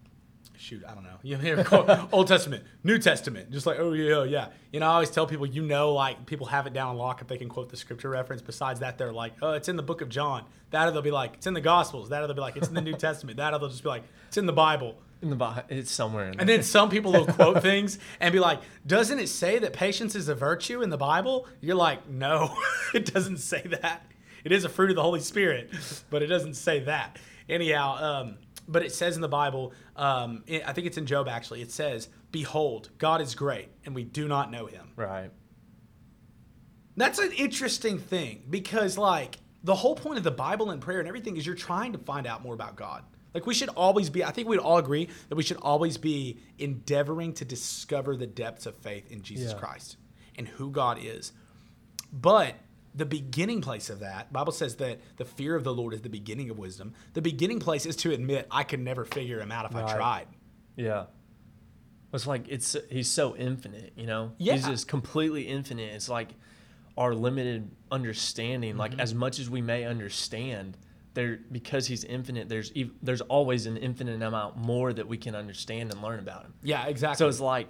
shoot, 0.59 0.83
I 0.87 0.95
don't 0.95 1.03
know. 1.03 1.19
You 1.23 1.37
hear 1.37 1.65
Old 2.13 2.27
Testament, 2.29 2.65
New 2.85 2.99
Testament, 2.99 3.51
just 3.51 3.67
like 3.67 3.79
oh 3.79 3.93
yeah, 3.93 4.15
oh, 4.15 4.23
yeah. 4.25 4.49
You 4.73 4.81
know, 4.81 4.87
I 4.87 4.95
always 4.95 5.11
tell 5.11 5.27
people, 5.27 5.47
you 5.47 5.63
know, 5.63 5.93
like 5.93 6.27
people 6.27 6.47
have 6.47 6.67
it 6.67 6.73
down 6.73 6.97
lock 6.97 7.21
if 7.21 7.29
they 7.29 7.39
can 7.39 7.49
quote 7.49 7.69
the 7.69 7.77
scripture 7.77 8.11
reference. 8.11 8.43
Besides 8.43 8.81
that, 8.81 8.99
they're 8.99 9.13
like, 9.13 9.35
oh, 9.43 9.53
it's 9.53 9.69
in 9.69 9.77
the 9.77 9.83
Book 9.83 10.01
of 10.01 10.09
John. 10.09 10.45
That 10.71 10.89
or 10.89 10.91
they'll 10.91 11.03
be 11.03 11.11
like, 11.11 11.35
it's 11.35 11.47
in 11.47 11.55
the 11.55 11.61
Gospels. 11.61 12.09
That 12.11 12.23
or 12.23 12.27
they'll 12.27 12.37
be 12.37 12.41
like, 12.41 12.57
it's 12.57 12.69
in 12.69 12.75
the 12.75 12.81
New 12.81 12.95
Testament. 12.97 13.37
That 13.39 13.55
or 13.55 13.59
they'll 13.59 13.69
just 13.69 13.83
be 13.83 13.89
like, 13.89 14.05
it's 14.29 14.37
in 14.37 14.47
the 14.47 14.53
Bible. 14.53 14.97
In 15.23 15.31
the 15.31 15.37
Bible, 15.37 15.63
it's 15.71 15.91
somewhere 15.91 16.29
in 16.29 16.39
And 16.39 16.49
then 16.49 16.63
some 16.63 16.91
people 16.91 17.11
will 17.11 17.25
quote 17.25 17.63
things 17.63 17.99
and 18.21 18.33
be 18.33 18.39
like, 18.39 18.61
doesn't 18.87 19.19
it 19.19 19.29
say 19.29 19.59
that 19.59 19.73
patience 19.73 20.15
is 20.15 20.29
a 20.29 20.35
virtue 20.35 20.83
in 20.83 20.91
the 20.91 20.99
Bible? 20.99 21.47
You're 21.63 21.77
like, 21.77 22.07
no, 22.09 22.55
it 22.95 23.13
doesn't 23.13 23.39
say 23.39 23.63
that. 23.81 24.05
It 24.45 24.53
is 24.53 24.65
a 24.65 24.69
fruit 24.69 24.91
of 24.91 24.97
the 24.97 25.03
Holy 25.03 25.21
Spirit, 25.21 25.71
but 26.11 26.23
it 26.23 26.27
doesn't 26.27 26.55
say 26.55 26.81
that. 26.81 27.19
Anyhow, 27.49 27.97
um, 27.97 28.39
but 28.69 28.85
it 28.85 28.93
says 28.93 29.17
in 29.17 29.23
the 29.23 29.29
Bible, 29.29 29.73
um, 29.97 30.43
it- 30.47 30.63
I 30.67 30.73
think 30.73 30.87
it's 30.87 30.99
in 30.99 31.07
Job 31.07 31.29
actually, 31.29 31.63
it 31.63 31.71
says, 31.71 32.09
Behold, 32.33 32.91
God 32.99 33.21
is 33.21 33.35
great, 33.35 33.69
and 33.85 33.95
we 33.95 34.05
do 34.05 34.29
not 34.29 34.51
know 34.51 34.67
him. 34.67 34.91
Right. 34.97 35.31
That's 36.97 37.19
an 37.19 37.33
interesting 37.33 37.99
thing 37.99 38.45
because, 38.49 38.97
like, 38.99 39.39
the 39.63 39.75
whole 39.75 39.95
point 39.95 40.19
of 40.19 40.25
the 40.25 40.31
Bible 40.31 40.71
and 40.71 40.81
prayer 40.81 40.99
and 40.99 41.09
everything 41.09 41.37
is 41.37 41.45
you're 41.47 41.55
trying 41.55 41.93
to 41.93 41.99
find 41.99 42.27
out 42.27 42.43
more 42.43 42.55
about 42.55 42.77
God. 42.77 43.05
Like, 43.35 43.47
we 43.47 43.53
should 43.55 43.69
always 43.71 44.09
be, 44.09 44.25
I 44.25 44.31
think 44.31 44.49
we'd 44.49 44.59
all 44.59 44.79
agree 44.79 45.09
that 45.29 45.37
we 45.37 45.43
should 45.43 45.59
always 45.59 45.99
be 45.99 46.39
endeavoring 46.59 47.35
to 47.35 47.45
discover 47.45 48.17
the 48.17 48.27
depths 48.27 48.65
of 48.65 48.75
faith 48.77 49.11
in 49.11 49.23
Jesus 49.23 49.53
Yeah. 49.53 49.59
Christ 49.59 49.97
and 50.39 50.49
who 50.49 50.71
God 50.71 50.99
is. 51.03 51.33
But 52.13 52.55
the 52.97 53.07
beginning 53.07 53.61
place 53.61 53.91
of 53.91 54.01
that, 54.01 54.33
Bible 54.33 54.53
says 54.53 54.77
that 54.77 55.01
the 55.17 55.25
fear 55.25 55.55
of 55.55 55.65
the 55.65 55.73
Lord 55.73 55.93
is 55.95 56.01
the 56.01 56.09
beginning 56.09 56.51
of 56.51 56.59
wisdom. 56.59 56.95
The 57.13 57.23
beginning 57.23 57.61
place 57.61 57.85
is 57.87 57.95
to 57.97 58.13
admit 58.13 58.47
I 58.51 58.65
could 58.65 58.81
never 58.81 59.05
figure 59.05 59.39
him 59.39 59.53
out 59.53 59.71
if 59.71 59.77
I 59.77 59.95
tried. 59.95 60.27
Yeah. 60.77 61.05
It's 62.13 62.27
like 62.27 62.47
it's 62.49 62.75
he's 62.91 63.11
so 63.11 63.37
infinite, 63.37 63.93
you 63.97 64.07
know. 64.07 64.33
Yeah. 64.39 64.55
He's 64.55 64.67
just 64.67 64.89
completely 64.89 65.43
infinite. 65.43 65.95
It's 65.95 66.09
like 66.09 66.31
our 66.97 67.15
limited 67.15 67.71
understanding. 67.93 68.71
Mm-hmm. 68.71 68.81
Like 68.81 68.99
as 68.99 69.15
much 69.15 69.39
as 69.39 69.51
we 69.51 69.61
may 69.61 69.85
understand, 69.85 70.79
there 71.13 71.41
because 71.53 71.87
he's 71.87 72.05
infinite. 72.05 72.49
There's 72.49 72.73
ev- 72.75 72.95
there's 73.03 73.21
always 73.23 73.67
an 73.67 73.77
infinite 73.77 74.23
amount 74.23 74.57
more 74.57 74.93
that 74.93 75.07
we 75.07 75.19
can 75.19 75.35
understand 75.35 75.93
and 75.93 76.01
learn 76.01 76.19
about 76.21 76.45
him. 76.45 76.55
Yeah, 76.63 76.87
exactly. 76.87 77.19
So 77.19 77.29
it's 77.29 77.41
like 77.41 77.69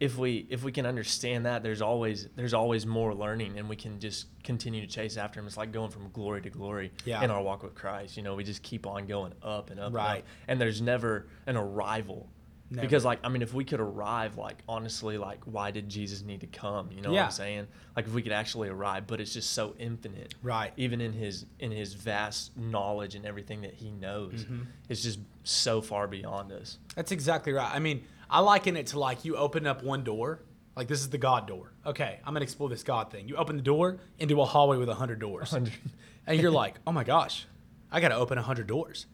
if 0.00 0.18
we 0.18 0.46
if 0.50 0.62
we 0.64 0.72
can 0.72 0.86
understand 0.86 1.46
that, 1.46 1.62
there's 1.62 1.80
always 1.82 2.28
there's 2.36 2.54
always 2.54 2.84
more 2.86 3.14
learning, 3.14 3.58
and 3.58 3.68
we 3.68 3.76
can 3.76 4.00
just 4.00 4.26
continue 4.42 4.80
to 4.80 4.86
chase 4.86 5.16
after 5.16 5.38
him. 5.40 5.46
It's 5.46 5.56
like 5.56 5.72
going 5.72 5.90
from 5.90 6.10
glory 6.10 6.42
to 6.42 6.50
glory 6.50 6.92
Yeah. 7.04 7.22
in 7.22 7.30
our 7.30 7.42
walk 7.42 7.62
with 7.62 7.74
Christ. 7.74 8.16
You 8.16 8.22
know, 8.22 8.34
we 8.34 8.44
just 8.44 8.62
keep 8.62 8.86
on 8.86 9.06
going 9.06 9.32
up 9.42 9.70
and 9.70 9.78
up, 9.80 9.86
and, 9.86 9.94
Right. 9.94 10.18
up, 10.18 10.24
and 10.48 10.60
there's 10.60 10.80
never 10.82 11.26
an 11.46 11.56
arrival. 11.56 12.28
Never. 12.70 12.86
Because 12.86 13.04
like 13.04 13.20
I 13.22 13.28
mean, 13.28 13.42
if 13.42 13.54
we 13.54 13.62
could 13.64 13.78
arrive, 13.78 14.36
like 14.36 14.56
honestly, 14.68 15.16
like 15.18 15.44
why 15.44 15.70
did 15.70 15.88
Jesus 15.88 16.22
need 16.22 16.40
to 16.40 16.46
come? 16.48 16.90
You 16.92 17.02
know 17.02 17.12
what 17.12 17.20
I'm 17.26 17.30
saying? 17.30 17.66
Like 17.94 18.06
if 18.06 18.14
we 18.14 18.22
could 18.22 18.32
actually 18.32 18.70
arrive, 18.70 19.06
but 19.06 19.20
it's 19.20 19.32
just 19.34 19.52
so 19.52 19.74
infinite, 19.78 20.34
Right. 20.42 20.72
Even 20.76 21.00
in 21.00 21.12
his 21.12 21.44
in 21.60 21.70
his 21.70 21.92
vast 21.94 22.56
knowledge 22.56 23.14
and 23.14 23.24
everything 23.26 23.60
that 23.62 23.74
he 23.74 23.90
knows, 23.92 24.44
Mm-hmm. 24.44 24.62
it's 24.88 25.02
just 25.02 25.20
so 25.44 25.80
far 25.82 26.08
beyond 26.08 26.50
us. 26.52 26.78
That's 26.96 27.12
exactly 27.12 27.52
right. 27.52 27.70
I 27.72 27.78
mean, 27.78 28.02
I 28.34 28.40
liken 28.40 28.76
it 28.76 28.88
to 28.88 28.98
like 28.98 29.24
you 29.24 29.36
open 29.36 29.66
up 29.66 29.82
one 29.84 30.02
door, 30.02 30.40
like 30.76 30.88
this 30.88 31.00
is 31.00 31.08
the 31.08 31.18
God 31.18 31.46
door. 31.46 31.72
Okay, 31.86 32.18
I'm 32.24 32.34
gonna 32.34 32.42
explore 32.42 32.68
this 32.68 32.82
God 32.82 33.10
thing. 33.10 33.28
You 33.28 33.36
open 33.36 33.56
the 33.56 33.62
door 33.62 33.98
into 34.18 34.40
a 34.40 34.44
hallway 34.44 34.76
with 34.76 34.88
a 34.88 34.94
hundred 34.94 35.20
doors, 35.20 35.52
and 35.52 35.70
you're 36.28 36.50
like, 36.62 36.74
oh 36.86 36.92
my 36.92 37.04
gosh, 37.04 37.46
I 37.92 38.00
gotta 38.00 38.16
open 38.16 38.36
a 38.38 38.42
hundred 38.42 38.66
doors. 38.66 39.06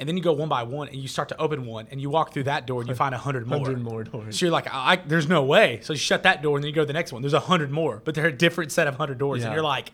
And 0.00 0.08
then 0.08 0.16
you 0.16 0.22
go 0.22 0.32
one 0.32 0.48
by 0.48 0.62
one, 0.62 0.86
and 0.86 0.96
you 0.96 1.08
start 1.08 1.28
to 1.30 1.36
open 1.40 1.66
one, 1.66 1.88
and 1.90 2.00
you 2.00 2.08
walk 2.08 2.32
through 2.32 2.44
that 2.44 2.68
door, 2.68 2.80
and 2.80 2.88
you 2.88 2.94
find 2.94 3.16
a 3.16 3.18
hundred 3.18 3.48
more. 3.48 3.58
100 3.58 3.82
more 3.82 4.04
doors. 4.04 4.38
So 4.38 4.46
you're 4.46 4.52
like, 4.52 4.72
I, 4.72 4.92
I- 4.92 4.96
there's 5.04 5.28
no 5.28 5.42
way. 5.42 5.80
So 5.82 5.92
you 5.92 5.98
shut 5.98 6.22
that 6.22 6.40
door, 6.40 6.56
and 6.56 6.62
then 6.62 6.68
you 6.68 6.74
go 6.74 6.82
to 6.82 6.86
the 6.86 6.92
next 6.92 7.10
one. 7.12 7.20
There's 7.20 7.34
a 7.34 7.40
hundred 7.40 7.72
more, 7.72 8.00
but 8.04 8.14
they're 8.14 8.26
a 8.28 8.32
different 8.32 8.70
set 8.70 8.86
of 8.86 8.94
hundred 8.94 9.18
doors, 9.18 9.42
and 9.42 9.54
you're 9.54 9.64
like, 9.64 9.90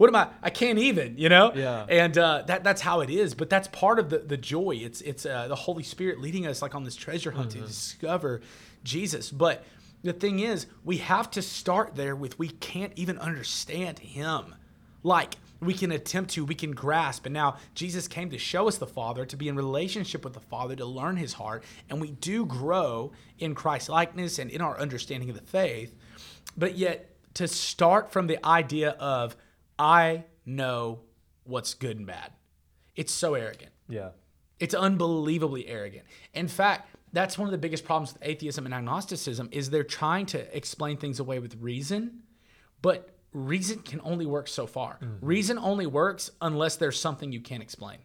what 0.00 0.08
am 0.08 0.16
I? 0.16 0.28
I 0.42 0.48
can't 0.48 0.78
even, 0.78 1.18
you 1.18 1.28
know? 1.28 1.52
Yeah. 1.54 1.84
And 1.86 2.16
uh, 2.16 2.44
that 2.46 2.64
that's 2.64 2.80
how 2.80 3.02
it 3.02 3.10
is. 3.10 3.34
But 3.34 3.50
that's 3.50 3.68
part 3.68 3.98
of 3.98 4.08
the, 4.08 4.20
the 4.20 4.38
joy. 4.38 4.76
It's 4.80 5.02
it's 5.02 5.26
uh, 5.26 5.46
the 5.46 5.54
Holy 5.54 5.82
Spirit 5.82 6.22
leading 6.22 6.46
us 6.46 6.62
like 6.62 6.74
on 6.74 6.84
this 6.84 6.96
treasure 6.96 7.30
hunt 7.30 7.50
to 7.50 7.58
discover 7.60 8.40
Jesus. 8.82 9.30
But 9.30 9.62
the 10.02 10.14
thing 10.14 10.38
is, 10.38 10.64
we 10.84 10.96
have 10.96 11.30
to 11.32 11.42
start 11.42 11.96
there 11.96 12.16
with 12.16 12.38
we 12.38 12.48
can't 12.48 12.94
even 12.96 13.18
understand 13.18 13.98
Him. 13.98 14.54
Like 15.02 15.34
we 15.60 15.74
can 15.74 15.92
attempt 15.92 16.30
to, 16.30 16.46
we 16.46 16.54
can 16.54 16.70
grasp. 16.70 17.26
And 17.26 17.34
now 17.34 17.58
Jesus 17.74 18.08
came 18.08 18.30
to 18.30 18.38
show 18.38 18.68
us 18.68 18.78
the 18.78 18.86
Father, 18.86 19.26
to 19.26 19.36
be 19.36 19.48
in 19.48 19.54
relationship 19.54 20.24
with 20.24 20.32
the 20.32 20.40
Father, 20.40 20.76
to 20.76 20.86
learn 20.86 21.18
His 21.18 21.34
heart, 21.34 21.62
and 21.90 22.00
we 22.00 22.12
do 22.12 22.46
grow 22.46 23.12
in 23.38 23.54
Christ 23.54 23.90
likeness 23.90 24.38
and 24.38 24.50
in 24.50 24.62
our 24.62 24.80
understanding 24.80 25.28
of 25.28 25.36
the 25.36 25.42
faith. 25.42 25.94
But 26.56 26.78
yet 26.78 27.10
to 27.34 27.46
start 27.46 28.10
from 28.10 28.28
the 28.28 28.42
idea 28.46 28.92
of 28.92 29.36
I 29.80 30.24
know 30.44 31.00
what's 31.44 31.74
good 31.74 31.96
and 31.96 32.06
bad. 32.06 32.32
It's 32.94 33.12
so 33.12 33.34
arrogant. 33.34 33.72
Yeah. 33.88 34.10
It's 34.58 34.74
unbelievably 34.74 35.66
arrogant. 35.66 36.04
In 36.34 36.48
fact, 36.48 36.94
that's 37.12 37.38
one 37.38 37.48
of 37.48 37.52
the 37.52 37.58
biggest 37.58 37.84
problems 37.84 38.12
with 38.12 38.22
atheism 38.22 38.66
and 38.66 38.74
agnosticism 38.74 39.48
is 39.52 39.70
they're 39.70 39.82
trying 39.82 40.26
to 40.26 40.56
explain 40.56 40.98
things 40.98 41.18
away 41.18 41.38
with 41.38 41.56
reason, 41.60 42.20
but 42.82 43.16
reason 43.32 43.78
can 43.78 44.00
only 44.04 44.26
work 44.26 44.48
so 44.48 44.66
far. 44.66 44.98
Mm-hmm. 45.02 45.24
Reason 45.26 45.58
only 45.58 45.86
works 45.86 46.30
unless 46.42 46.76
there's 46.76 47.00
something 47.00 47.32
you 47.32 47.40
can't 47.40 47.62
explain. 47.62 47.98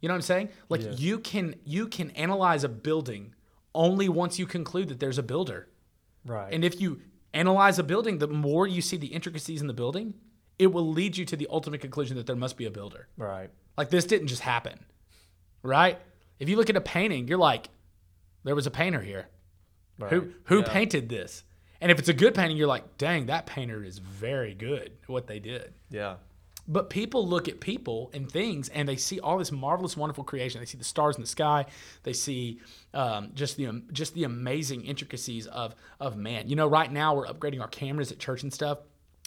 You 0.00 0.08
know 0.08 0.14
what 0.14 0.18
I'm 0.18 0.22
saying? 0.22 0.48
Like 0.68 0.82
Yeah. 0.82 0.92
you 0.92 1.18
can 1.18 1.54
you 1.64 1.86
can 1.88 2.10
analyze 2.10 2.62
a 2.62 2.68
building 2.68 3.34
only 3.74 4.08
once 4.08 4.38
you 4.38 4.46
conclude 4.46 4.88
that 4.88 5.00
there's 5.00 5.18
a 5.18 5.22
builder. 5.22 5.68
Right. 6.26 6.52
And 6.52 6.64
if 6.64 6.80
you 6.80 7.00
analyze 7.32 7.78
a 7.78 7.82
building, 7.82 8.18
the 8.18 8.28
more 8.28 8.66
you 8.66 8.82
see 8.82 8.96
the 8.96 9.06
intricacies 9.08 9.60
in 9.60 9.66
the 9.66 9.72
building, 9.74 10.14
it 10.60 10.72
will 10.72 10.88
lead 10.88 11.16
you 11.16 11.24
to 11.24 11.36
the 11.36 11.46
ultimate 11.50 11.80
conclusion 11.80 12.16
that 12.16 12.26
there 12.26 12.36
must 12.36 12.56
be 12.56 12.66
a 12.66 12.70
builder. 12.70 13.08
right. 13.16 13.50
Like 13.78 13.88
this 13.90 14.04
didn't 14.04 14.26
just 14.28 14.42
happen, 14.42 14.78
right? 15.62 15.98
If 16.38 16.48
you 16.48 16.56
look 16.56 16.68
at 16.70 16.76
a 16.76 16.80
painting, 16.80 17.28
you're 17.28 17.38
like, 17.38 17.68
there 18.44 18.54
was 18.54 18.66
a 18.66 18.70
painter 18.70 19.00
here. 19.00 19.28
Right. 19.98 20.12
Who 20.12 20.32
who 20.44 20.58
Yeah. 20.60 20.64
painted 20.72 21.08
this? 21.08 21.44
And 21.80 21.90
if 21.90 21.98
it's 21.98 22.08
a 22.10 22.14
good 22.14 22.34
painting, 22.34 22.56
you're 22.58 22.66
like, 22.68 22.98
dang, 22.98 23.26
that 23.26 23.46
painter 23.46 23.82
is 23.82 23.98
very 23.98 24.54
good 24.54 24.92
at 25.02 25.08
what 25.08 25.26
they 25.26 25.38
did. 25.38 25.72
Yeah. 25.90 26.16
But 26.68 26.90
people 26.90 27.26
look 27.26 27.48
at 27.48 27.58
people 27.60 28.10
and 28.12 28.30
things, 28.30 28.68
and 28.68 28.86
they 28.88 28.96
see 28.96 29.18
all 29.18 29.38
this 29.38 29.50
marvelous, 29.50 29.96
wonderful 29.96 30.24
creation. 30.24 30.60
They 30.60 30.66
see 30.66 30.78
the 30.78 30.84
stars 30.84 31.16
in 31.16 31.22
the 31.22 31.26
sky. 31.26 31.66
They 32.02 32.12
see 32.12 32.60
um, 32.92 33.30
just 33.34 33.56
the 33.56 33.66
um, 33.68 33.84
just 33.92 34.12
the 34.14 34.24
amazing 34.24 34.84
intricacies 34.84 35.46
of 35.46 35.74
of 35.98 36.16
man. 36.16 36.48
You 36.48 36.56
know, 36.56 36.66
right 36.66 36.92
now 36.92 37.14
we're 37.16 37.26
upgrading 37.26 37.60
our 37.62 37.68
cameras 37.68 38.12
at 38.12 38.18
church 38.18 38.42
and 38.42 38.52
stuff, 38.52 38.78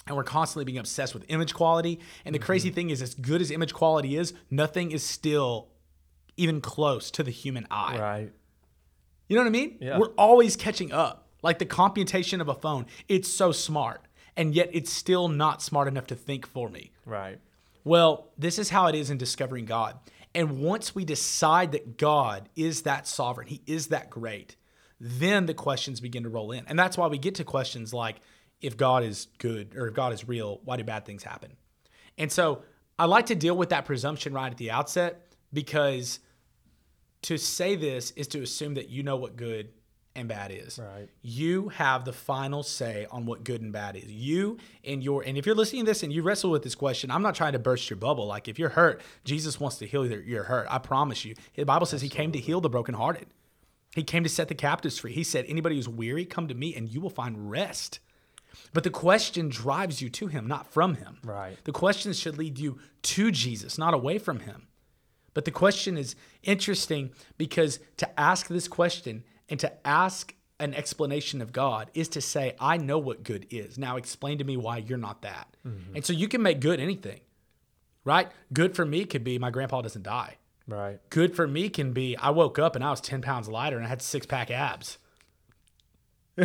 and 0.06 0.16
we're 0.16 0.24
constantly 0.24 0.64
being 0.64 0.78
obsessed 0.78 1.14
with 1.14 1.24
image 1.28 1.54
quality. 1.54 2.00
And 2.24 2.34
the 2.34 2.38
crazy 2.38 2.68
mm-hmm. 2.68 2.74
thing 2.74 2.90
is, 2.90 3.02
as 3.02 3.14
good 3.14 3.40
as 3.40 3.50
image 3.50 3.72
quality 3.72 4.16
is, 4.16 4.34
nothing 4.50 4.90
is 4.90 5.02
still 5.02 5.68
even 6.36 6.60
close 6.60 7.10
to 7.12 7.22
the 7.22 7.30
human 7.30 7.66
eye. 7.70 7.98
Right. 7.98 8.32
You 9.28 9.36
know 9.36 9.42
what 9.42 9.48
I 9.48 9.52
mean? 9.52 9.78
Yeah. 9.80 9.98
We're 9.98 10.12
always 10.18 10.56
catching 10.56 10.92
up. 10.92 11.28
Like 11.42 11.58
the 11.58 11.66
computation 11.66 12.40
of 12.40 12.48
a 12.48 12.54
phone, 12.54 12.86
it's 13.06 13.28
so 13.28 13.52
smart, 13.52 14.00
and 14.34 14.54
yet 14.54 14.70
it's 14.72 14.90
still 14.90 15.28
not 15.28 15.60
smart 15.60 15.88
enough 15.88 16.06
to 16.06 16.14
think 16.14 16.46
for 16.46 16.70
me. 16.70 16.90
Right. 17.04 17.38
Well, 17.84 18.30
this 18.38 18.58
is 18.58 18.70
how 18.70 18.86
it 18.86 18.94
is 18.94 19.10
in 19.10 19.18
discovering 19.18 19.66
God. 19.66 19.98
And 20.34 20.62
once 20.62 20.94
we 20.94 21.04
decide 21.04 21.72
that 21.72 21.98
God 21.98 22.48
is 22.56 22.82
that 22.82 23.06
sovereign, 23.06 23.46
He 23.46 23.60
is 23.66 23.88
that 23.88 24.08
great, 24.08 24.56
then 24.98 25.44
the 25.44 25.52
questions 25.52 26.00
begin 26.00 26.22
to 26.22 26.30
roll 26.30 26.50
in. 26.50 26.64
And 26.66 26.78
that's 26.78 26.96
why 26.96 27.08
we 27.08 27.18
get 27.18 27.34
to 27.36 27.44
questions 27.44 27.92
like 27.92 28.16
if 28.60 28.76
God 28.76 29.04
is 29.04 29.28
good 29.38 29.74
or 29.76 29.88
if 29.88 29.94
God 29.94 30.12
is 30.12 30.26
real, 30.26 30.60
why 30.64 30.76
do 30.76 30.84
bad 30.84 31.04
things 31.04 31.22
happen? 31.22 31.52
And 32.18 32.30
so 32.30 32.62
I 32.98 33.06
like 33.06 33.26
to 33.26 33.34
deal 33.34 33.56
with 33.56 33.70
that 33.70 33.84
presumption 33.84 34.32
right 34.32 34.50
at 34.50 34.58
the 34.58 34.70
outset 34.70 35.32
because 35.52 36.20
to 37.22 37.38
say 37.38 37.74
this 37.74 38.10
is 38.12 38.28
to 38.28 38.42
assume 38.42 38.74
that 38.74 38.88
you 38.88 39.02
know 39.02 39.16
what 39.16 39.36
good 39.36 39.70
and 40.16 40.28
bad 40.28 40.52
is. 40.52 40.78
Right. 40.78 41.08
You 41.22 41.70
have 41.70 42.04
the 42.04 42.12
final 42.12 42.62
say 42.62 43.06
on 43.10 43.26
what 43.26 43.42
good 43.42 43.62
and 43.62 43.72
bad 43.72 43.96
is. 43.96 44.06
You 44.06 44.58
and 44.84 45.02
your 45.02 45.22
and 45.22 45.36
if 45.36 45.46
you're 45.46 45.54
listening 45.54 45.84
to 45.84 45.90
this 45.90 46.02
and 46.02 46.12
you 46.12 46.22
wrestle 46.22 46.50
with 46.50 46.62
this 46.62 46.74
question, 46.74 47.10
I'm 47.10 47.22
not 47.22 47.34
trying 47.34 47.54
to 47.54 47.58
burst 47.58 47.90
your 47.90 47.96
bubble. 47.96 48.26
Like 48.26 48.46
if 48.46 48.58
you're 48.58 48.68
hurt, 48.68 49.02
Jesus 49.24 49.58
wants 49.58 49.78
to 49.78 49.86
heal 49.86 50.06
your, 50.06 50.22
your 50.22 50.44
hurt. 50.44 50.66
I 50.70 50.78
promise 50.78 51.24
you. 51.24 51.34
The 51.54 51.64
Bible 51.64 51.86
says 51.86 52.00
he 52.00 52.08
came 52.08 52.32
to 52.32 52.38
heal 52.38 52.60
the 52.60 52.70
brokenhearted. 52.70 53.26
He 53.94 54.02
came 54.02 54.24
to 54.24 54.28
set 54.28 54.48
the 54.48 54.54
captives 54.54 54.98
free. 54.98 55.12
He 55.12 55.24
said, 55.24 55.44
Anybody 55.48 55.76
who's 55.76 55.88
weary, 55.88 56.24
come 56.24 56.48
to 56.48 56.54
me 56.54 56.74
and 56.74 56.88
you 56.88 57.00
will 57.00 57.10
find 57.10 57.50
rest. 57.50 58.00
But 58.72 58.84
the 58.84 58.90
question 58.90 59.48
drives 59.48 60.00
you 60.00 60.08
to 60.10 60.26
him, 60.26 60.46
not 60.46 60.72
from 60.72 60.94
him. 60.96 61.18
Right. 61.24 61.56
The 61.64 61.72
questions 61.72 62.18
should 62.18 62.38
lead 62.38 62.58
you 62.58 62.78
to 63.02 63.30
Jesus, 63.30 63.78
not 63.78 63.94
away 63.94 64.18
from 64.18 64.40
him. 64.40 64.68
But 65.34 65.44
the 65.44 65.50
question 65.50 65.98
is 65.98 66.14
interesting 66.42 67.10
because 67.36 67.80
to 67.98 68.20
ask 68.20 68.46
this 68.46 68.68
question 68.68 69.24
and 69.48 69.58
to 69.60 69.86
ask 69.86 70.34
an 70.60 70.74
explanation 70.74 71.42
of 71.42 71.52
God 71.52 71.90
is 71.94 72.08
to 72.10 72.20
say, 72.20 72.54
I 72.60 72.76
know 72.76 72.98
what 72.98 73.24
good 73.24 73.46
is. 73.50 73.76
Now 73.76 73.96
explain 73.96 74.38
to 74.38 74.44
me 74.44 74.56
why 74.56 74.78
you're 74.78 74.96
not 74.96 75.22
that. 75.22 75.48
Mm-hmm. 75.66 75.96
And 75.96 76.04
so 76.04 76.12
you 76.12 76.28
can 76.28 76.42
make 76.42 76.60
good 76.60 76.80
anything, 76.80 77.20
right? 78.04 78.28
Good 78.52 78.76
for 78.76 78.84
me 78.84 79.04
could 79.04 79.24
be 79.24 79.38
my 79.38 79.50
grandpa 79.50 79.82
doesn't 79.82 80.04
die. 80.04 80.36
Right. 80.66 80.98
Good 81.10 81.34
for 81.34 81.46
me 81.46 81.68
can 81.68 81.92
be 81.92 82.16
I 82.16 82.30
woke 82.30 82.58
up 82.58 82.76
and 82.76 82.84
I 82.84 82.90
was 82.90 83.00
10 83.00 83.20
pounds 83.20 83.48
lighter 83.48 83.76
and 83.76 83.84
I 83.84 83.88
had 83.88 84.00
six 84.00 84.24
pack 84.26 84.50
abs. 84.50 84.98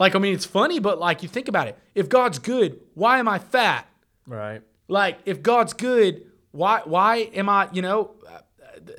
like, 0.00 0.16
I 0.16 0.18
mean, 0.18 0.34
it's 0.34 0.46
funny, 0.46 0.80
but 0.80 0.98
like 0.98 1.22
you 1.22 1.28
think 1.28 1.46
about 1.46 1.68
it. 1.68 1.78
If 1.94 2.08
God's 2.08 2.38
good, 2.38 2.80
why 2.94 3.18
am 3.18 3.28
I 3.28 3.38
fat? 3.38 3.86
Right. 4.26 4.62
Like, 4.88 5.18
if 5.26 5.42
God's 5.42 5.74
good, 5.74 6.26
why 6.50 6.80
why 6.84 7.16
am 7.34 7.48
I? 7.48 7.68
You 7.72 7.82
know, 7.82 8.16
uh, 8.28 8.40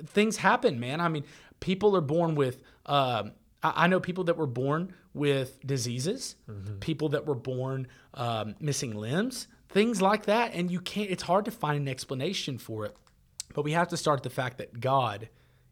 things 0.05 0.37
happen, 0.37 0.79
man. 0.79 1.01
I 1.01 1.09
mean, 1.09 1.25
people 1.59 1.97
are 1.97 2.01
born 2.01 2.35
with. 2.35 2.61
Um, 2.85 3.33
I, 3.61 3.73
I 3.75 3.87
know 3.87 3.99
people 3.99 4.23
that 4.25 4.37
were 4.37 4.47
born 4.47 4.93
with 5.13 5.59
diseases, 5.65 6.35
people 6.79 7.09
that 7.09 7.25
were 7.25 7.35
born 7.35 7.87
um, 8.13 8.55
missing 8.59 8.95
limbs, 8.95 9.47
things 9.69 10.01
like 10.01 10.25
that, 10.25 10.53
and 10.53 10.71
you 10.71 10.79
can't. 10.79 11.09
It's 11.09 11.23
hard 11.23 11.45
to 11.45 11.51
find 11.51 11.77
an 11.81 11.87
explanation 11.87 12.57
for 12.57 12.85
it. 12.85 12.95
But 13.53 13.63
we 13.63 13.71
have 13.73 13.89
to 13.89 13.97
start 13.97 14.23
the 14.23 14.29
fact 14.29 14.59
that 14.59 14.79
God, 14.79 15.29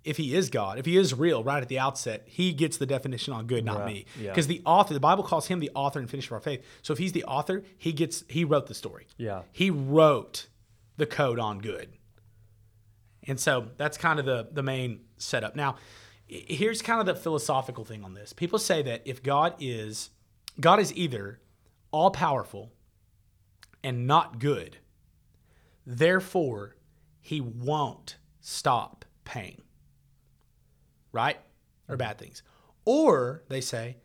if 0.10 0.18
He 0.18 0.36
is 0.36 0.50
God, 0.50 0.78
if 0.80 0.86
He 0.86 0.98
is 0.98 1.14
real, 1.14 1.44
right 1.44 1.62
at 1.62 1.70
the 1.70 1.80
outset, 1.80 2.24
He 2.26 2.52
gets 2.54 2.78
the 2.78 2.86
definition 2.86 3.34
on 3.34 3.48
good, 3.48 3.64
not 3.64 3.80
Yeah, 3.80 3.86
me. 3.86 4.06
yeah. 4.20 4.30
Because 4.32 4.48
the 4.48 4.62
author, 4.66 4.94
the 4.94 5.00
Bible 5.00 5.24
calls 5.24 5.48
Him 5.48 5.60
the 5.60 5.72
author 5.76 6.00
and 6.00 6.10
finisher 6.10 6.36
of 6.36 6.40
our 6.40 6.44
faith. 6.44 6.66
So 6.82 6.92
if 6.94 7.00
He's 7.00 7.12
the 7.14 7.24
author, 7.24 7.64
He 7.78 7.94
gets 7.94 8.24
He 8.28 8.44
wrote 8.44 8.68
the 8.68 8.74
story. 8.74 9.08
Yeah. 9.18 9.44
He 9.52 9.70
wrote 9.70 10.48
the 10.98 11.06
code 11.06 11.40
on 11.40 11.60
good. 11.60 11.90
And 13.28 13.40
so 13.40 13.68
that's 13.78 13.98
kind 13.98 14.20
of 14.20 14.26
the 14.26 14.48
the 14.52 14.64
main 14.64 15.02
setup. 15.18 15.56
Now, 15.56 15.76
here's 16.28 16.82
kind 16.82 17.00
of 17.00 17.06
the 17.06 17.16
philosophical 17.16 17.86
thing 17.86 18.04
on 18.04 18.14
this. 18.14 18.34
People 18.34 18.60
say 18.60 18.82
that 18.84 19.02
if 19.06 19.22
God 19.24 19.54
is 19.60 20.10
God 20.60 20.80
is 20.80 20.94
either 20.96 21.40
all 21.92 22.12
powerful 22.12 22.72
and 23.84 24.08
not 24.08 24.40
good, 24.40 24.78
therefore 25.86 26.76
he 27.22 27.40
won't 27.42 28.18
stop 28.42 29.06
pain. 29.26 29.62
Right? 31.12 31.38
Or 31.88 31.94
mm-hmm. 31.94 32.00
bad 32.00 32.18
things. 32.18 32.44
Or 32.86 33.44
they 33.50 33.62
say 33.62 33.98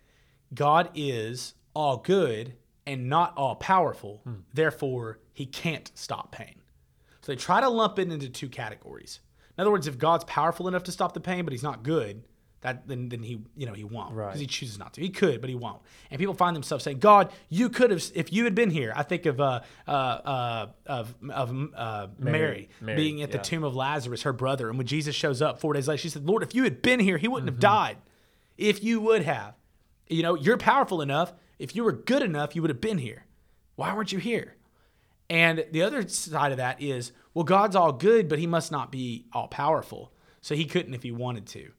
God 0.53 0.91
is 0.95 1.55
all 1.75 1.99
good 1.99 2.55
and 2.87 3.09
not 3.09 3.37
all 3.37 3.57
powerful, 3.57 4.21
hmm. 4.25 4.35
therefore 4.53 5.21
he 5.33 5.47
can't 5.47 5.91
stop 5.95 6.33
pain. 6.33 6.61
So 7.23 7.33
they 7.33 7.37
try 7.37 7.61
to 7.61 7.69
lump 7.69 7.99
it 7.99 8.13
into 8.13 8.29
two 8.29 8.49
categories. 8.49 9.21
In 9.57 9.63
other 9.63 9.71
words, 9.71 9.87
if 9.87 9.99
God's 9.99 10.25
powerful 10.25 10.69
enough 10.69 10.83
to 10.85 10.93
stop 10.93 11.15
the 11.15 11.21
pain, 11.21 11.45
but 11.45 11.53
he's 11.53 11.63
not 11.63 11.83
good, 11.83 12.25
that 12.65 12.89
then, 12.89 13.09
then 13.09 13.23
he 13.23 13.41
you 13.57 13.67
know 13.67 13.73
he 13.73 13.85
won't 13.85 14.11
because 14.11 14.27
Right. 14.33 14.37
he 14.37 14.47
chooses 14.47 14.79
not 14.79 14.93
to. 14.95 15.01
He 15.01 15.11
could, 15.11 15.41
but 15.41 15.49
he 15.49 15.55
won't. 15.55 15.81
And 16.11 16.19
people 16.19 16.35
find 16.35 16.57
themselves 16.57 16.83
saying, 16.83 16.99
"God, 16.99 17.31
you 17.49 17.69
could 17.69 17.91
have 17.93 18.03
if 18.17 18.33
you 18.33 18.43
had 18.45 18.55
been 18.57 18.71
here." 18.71 18.93
I 18.97 19.05
think 19.05 19.27
of 19.27 19.41
uh, 19.41 19.61
uh, 19.87 19.91
uh, 19.91 20.67
of 20.87 21.15
of 21.31 21.51
uh, 21.77 22.09
Mary, 22.19 22.69
Mary, 22.81 22.97
being 22.97 23.23
at 23.23 23.31
the 23.31 23.39
tomb 23.39 23.63
of 23.63 23.77
Lazarus, 23.77 24.23
her 24.23 24.33
brother, 24.33 24.69
and 24.69 24.77
when 24.79 24.87
Jesus 24.89 25.15
shows 25.15 25.41
up 25.41 25.61
four 25.61 25.73
days 25.75 25.87
later, 25.87 25.99
she 25.99 26.09
said, 26.09 26.25
"Lord, 26.27 26.43
if 26.43 26.55
you 26.55 26.65
had 26.65 26.83
been 26.83 26.99
here, 26.99 27.17
he 27.19 27.29
wouldn't 27.29 27.49
Mm-hmm. 27.49 27.55
have 27.57 27.61
died." 27.61 27.97
If 28.59 28.83
you 28.85 29.01
would 29.01 29.23
have, 29.23 29.55
you 30.09 30.23
know, 30.23 30.35
you're 30.35 30.57
powerful 30.59 31.01
enough. 31.03 31.33
If 31.59 31.75
you 31.77 31.85
were 31.85 31.93
good 31.93 32.23
enough, 32.23 32.55
you 32.57 32.63
would 32.63 32.71
have 32.71 32.81
been 32.81 32.99
here. 32.99 33.25
Why 33.77 33.95
weren't 33.95 34.13
you 34.13 34.19
here? 34.19 34.57
And 35.31 35.65
the 35.73 35.83
other 35.83 36.07
side 36.09 36.53
of 36.53 36.59
that 36.59 36.81
is, 36.83 37.13
well, 37.33 37.45
God's 37.45 37.75
all 37.77 37.93
good, 37.93 38.29
but 38.29 38.39
he 38.39 38.47
must 38.47 38.71
not 38.71 38.93
be 38.93 39.27
all 39.33 39.49
powerful. 39.49 40.13
So 40.41 40.55
he 40.55 40.67
couldn't 40.67 40.95
if 40.95 41.03
he 41.03 41.11
wanted 41.11 41.47
to. 41.49 41.71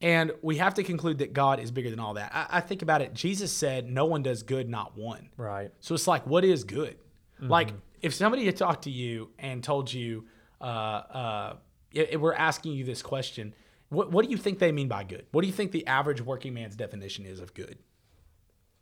And 0.00 0.32
we 0.42 0.58
have 0.58 0.74
to 0.74 0.84
conclude 0.84 1.18
that 1.18 1.32
God 1.32 1.58
is 1.58 1.70
bigger 1.70 1.90
than 1.90 1.98
all 1.98 2.14
that. 2.14 2.30
I, 2.32 2.58
I 2.58 2.60
think 2.60 2.82
about 2.82 3.02
it. 3.02 3.14
Jesus 3.14 3.52
said, 3.52 3.90
no 3.90 4.04
one 4.04 4.22
does 4.22 4.42
good, 4.42 4.68
not 4.68 4.96
one. 4.96 5.30
Right. 5.36 5.72
So 5.80 5.94
it's 5.94 6.06
like, 6.06 6.26
what 6.26 6.44
is 6.44 6.64
good? 6.64 6.96
Like, 7.40 7.72
if 8.02 8.14
somebody 8.14 8.44
had 8.46 8.56
talked 8.56 8.84
to 8.84 8.90
you 8.90 9.30
and 9.38 9.62
told 9.62 9.92
you, 9.92 10.26
uh, 10.60 10.64
uh, 10.64 11.56
if 11.92 12.20
we're 12.20 12.34
asking 12.34 12.72
you 12.72 12.84
this 12.84 13.02
question, 13.02 13.54
what, 13.90 14.10
what 14.10 14.24
do 14.24 14.30
you 14.30 14.36
think 14.36 14.58
they 14.58 14.72
mean 14.72 14.88
by 14.88 15.04
good? 15.04 15.26
What 15.30 15.42
do 15.42 15.46
you 15.46 15.52
think 15.52 15.72
the 15.72 15.86
average 15.86 16.20
working 16.20 16.54
man's 16.54 16.76
definition 16.76 17.26
is 17.26 17.40
of 17.40 17.54
good? 17.54 17.78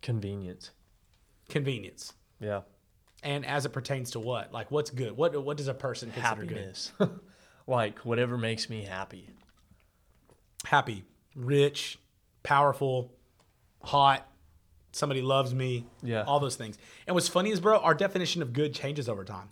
Convenience. 0.03 0.71
Convenience. 1.49 2.15
Yeah. 2.41 2.63
And 3.23 3.47
as 3.47 3.65
it 3.67 3.71
pertains 3.71 4.13
to 4.13 4.21
what? 4.21 4.53
Like, 4.53 4.71
what's 4.71 4.91
good? 4.91 5.17
What 5.17 5.43
what 5.43 5.57
does 5.57 5.69
a 5.69 5.75
person 5.75 6.11
consider 6.11 6.45
good? 6.45 6.57
Happiness. 6.59 6.93
like 7.67 7.99
whatever 8.01 8.37
makes 8.37 8.69
me 8.69 8.85
happy. 8.85 9.31
Happy, 10.65 11.05
rich, 11.35 11.99
powerful, 12.43 13.13
hot. 13.83 14.27
Somebody 14.93 15.21
loves 15.21 15.55
me. 15.55 15.87
Yeah. 16.03 16.23
All 16.23 16.41
those 16.41 16.57
things. 16.57 16.79
And 17.07 17.15
what's 17.15 17.29
funny 17.29 17.51
is, 17.51 17.61
bro, 17.61 17.79
our 17.79 17.95
definition 17.95 18.41
of 18.41 18.53
good 18.53 18.73
changes 18.73 19.09
over 19.09 19.25
time. 19.25 19.51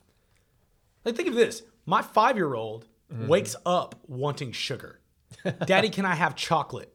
Like, 1.04 1.16
think 1.16 1.28
of 1.28 1.34
this: 1.34 1.62
my 1.84 2.00
five-year-old 2.00 2.86
mm-hmm. 3.12 3.28
wakes 3.28 3.54
up 3.66 3.94
wanting 4.08 4.52
sugar. 4.52 5.00
Daddy, 5.66 5.90
can 5.90 6.06
I 6.06 6.14
have 6.14 6.34
chocolate? 6.34 6.94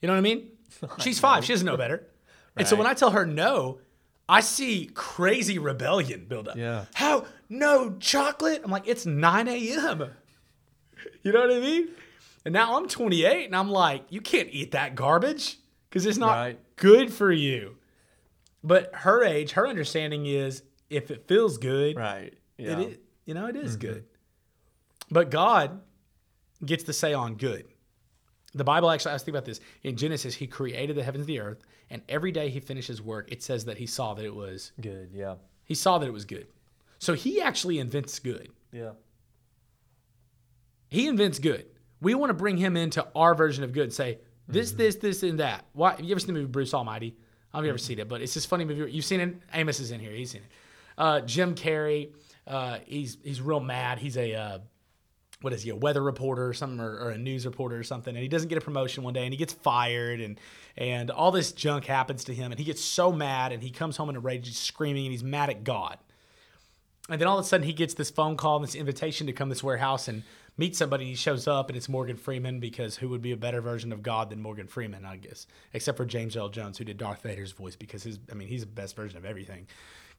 You 0.00 0.08
know 0.08 0.14
what 0.14 0.18
I 0.18 0.22
mean? 0.22 0.50
She's 0.98 1.18
five. 1.18 1.44
She 1.44 1.52
doesn't 1.52 1.66
know 1.66 1.76
better. 1.78 2.06
And 2.56 2.68
so 2.68 2.76
when 2.76 2.86
I 2.86 2.94
tell 2.94 3.10
her 3.10 3.26
no, 3.26 3.78
I 4.28 4.40
see 4.40 4.90
crazy 4.94 5.58
rebellion 5.58 6.26
build 6.28 6.48
up. 6.48 6.56
Yeah. 6.56 6.84
How? 6.94 7.26
No 7.48 7.96
chocolate? 7.98 8.62
I'm 8.64 8.70
like, 8.70 8.86
it's 8.86 9.06
9 9.06 9.48
a.m. 9.48 10.10
You 11.22 11.32
know 11.32 11.40
what 11.40 11.50
I 11.50 11.60
mean? 11.60 11.88
And 12.44 12.52
now 12.52 12.76
I'm 12.76 12.88
28 12.88 13.46
and 13.46 13.56
I'm 13.56 13.70
like, 13.70 14.04
you 14.10 14.20
can't 14.20 14.48
eat 14.50 14.72
that 14.72 14.94
garbage 14.94 15.58
because 15.88 16.04
it's 16.06 16.18
not 16.18 16.34
Right. 16.36 16.76
good 16.76 17.12
for 17.12 17.32
you. 17.32 17.76
But 18.62 18.94
her 18.94 19.24
age, 19.24 19.52
her 19.52 19.66
understanding 19.66 20.26
is 20.26 20.62
if 20.90 21.10
it 21.10 21.26
feels 21.26 21.58
good, 21.58 21.96
Right. 21.96 22.34
Yeah. 22.58 22.78
it 22.80 22.88
is, 22.88 22.98
you 23.24 23.34
know, 23.34 23.46
it 23.46 23.56
is 23.56 23.72
mm-hmm. 23.76 23.86
good. 23.86 24.04
But 25.10 25.30
God 25.30 25.80
gets 26.64 26.84
to 26.84 26.92
say 26.92 27.12
on 27.14 27.36
good. 27.36 27.66
The 28.54 28.64
Bible 28.64 28.90
actually, 28.90 29.10
I 29.10 29.14
was 29.14 29.22
thinking 29.22 29.36
about 29.36 29.46
this. 29.46 29.60
In 29.82 29.96
Genesis, 29.96 30.34
he 30.34 30.46
created 30.46 30.96
the 30.96 31.02
heavens 31.02 31.22
and 31.22 31.28
the 31.28 31.40
earth, 31.40 31.62
and 31.90 32.02
every 32.08 32.30
day 32.30 32.48
he 32.50 32.60
finished 32.60 32.88
his 32.88 33.02
work, 33.02 33.30
it 33.32 33.42
says 33.42 33.64
that 33.64 33.78
he 33.78 33.86
saw 33.86 34.14
that 34.14 34.24
it 34.24 34.34
was, 34.34 34.72
Good. 34.80 35.10
Yeah. 35.12 35.34
he 35.64 35.74
saw 35.74 35.98
that 35.98 36.06
it 36.06 36.12
was 36.12 36.24
good. 36.24 36.46
So 36.98 37.14
he 37.14 37.40
actually 37.40 37.78
invents 37.80 38.18
good. 38.18 38.50
Yeah. 38.72 38.92
He 40.88 41.08
invents 41.08 41.38
good. 41.38 41.66
We 42.04 42.14
want 42.14 42.30
to 42.30 42.34
bring 42.34 42.56
him 42.56 42.76
into 42.76 43.04
our 43.16 43.34
version 43.34 43.64
of 43.64 43.72
good 43.72 43.84
and 43.84 43.92
say, 43.92 44.18
this, 44.46 44.72
this, 44.72 44.96
this, 44.96 45.22
and 45.22 45.40
that. 45.40 45.64
Why 45.72 45.92
have 45.92 46.04
you 46.04 46.12
ever 46.12 46.20
seen 46.20 46.28
the 46.28 46.34
movie 46.34 46.46
Bruce 46.46 46.74
Almighty? 46.74 47.16
I 47.52 47.58
don't 47.58 47.62
know 47.62 47.64
if 47.64 47.64
you 47.64 47.70
ever 47.70 47.78
seen 47.78 47.98
it, 47.98 48.08
but 48.08 48.20
it's 48.20 48.34
this 48.34 48.44
funny 48.44 48.64
movie. 48.64 48.92
You've 48.92 49.04
seen 49.04 49.20
it. 49.20 49.36
Amos 49.52 49.80
is 49.80 49.90
in 49.90 50.00
here. 50.00 50.12
He's 50.12 50.30
seen 50.30 50.42
it. 50.42 50.52
Uh, 50.98 51.20
Jim 51.22 51.54
Carrey. 51.54 52.12
Uh, 52.46 52.78
he's 52.84 53.16
he's 53.24 53.40
real 53.40 53.60
mad. 53.60 53.98
He's 53.98 54.18
a 54.18 54.34
uh, 54.34 54.58
what 55.40 55.52
is 55.52 55.62
he? 55.62 55.70
A 55.70 55.76
weather 55.76 56.02
reporter 56.02 56.46
or 56.46 56.52
something, 56.52 56.80
or, 56.80 56.98
or 56.98 57.10
a 57.10 57.18
news 57.18 57.46
reporter 57.46 57.78
or 57.78 57.82
something, 57.84 58.14
and 58.14 58.22
he 58.22 58.28
doesn't 58.28 58.48
get 58.48 58.58
a 58.58 58.60
promotion 58.60 59.02
one 59.02 59.14
day, 59.14 59.24
and 59.24 59.32
he 59.32 59.38
gets 59.38 59.52
fired, 59.52 60.20
and 60.20 60.38
and 60.76 61.10
all 61.10 61.30
this 61.30 61.52
junk 61.52 61.86
happens 61.86 62.24
to 62.24 62.34
him, 62.34 62.52
and 62.52 62.58
he 62.58 62.64
gets 62.64 62.82
so 62.82 63.12
mad, 63.12 63.52
and 63.52 63.62
he 63.62 63.70
comes 63.70 63.96
home 63.96 64.10
in 64.10 64.16
a 64.16 64.20
rage, 64.20 64.46
he's 64.46 64.58
screaming, 64.58 65.06
and 65.06 65.12
he's 65.12 65.24
mad 65.24 65.48
at 65.48 65.64
God. 65.64 65.98
And 67.10 67.20
then 67.20 67.28
all 67.28 67.38
of 67.38 67.44
a 67.44 67.48
sudden, 67.48 67.66
he 67.66 67.74
gets 67.74 67.94
this 67.94 68.10
phone 68.10 68.36
call 68.36 68.56
and 68.56 68.64
this 68.64 68.74
invitation 68.74 69.26
to 69.26 69.32
come 69.32 69.48
to 69.48 69.54
this 69.54 69.62
warehouse 69.62 70.08
and 70.08 70.22
meet 70.56 70.74
somebody. 70.74 71.04
He 71.04 71.14
shows 71.14 71.46
up, 71.46 71.68
and 71.68 71.76
it's 71.76 71.88
Morgan 71.88 72.16
Freeman 72.16 72.60
because 72.60 72.96
who 72.96 73.10
would 73.10 73.20
be 73.20 73.32
a 73.32 73.36
better 73.36 73.60
version 73.60 73.92
of 73.92 74.02
God 74.02 74.30
than 74.30 74.40
Morgan 74.40 74.66
Freeman, 74.66 75.04
I 75.04 75.16
guess, 75.16 75.46
except 75.74 75.98
for 75.98 76.06
James 76.06 76.34
Earl 76.34 76.48
Jones, 76.48 76.78
who 76.78 76.84
did 76.84 76.96
Darth 76.96 77.22
Vader's 77.22 77.52
voice 77.52 77.76
because 77.76 78.02
his, 78.04 78.18
I 78.30 78.34
mean, 78.34 78.48
he's 78.48 78.62
the 78.62 78.66
best 78.66 78.96
version 78.96 79.18
of 79.18 79.26
everything 79.26 79.66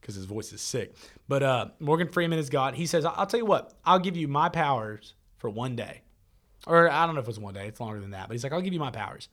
because 0.00 0.14
his 0.14 0.26
voice 0.26 0.52
is 0.52 0.60
sick. 0.60 0.94
But 1.26 1.42
uh, 1.42 1.66
Morgan 1.80 2.08
Freeman 2.08 2.38
is 2.38 2.50
God. 2.50 2.74
He 2.74 2.86
says, 2.86 3.04
I'll 3.04 3.26
tell 3.26 3.40
you 3.40 3.46
what, 3.46 3.74
I'll 3.84 3.98
give 3.98 4.16
you 4.16 4.28
my 4.28 4.48
powers 4.48 5.14
for 5.38 5.50
one 5.50 5.74
day. 5.74 6.02
Or 6.68 6.88
I 6.88 7.04
don't 7.06 7.14
know 7.14 7.20
if 7.20 7.26
it 7.26 7.28
was 7.28 7.40
one 7.40 7.54
day, 7.54 7.66
it's 7.66 7.80
longer 7.80 8.00
than 8.00 8.12
that. 8.12 8.28
But 8.28 8.34
he's 8.34 8.44
like, 8.44 8.52
I'll 8.52 8.60
give 8.60 8.72
you 8.72 8.80
my 8.80 8.90
powers. 8.90 9.28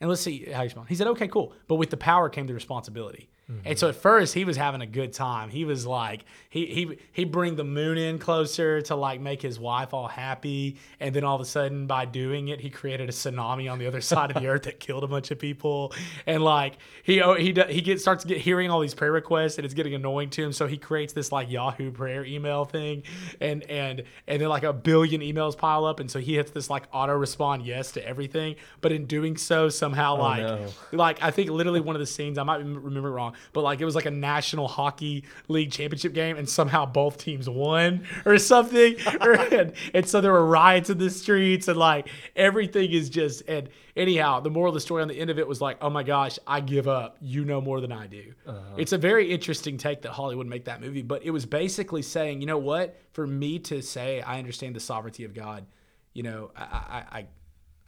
And 0.00 0.10
let's 0.10 0.20
see 0.20 0.44
how 0.50 0.60
you 0.60 0.64
respond. 0.64 0.88
He 0.90 0.94
said, 0.94 1.06
okay, 1.08 1.28
cool. 1.28 1.54
But 1.68 1.76
with 1.76 1.88
the 1.88 1.96
power 1.96 2.28
came 2.28 2.46
the 2.46 2.52
responsibility. 2.52 3.30
And 3.64 3.78
so 3.78 3.88
at 3.88 3.94
first 3.94 4.34
he 4.34 4.44
was 4.44 4.56
having 4.56 4.80
a 4.80 4.86
good 4.86 5.12
time. 5.12 5.50
He 5.50 5.64
was 5.64 5.86
like, 5.86 6.24
he 6.50 6.66
he 6.66 6.98
he'd 7.12 7.30
bring 7.30 7.54
the 7.54 7.62
moon 7.62 7.96
in 7.96 8.18
closer 8.18 8.82
to 8.82 8.96
like 8.96 9.20
make 9.20 9.40
his 9.40 9.60
wife 9.60 9.94
all 9.94 10.08
happy. 10.08 10.78
And 10.98 11.14
then 11.14 11.22
all 11.22 11.36
of 11.36 11.40
a 11.40 11.44
sudden 11.44 11.86
by 11.86 12.06
doing 12.06 12.48
it, 12.48 12.60
he 12.60 12.70
created 12.70 13.08
a 13.08 13.12
tsunami 13.12 13.70
on 13.70 13.78
the 13.78 13.86
other 13.86 14.00
side 14.00 14.32
of 14.32 14.42
the 14.42 14.48
earth 14.48 14.64
that 14.64 14.80
killed 14.80 15.04
a 15.04 15.06
bunch 15.06 15.30
of 15.30 15.38
people. 15.38 15.92
And 16.26 16.42
like 16.42 16.78
he 17.04 17.22
oh, 17.22 17.34
he 17.34 17.54
he 17.68 17.82
gets 17.82 18.02
starts 18.02 18.24
to 18.24 18.28
get 18.28 18.38
hearing 18.38 18.68
all 18.68 18.80
these 18.80 18.94
prayer 18.94 19.12
requests 19.12 19.58
and 19.58 19.64
it's 19.64 19.74
getting 19.74 19.94
annoying 19.94 20.30
to 20.30 20.42
him. 20.42 20.52
So 20.52 20.66
he 20.66 20.76
creates 20.76 21.12
this 21.12 21.30
like 21.30 21.48
Yahoo 21.48 21.92
prayer 21.92 22.24
email 22.24 22.64
thing. 22.64 23.04
And 23.40 23.62
and 23.70 24.02
and 24.26 24.42
then 24.42 24.48
like 24.48 24.64
a 24.64 24.72
billion 24.72 25.20
emails 25.20 25.56
pile 25.56 25.84
up. 25.84 26.00
And 26.00 26.10
so 26.10 26.18
he 26.18 26.34
hits 26.34 26.50
this 26.50 26.68
like 26.68 26.88
auto 26.92 27.12
respond 27.12 27.64
yes 27.64 27.92
to 27.92 28.04
everything. 28.04 28.56
But 28.80 28.90
in 28.90 29.06
doing 29.06 29.36
so, 29.36 29.68
somehow 29.68 30.16
oh, 30.16 30.20
like 30.20 30.42
no. 30.42 30.68
like 30.90 31.22
I 31.22 31.30
think 31.30 31.50
literally 31.50 31.80
one 31.80 31.94
of 31.94 32.00
the 32.00 32.06
scenes 32.06 32.38
I 32.38 32.42
might 32.42 32.56
remember 32.56 33.12
wrong, 33.12 33.35
but 33.52 33.62
like 33.62 33.80
it 33.80 33.84
was 33.84 33.94
like 33.94 34.06
a 34.06 34.10
national 34.10 34.68
hockey 34.68 35.24
league 35.48 35.70
championship 35.70 36.12
game, 36.12 36.36
and 36.36 36.48
somehow 36.48 36.86
both 36.86 37.18
teams 37.18 37.48
won 37.48 38.04
or 38.24 38.38
something, 38.38 38.96
and, 39.20 39.72
and 39.94 40.08
so 40.08 40.20
there 40.20 40.32
were 40.32 40.46
riots 40.46 40.90
in 40.90 40.98
the 40.98 41.10
streets, 41.10 41.68
and 41.68 41.78
like 41.78 42.08
everything 42.34 42.90
is 42.90 43.08
just 43.10 43.42
and 43.48 43.68
anyhow, 43.96 44.40
the 44.40 44.50
moral 44.50 44.70
of 44.70 44.74
the 44.74 44.80
story 44.80 45.02
on 45.02 45.08
the 45.08 45.18
end 45.18 45.30
of 45.30 45.38
it 45.38 45.48
was 45.48 45.60
like, 45.60 45.78
oh 45.80 45.90
my 45.90 46.02
gosh, 46.02 46.38
I 46.46 46.60
give 46.60 46.86
up. 46.86 47.16
You 47.20 47.44
know 47.44 47.60
more 47.60 47.80
than 47.80 47.90
I 47.90 48.06
do. 48.06 48.34
Uh-huh. 48.46 48.60
It's 48.76 48.92
a 48.92 48.98
very 48.98 49.30
interesting 49.32 49.78
take 49.78 50.02
that 50.02 50.12
Hollywood 50.12 50.46
make 50.46 50.66
that 50.66 50.80
movie, 50.80 51.02
but 51.02 51.24
it 51.24 51.30
was 51.30 51.46
basically 51.46 52.02
saying, 52.02 52.40
you 52.40 52.46
know 52.46 52.58
what, 52.58 53.00
for 53.12 53.26
me 53.26 53.58
to 53.60 53.82
say 53.82 54.20
I 54.20 54.38
understand 54.38 54.76
the 54.76 54.80
sovereignty 54.80 55.24
of 55.24 55.34
God, 55.34 55.66
you 56.12 56.22
know, 56.22 56.50
I 56.54 56.62
I 56.62 57.18
I, 57.18 57.26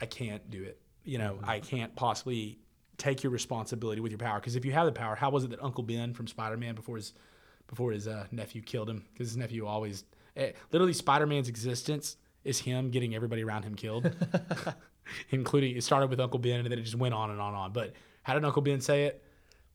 I 0.00 0.06
can't 0.06 0.48
do 0.50 0.62
it. 0.62 0.80
You 1.04 1.18
know, 1.18 1.34
mm-hmm. 1.34 1.50
I 1.50 1.60
can't 1.60 1.94
possibly 1.94 2.58
take 2.98 3.22
your 3.22 3.32
responsibility 3.32 4.00
with 4.00 4.12
your 4.12 4.18
power. 4.18 4.38
Because 4.38 4.56
if 4.56 4.64
you 4.64 4.72
have 4.72 4.86
the 4.86 4.92
power, 4.92 5.14
how 5.14 5.30
was 5.30 5.44
it 5.44 5.50
that 5.50 5.62
Uncle 5.62 5.84
Ben 5.84 6.12
from 6.12 6.26
Spider 6.26 6.56
Man 6.56 6.74
before 6.74 6.96
his 6.96 7.14
before 7.68 7.92
his 7.92 8.06
uh, 8.06 8.26
nephew 8.30 8.60
killed 8.60 8.90
him? 8.90 9.04
Because 9.12 9.28
his 9.28 9.36
nephew 9.36 9.66
always, 9.66 10.04
eh, 10.36 10.52
literally, 10.72 10.92
Spider 10.92 11.26
Man's 11.26 11.48
existence 11.48 12.16
is 12.44 12.58
him 12.58 12.90
getting 12.90 13.14
everybody 13.14 13.42
around 13.42 13.62
him 13.62 13.74
killed, 13.74 14.14
including 15.30 15.76
it 15.76 15.84
started 15.84 16.10
with 16.10 16.20
Uncle 16.20 16.38
Ben 16.38 16.60
and 16.60 16.70
then 16.70 16.78
it 16.78 16.82
just 16.82 16.96
went 16.96 17.14
on 17.14 17.30
and 17.30 17.40
on 17.40 17.48
and 17.48 17.56
on. 17.56 17.72
But 17.72 17.94
how 18.22 18.34
did 18.34 18.44
Uncle 18.44 18.62
Ben 18.62 18.80
say 18.80 19.04
it? 19.04 19.24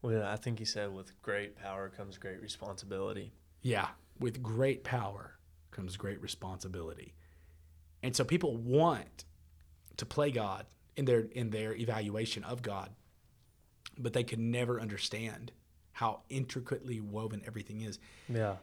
Well, 0.02 0.24
I 0.24 0.36
think 0.36 0.60
he 0.60 0.66
said, 0.66 0.94
"With 0.94 1.20
great 1.22 1.56
power 1.56 1.90
comes 1.90 2.18
great 2.18 2.42
responsibility." 2.42 3.32
Yeah, 3.62 3.88
with 4.20 4.44
great 4.44 4.84
power 4.84 5.38
comes 5.72 5.96
great 5.98 6.22
responsibility. 6.22 7.14
And 8.04 8.14
so 8.14 8.26
people 8.26 8.58
want 8.58 9.24
to 9.98 10.06
play 10.06 10.30
God 10.32 10.66
in 10.96 11.06
their 11.06 11.22
in 11.22 11.50
their 11.50 11.74
evaluation 11.74 12.44
of 12.44 12.62
God, 12.62 12.90
but 13.98 14.14
they 14.14 14.24
could 14.24 14.40
never 14.40 14.80
understand 14.80 15.52
how 15.94 16.22
intricately 16.30 17.00
woven 17.00 17.42
everything 17.46 17.82
is. 17.82 18.00
Yeah. 18.28 18.56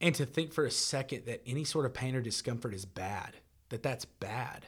And 0.00 0.14
to 0.14 0.24
think 0.24 0.52
for 0.52 0.64
a 0.64 0.70
second 0.70 1.26
that 1.26 1.42
any 1.44 1.64
sort 1.64 1.84
of 1.84 1.92
pain 1.92 2.14
or 2.14 2.20
discomfort 2.20 2.72
is 2.72 2.84
bad, 2.84 3.36
that 3.70 3.82
that's 3.82 4.04
bad. 4.04 4.66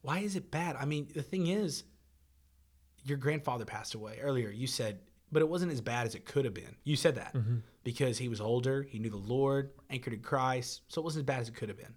Why 0.00 0.20
is 0.20 0.36
it 0.36 0.50
bad? 0.50 0.76
I 0.76 0.84
mean, 0.84 1.08
the 1.14 1.22
thing 1.22 1.48
is, 1.48 1.84
your 3.04 3.18
grandfather 3.18 3.64
passed 3.64 3.94
away 3.94 4.18
earlier. 4.20 4.50
You 4.50 4.66
said, 4.66 5.00
but 5.30 5.42
it 5.42 5.48
wasn't 5.48 5.72
as 5.72 5.80
bad 5.80 6.06
as 6.06 6.14
it 6.14 6.24
could 6.24 6.44
have 6.44 6.54
been. 6.54 6.76
You 6.84 6.96
said 6.96 7.16
that 7.16 7.34
mm-hmm. 7.34 7.56
because 7.84 8.18
he 8.18 8.28
was 8.28 8.40
older, 8.40 8.82
he 8.82 8.98
knew 8.98 9.10
the 9.10 9.16
Lord, 9.16 9.70
anchored 9.90 10.14
in 10.14 10.20
Christ, 10.20 10.82
so 10.88 11.00
it 11.00 11.04
wasn't 11.04 11.22
as 11.22 11.26
bad 11.26 11.40
as 11.40 11.48
it 11.48 11.54
could 11.54 11.68
have 11.68 11.78
been. 11.78 11.94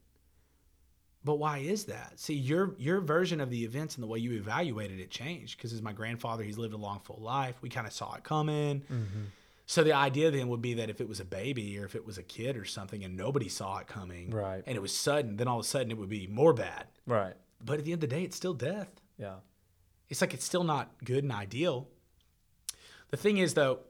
But 1.26 1.36
why 1.36 1.58
is 1.60 1.86
that? 1.86 2.14
See, 2.20 2.34
your 2.34 2.76
your 2.78 3.02
version 3.02 3.42
of 3.42 3.50
the 3.50 3.64
events 3.66 3.96
and 3.96 4.04
the 4.04 4.08
way 4.08 4.20
you 4.20 4.32
evaluated 4.34 5.00
it 5.00 5.10
changed 5.12 5.58
because 5.58 5.74
as 5.74 5.82
my 5.82 5.92
grandfather, 5.92 6.44
he's 6.44 6.58
lived 6.58 6.74
a 6.74 6.78
long, 6.78 7.00
full 7.02 7.20
life. 7.22 7.56
We 7.62 7.70
kind 7.70 7.86
of 7.86 7.92
saw 7.94 8.14
it 8.16 8.24
coming. 8.24 8.82
Mm-hmm. 8.82 9.24
So 9.66 9.84
the 9.84 9.94
idea 9.94 10.32
then 10.32 10.48
would 10.48 10.62
be 10.62 10.76
that 10.76 10.90
if 10.90 11.00
it 11.02 11.08
was 11.08 11.20
a 11.20 11.26
baby 11.26 11.78
or 11.78 11.86
if 11.86 11.94
it 11.94 12.06
was 12.06 12.18
a 12.18 12.24
kid 12.24 12.58
or 12.58 12.66
something 12.66 13.04
and 13.04 13.16
nobody 13.16 13.50
saw 13.50 13.78
it 13.80 13.86
coming, 13.88 14.32
Right. 14.32 14.64
and 14.66 14.76
it 14.76 14.80
was 14.82 14.96
sudden, 14.96 15.36
then 15.38 15.48
all 15.48 15.60
of 15.60 15.66
a 15.66 15.68
sudden 15.68 15.92
it 15.92 15.98
would 15.98 16.10
be 16.10 16.26
more 16.26 16.54
bad. 16.54 16.86
Right. 17.06 17.36
But 17.64 17.78
at 17.78 17.86
the 17.86 17.92
end 17.92 18.02
of 18.04 18.10
the 18.10 18.16
day, 18.16 18.24
it's 18.24 18.36
still 18.36 18.56
death. 18.56 18.90
Yeah. 19.20 19.36
It's 20.10 20.22
like 20.22 20.34
it's 20.34 20.46
still 20.46 20.64
not 20.64 20.90
good 21.04 21.24
and 21.24 21.32
ideal. 21.32 21.88
The 23.12 23.18
thing 23.18 23.38
is, 23.38 23.54
though, 23.54 23.82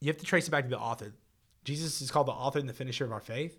you 0.00 0.06
have 0.08 0.16
to 0.18 0.24
trace 0.24 0.46
it 0.48 0.50
back 0.50 0.64
to 0.64 0.70
the 0.70 0.78
author. 0.78 1.12
Jesus 1.64 2.00
is 2.00 2.10
called 2.10 2.28
the 2.28 2.32
author 2.32 2.58
and 2.58 2.68
the 2.68 2.72
finisher 2.72 3.04
of 3.04 3.12
our 3.12 3.20
faith. 3.20 3.58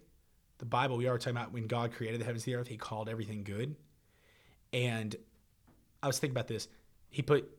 The 0.59 0.65
Bible, 0.65 0.97
we 0.97 1.07
are 1.07 1.17
talking 1.17 1.37
about 1.37 1.51
when 1.51 1.67
God 1.67 1.93
created 1.93 2.19
the 2.21 2.25
heavens 2.25 2.45
and 2.45 2.53
the 2.53 2.59
earth, 2.59 2.67
he 2.67 2.77
called 2.77 3.09
everything 3.09 3.43
good. 3.43 3.75
And 4.73 5.15
I 6.03 6.07
was 6.07 6.19
thinking 6.19 6.33
about 6.35 6.47
this. 6.47 6.67
he 7.09 7.21
put 7.21 7.49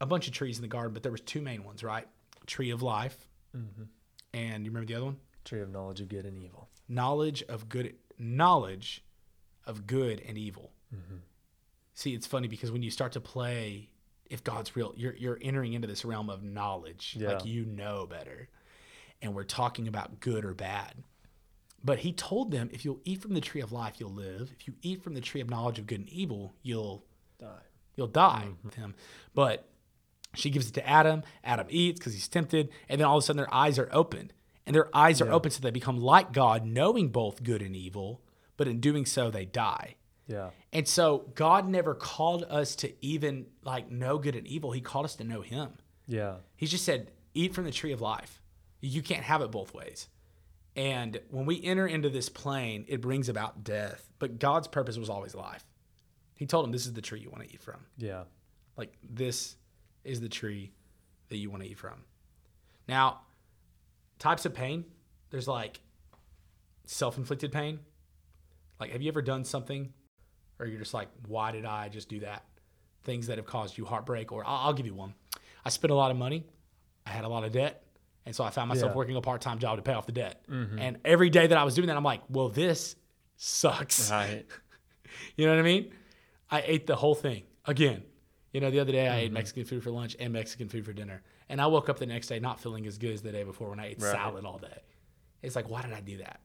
a 0.00 0.06
bunch 0.06 0.26
of 0.26 0.34
trees 0.34 0.58
in 0.58 0.62
the 0.62 0.68
garden, 0.68 0.92
but 0.92 1.02
there 1.02 1.12
was 1.12 1.20
two 1.22 1.40
main 1.40 1.64
ones, 1.64 1.82
right? 1.82 2.06
Tree 2.46 2.70
of 2.70 2.82
life, 2.82 3.28
mm-hmm. 3.56 3.84
and 4.34 4.64
you 4.64 4.70
remember 4.70 4.86
the 4.86 4.94
other 4.96 5.04
one? 5.06 5.16
Tree 5.44 5.60
of 5.60 5.70
knowledge 5.70 6.00
of 6.00 6.08
good 6.08 6.26
and 6.26 6.36
evil. 6.36 6.68
Knowledge 6.88 7.42
of 7.48 7.68
good, 7.68 7.94
knowledge 8.18 9.02
of 9.66 9.86
good 9.86 10.20
and 10.26 10.36
evil. 10.36 10.72
Mm-hmm. 10.94 11.16
See, 11.94 12.12
it's 12.14 12.26
funny 12.26 12.48
because 12.48 12.70
when 12.70 12.82
you 12.82 12.90
start 12.90 13.12
to 13.12 13.20
play, 13.20 13.88
if 14.28 14.44
God's 14.44 14.76
real, 14.76 14.92
you're 14.96 15.14
you're 15.14 15.38
entering 15.40 15.72
into 15.72 15.86
this 15.88 16.04
realm 16.04 16.28
of 16.28 16.42
knowledge, 16.42 17.16
Yeah. 17.18 17.34
like 17.34 17.46
you 17.46 17.64
know 17.64 18.06
better, 18.06 18.48
and 19.22 19.34
we're 19.34 19.44
talking 19.44 19.88
about 19.88 20.20
good 20.20 20.44
or 20.44 20.52
bad. 20.52 20.92
But 21.84 21.98
he 21.98 22.12
told 22.12 22.50
them, 22.50 22.70
if 22.72 22.84
you'll 22.84 23.00
eat 23.04 23.20
from 23.20 23.34
the 23.34 23.40
tree 23.40 23.60
of 23.60 23.70
life, 23.70 23.96
you'll 23.98 24.14
live. 24.14 24.50
If 24.58 24.66
you 24.66 24.74
eat 24.80 25.02
from 25.02 25.12
the 25.14 25.20
tree 25.20 25.42
of 25.42 25.50
knowledge 25.50 25.78
of 25.78 25.86
good 25.86 26.00
and 26.00 26.08
evil, 26.08 26.54
you'll 26.62 27.04
Die. 27.38 27.48
you'll 27.94 28.06
die 28.06 28.46
mm-hmm. 28.46 28.66
with 28.66 28.74
him. 28.74 28.94
But 29.34 29.68
she 30.34 30.48
gives 30.48 30.68
it 30.68 30.74
to 30.74 30.88
Adam. 30.88 31.22
Adam 31.44 31.66
eats 31.68 32.00
because 32.00 32.14
he's 32.14 32.26
tempted, 32.26 32.70
and 32.88 33.00
then 33.00 33.06
all 33.06 33.18
of 33.18 33.22
a 33.22 33.26
sudden 33.26 33.36
their 33.36 33.54
eyes 33.54 33.78
are 33.78 33.88
open, 33.92 34.32
and 34.66 34.74
their 34.74 34.94
eyes 34.96 35.20
are 35.20 35.30
open 35.30 35.50
so 35.50 35.60
they 35.60 35.70
become 35.70 35.98
like 35.98 36.32
God, 36.32 36.64
knowing 36.64 37.10
both 37.10 37.42
good 37.42 37.60
and 37.60 37.76
evil. 37.76 38.22
But 38.56 38.66
in 38.66 38.80
doing 38.80 39.04
so, 39.04 39.30
they 39.30 39.44
die. 39.44 39.96
Yeah. 40.26 40.50
And 40.72 40.88
so 40.88 41.30
God 41.34 41.68
never 41.68 41.94
called 41.94 42.44
us 42.44 42.76
to 42.76 42.92
even 43.04 43.46
like 43.62 43.90
know 43.90 44.16
good 44.18 44.36
and 44.36 44.46
evil. 44.46 44.72
He 44.72 44.80
called 44.80 45.04
us 45.04 45.16
to 45.16 45.24
know 45.24 45.42
Him. 45.42 45.72
Yeah. 46.06 46.36
He 46.56 46.66
just 46.66 46.84
said, 46.84 47.10
eat 47.34 47.54
from 47.54 47.64
the 47.64 47.70
tree 47.70 47.92
of 47.92 48.00
life. 48.00 48.40
You 48.80 49.02
can't 49.02 49.22
have 49.22 49.42
it 49.42 49.50
both 49.50 49.74
ways. 49.74 50.08
And 50.76 51.20
when 51.30 51.46
we 51.46 51.62
enter 51.62 51.86
into 51.86 52.10
this 52.10 52.28
plane, 52.28 52.84
it 52.88 53.00
brings 53.00 53.28
about 53.28 53.62
death. 53.62 54.08
But 54.18 54.38
God's 54.38 54.66
purpose 54.66 54.98
was 54.98 55.08
always 55.08 55.34
life. 55.34 55.64
He 56.34 56.46
told 56.46 56.64
him, 56.64 56.72
this 56.72 56.86
is 56.86 56.92
the 56.92 57.02
tree 57.02 57.20
you 57.20 57.30
want 57.30 57.44
to 57.44 57.52
eat 57.52 57.60
from. 57.60 57.80
Yeah. 57.96 58.24
Like, 58.76 58.92
this 59.08 59.54
is 60.02 60.20
the 60.20 60.28
tree 60.28 60.72
that 61.28 61.36
you 61.36 61.48
want 61.48 61.62
to 61.62 61.68
eat 61.68 61.78
from. 61.78 62.02
Now, 62.88 63.20
types 64.18 64.44
of 64.44 64.52
pain, 64.52 64.84
there's 65.30 65.46
like 65.46 65.80
self 66.86 67.18
inflicted 67.18 67.52
pain. 67.52 67.78
Like, 68.80 68.90
have 68.90 69.00
you 69.00 69.08
ever 69.08 69.22
done 69.22 69.44
something 69.44 69.92
or 70.58 70.66
you're 70.66 70.78
just 70.78 70.94
like, 70.94 71.08
why 71.26 71.52
did 71.52 71.64
I 71.64 71.88
just 71.88 72.08
do 72.08 72.20
that? 72.20 72.44
Things 73.04 73.26
that 73.26 73.38
have 73.38 73.46
caused 73.46 73.76
you 73.76 73.84
heartbreak, 73.84 74.32
or 74.32 74.44
I'll, 74.46 74.68
I'll 74.68 74.72
give 74.72 74.86
you 74.86 74.94
one. 74.94 75.14
I 75.64 75.68
spent 75.68 75.90
a 75.90 75.94
lot 75.94 76.10
of 76.10 76.16
money, 76.16 76.44
I 77.06 77.10
had 77.10 77.24
a 77.24 77.28
lot 77.28 77.44
of 77.44 77.52
debt. 77.52 77.83
And 78.26 78.34
so 78.34 78.42
I 78.44 78.50
found 78.50 78.68
myself 78.68 78.90
Yeah. 78.92 78.96
working 78.96 79.16
a 79.16 79.20
part 79.20 79.40
time 79.42 79.58
job 79.58 79.76
to 79.76 79.82
pay 79.82 79.92
off 79.92 80.06
the 80.06 80.12
debt. 80.12 80.44
Mm-hmm. 80.50 80.78
And 80.78 80.98
every 81.04 81.30
day 81.30 81.46
that 81.46 81.58
I 81.58 81.64
was 81.64 81.74
doing 81.74 81.88
that, 81.88 81.96
I'm 81.96 82.04
like, 82.04 82.22
well, 82.28 82.48
this 82.48 82.96
sucks. 83.36 84.10
Right. 84.10 84.46
You 85.36 85.46
know 85.46 85.52
what 85.52 85.60
I 85.60 85.62
mean? 85.62 85.92
I 86.50 86.62
ate 86.66 86.86
the 86.88 86.96
whole 86.96 87.14
thing 87.14 87.44
again. 87.66 88.02
You 88.52 88.60
know, 88.60 88.70
the 88.70 88.80
other 88.80 88.90
day 88.92 89.06
I 89.08 89.18
ate 89.18 89.24
mm-hmm. 89.26 89.34
Mexican 89.34 89.64
food 89.64 89.82
for 89.84 89.90
lunch 89.90 90.16
and 90.18 90.32
Mexican 90.32 90.68
food 90.68 90.84
for 90.84 90.92
dinner. 90.92 91.22
And 91.48 91.60
I 91.60 91.66
woke 91.68 91.88
up 91.88 91.98
the 92.00 92.06
next 92.06 92.26
day 92.26 92.40
not 92.40 92.58
feeling 92.60 92.84
as 92.86 92.98
good 92.98 93.12
as 93.12 93.22
the 93.22 93.30
day 93.30 93.44
before 93.44 93.70
when 93.70 93.78
I 93.78 93.88
ate 93.90 94.02
Right. 94.02 94.12
salad 94.12 94.44
all 94.44 94.58
day. 94.58 94.82
It's 95.42 95.54
like, 95.54 95.68
why 95.68 95.82
did 95.82 95.92
I 95.92 96.00
do 96.00 96.16
that? 96.18 96.40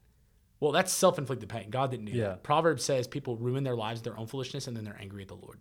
Well, 0.59 0.71
that's 0.71 0.91
self 0.91 1.17
inflicted 1.17 1.49
pain. 1.49 1.69
God 1.71 1.89
didn't 1.89 2.05
do 2.05 2.11
Yeah. 2.11 2.27
that. 2.29 2.43
Proverbs 2.43 2.83
says 2.83 3.07
people 3.07 3.37
ruin 3.37 3.63
their 3.63 3.75
lives, 3.75 4.01
their 4.03 4.17
own 4.17 4.27
foolishness, 4.27 4.67
and 4.67 4.77
then 4.77 4.83
they're 4.83 4.99
angry 4.99 5.23
at 5.23 5.29
the 5.29 5.35
Lord. 5.35 5.59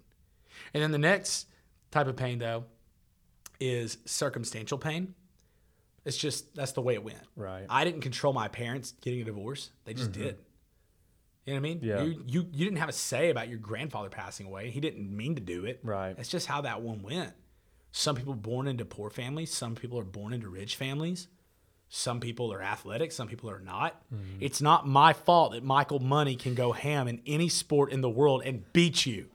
And 0.74 0.82
then 0.82 0.90
the 0.90 0.98
next 0.98 1.46
type 1.90 2.08
of 2.08 2.16
pain, 2.16 2.38
though, 2.38 2.64
is 3.60 3.98
circumstantial 4.04 4.76
pain. 4.78 5.14
It's 6.08 6.16
just, 6.16 6.54
that's 6.54 6.72
the 6.72 6.80
way 6.80 6.94
it 6.94 7.04
went. 7.04 7.22
Right. 7.36 7.66
I 7.68 7.84
didn't 7.84 8.00
control 8.00 8.32
my 8.32 8.48
parents 8.48 8.94
getting 9.02 9.20
a 9.20 9.24
divorce. 9.24 9.70
They 9.84 9.94
just 9.94 10.12
did. 10.12 10.38
You 11.44 11.54
know 11.54 11.60
what 11.60 11.66
I 11.66 11.70
mean? 11.70 11.78
Mm-hmm. 11.78 11.86
Yeah. 11.86 12.02
You, 12.02 12.24
you 12.26 12.46
you 12.52 12.64
didn't 12.66 12.78
have 12.78 12.90
a 12.90 12.92
say 12.92 13.30
about 13.30 13.48
your 13.48 13.58
grandfather 13.58 14.10
passing 14.10 14.46
away. 14.46 14.70
He 14.70 14.80
didn't 14.80 15.14
mean 15.14 15.34
to 15.36 15.40
do 15.40 15.64
it. 15.64 15.80
Right. 15.82 16.14
That's 16.14 16.28
just 16.28 16.46
how 16.46 16.60
that 16.62 16.82
one 16.82 17.02
went. 17.02 17.32
Some 17.90 18.16
people 18.16 18.34
born 18.34 18.68
into 18.68 18.84
poor 18.84 19.08
families. 19.08 19.50
Some 19.52 19.74
people 19.74 19.98
are 19.98 20.04
born 20.04 20.34
into 20.34 20.48
rich 20.50 20.76
families. 20.76 21.28
Some 21.88 22.20
people 22.20 22.52
are 22.52 22.62
athletic. 22.62 23.12
Some 23.12 23.28
people 23.28 23.48
are 23.50 23.60
not. 23.60 23.94
Mm-hmm. 24.14 24.38
It's 24.40 24.60
not 24.60 24.86
my 24.86 25.14
fault 25.14 25.52
that 25.52 25.64
Michael 25.64 26.00
Money 26.00 26.36
can 26.36 26.54
go 26.54 26.72
ham 26.72 27.08
in 27.08 27.22
any 27.26 27.48
sport 27.48 27.92
in 27.92 28.02
the 28.02 28.10
world 28.10 28.42
and 28.44 28.70
beat 28.74 29.06
you, 29.06 29.28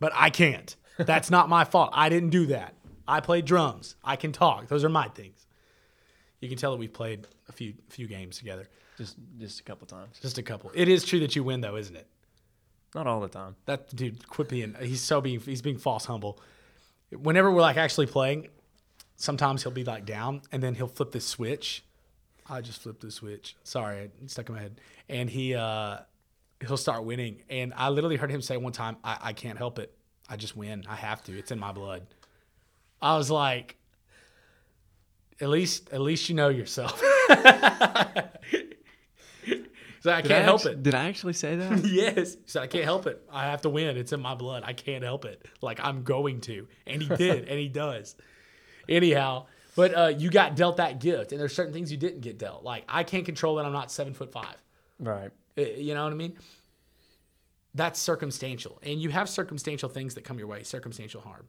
but 0.00 0.12
I 0.14 0.30
can't. 0.30 0.74
That's 0.98 1.30
not 1.30 1.48
my 1.48 1.64
fault. 1.64 1.90
I 1.92 2.08
didn't 2.08 2.30
do 2.30 2.46
that. 2.46 2.74
I 3.06 3.20
play 3.20 3.42
drums. 3.42 3.94
I 4.02 4.16
can 4.16 4.32
talk. 4.32 4.66
Those 4.66 4.84
are 4.84 4.88
my 4.88 5.06
things. 5.08 5.46
You 6.40 6.48
can 6.48 6.58
tell 6.58 6.70
that 6.70 6.78
we've 6.78 6.92
played 6.92 7.26
a 7.48 7.52
few 7.52 7.74
few 7.88 8.06
games 8.06 8.38
together. 8.38 8.68
Just 8.96 9.16
just 9.38 9.60
a 9.60 9.62
couple 9.62 9.86
times. 9.86 10.18
Just 10.20 10.38
a 10.38 10.42
couple. 10.42 10.70
It 10.74 10.88
is 10.88 11.04
true 11.04 11.20
that 11.20 11.34
you 11.36 11.42
win, 11.44 11.60
though, 11.60 11.76
isn't 11.76 11.96
it? 11.96 12.06
Not 12.94 13.06
all 13.06 13.20
the 13.20 13.28
time. 13.28 13.56
That 13.66 13.94
dude, 13.94 14.26
quit 14.28 14.48
being. 14.48 14.74
He's 14.80 15.02
so 15.02 15.20
being. 15.20 15.40
He's 15.40 15.62
being 15.62 15.78
false 15.78 16.04
humble. 16.04 16.40
Whenever 17.10 17.50
we're 17.50 17.62
like 17.62 17.76
actually 17.76 18.06
playing, 18.06 18.48
sometimes 19.16 19.62
he'll 19.62 19.72
be 19.72 19.84
like 19.84 20.06
down, 20.06 20.42
and 20.52 20.62
then 20.62 20.74
he'll 20.74 20.88
flip 20.88 21.12
this 21.12 21.26
switch. 21.26 21.84
I 22.48 22.60
just 22.60 22.82
flipped 22.82 23.00
the 23.00 23.10
switch. 23.10 23.56
Sorry, 23.62 23.98
it 23.98 24.12
stuck 24.30 24.48
in 24.48 24.54
my 24.54 24.60
head. 24.60 24.80
And 25.08 25.28
he 25.28 25.54
uh, 25.54 25.98
he'll 26.60 26.76
start 26.76 27.04
winning. 27.04 27.42
And 27.50 27.74
I 27.76 27.90
literally 27.90 28.16
heard 28.16 28.30
him 28.30 28.42
say 28.42 28.56
one 28.56 28.72
time, 28.72 28.96
I, 29.04 29.18
"I 29.20 29.32
can't 29.32 29.58
help 29.58 29.78
it. 29.78 29.92
I 30.28 30.36
just 30.36 30.56
win. 30.56 30.84
I 30.88 30.94
have 30.94 31.22
to. 31.24 31.36
It's 31.36 31.50
in 31.50 31.58
my 31.58 31.72
blood." 31.72 32.06
I 33.00 33.16
was 33.16 33.30
like, 33.30 33.76
"At 35.40 35.48
least, 35.48 35.90
at 35.92 36.00
least 36.00 36.28
you 36.28 36.34
know 36.34 36.48
yourself." 36.48 37.02
so 40.00 40.10
I 40.12 40.22
can't 40.22 40.44
help 40.44 40.64
it. 40.66 40.82
Did 40.82 40.94
I 40.94 41.08
actually 41.08 41.32
say 41.32 41.56
that? 41.56 41.84
Yes. 41.84 42.36
Said, 42.46 42.62
I 42.62 42.66
can't 42.66 42.84
help 42.84 43.06
it. 43.06 43.22
I 43.30 43.46
have 43.46 43.62
to 43.62 43.68
win. 43.68 43.96
It's 43.96 44.12
in 44.12 44.20
my 44.20 44.34
blood. 44.34 44.62
I 44.64 44.72
can't 44.72 45.02
help 45.04 45.24
it. 45.24 45.46
Like, 45.60 45.80
I'm 45.82 46.02
going 46.02 46.40
to. 46.42 46.66
And 46.86 47.02
he 47.02 47.08
did, 47.16 47.48
and 47.48 47.58
he 47.58 47.68
does. 47.68 48.16
Anyhow, 48.88 49.46
but 49.76 49.94
uh, 49.94 50.12
you 50.16 50.30
got 50.30 50.56
dealt 50.56 50.78
that 50.78 51.00
gift, 51.00 51.32
and 51.32 51.40
there's 51.40 51.54
certain 51.54 51.72
things 51.72 51.90
you 51.90 51.98
didn't 51.98 52.20
get 52.20 52.38
dealt. 52.38 52.64
Like, 52.64 52.84
I 52.88 53.04
can't 53.04 53.24
control 53.24 53.56
that 53.56 53.66
I'm 53.66 53.72
not 53.72 53.90
seven 53.90 54.14
foot 54.14 54.32
five. 54.32 54.56
right. 54.98 55.30
You 55.56 55.94
know 55.94 56.04
what 56.04 56.12
I 56.12 56.16
mean? 56.16 56.36
That's 57.74 57.98
circumstantial. 58.00 58.78
And 58.84 59.00
you 59.02 59.10
have 59.10 59.28
circumstantial 59.28 59.88
things 59.88 60.14
that 60.14 60.22
come 60.22 60.38
your 60.38 60.46
way, 60.46 60.62
circumstantial 60.62 61.20
harm. 61.20 61.48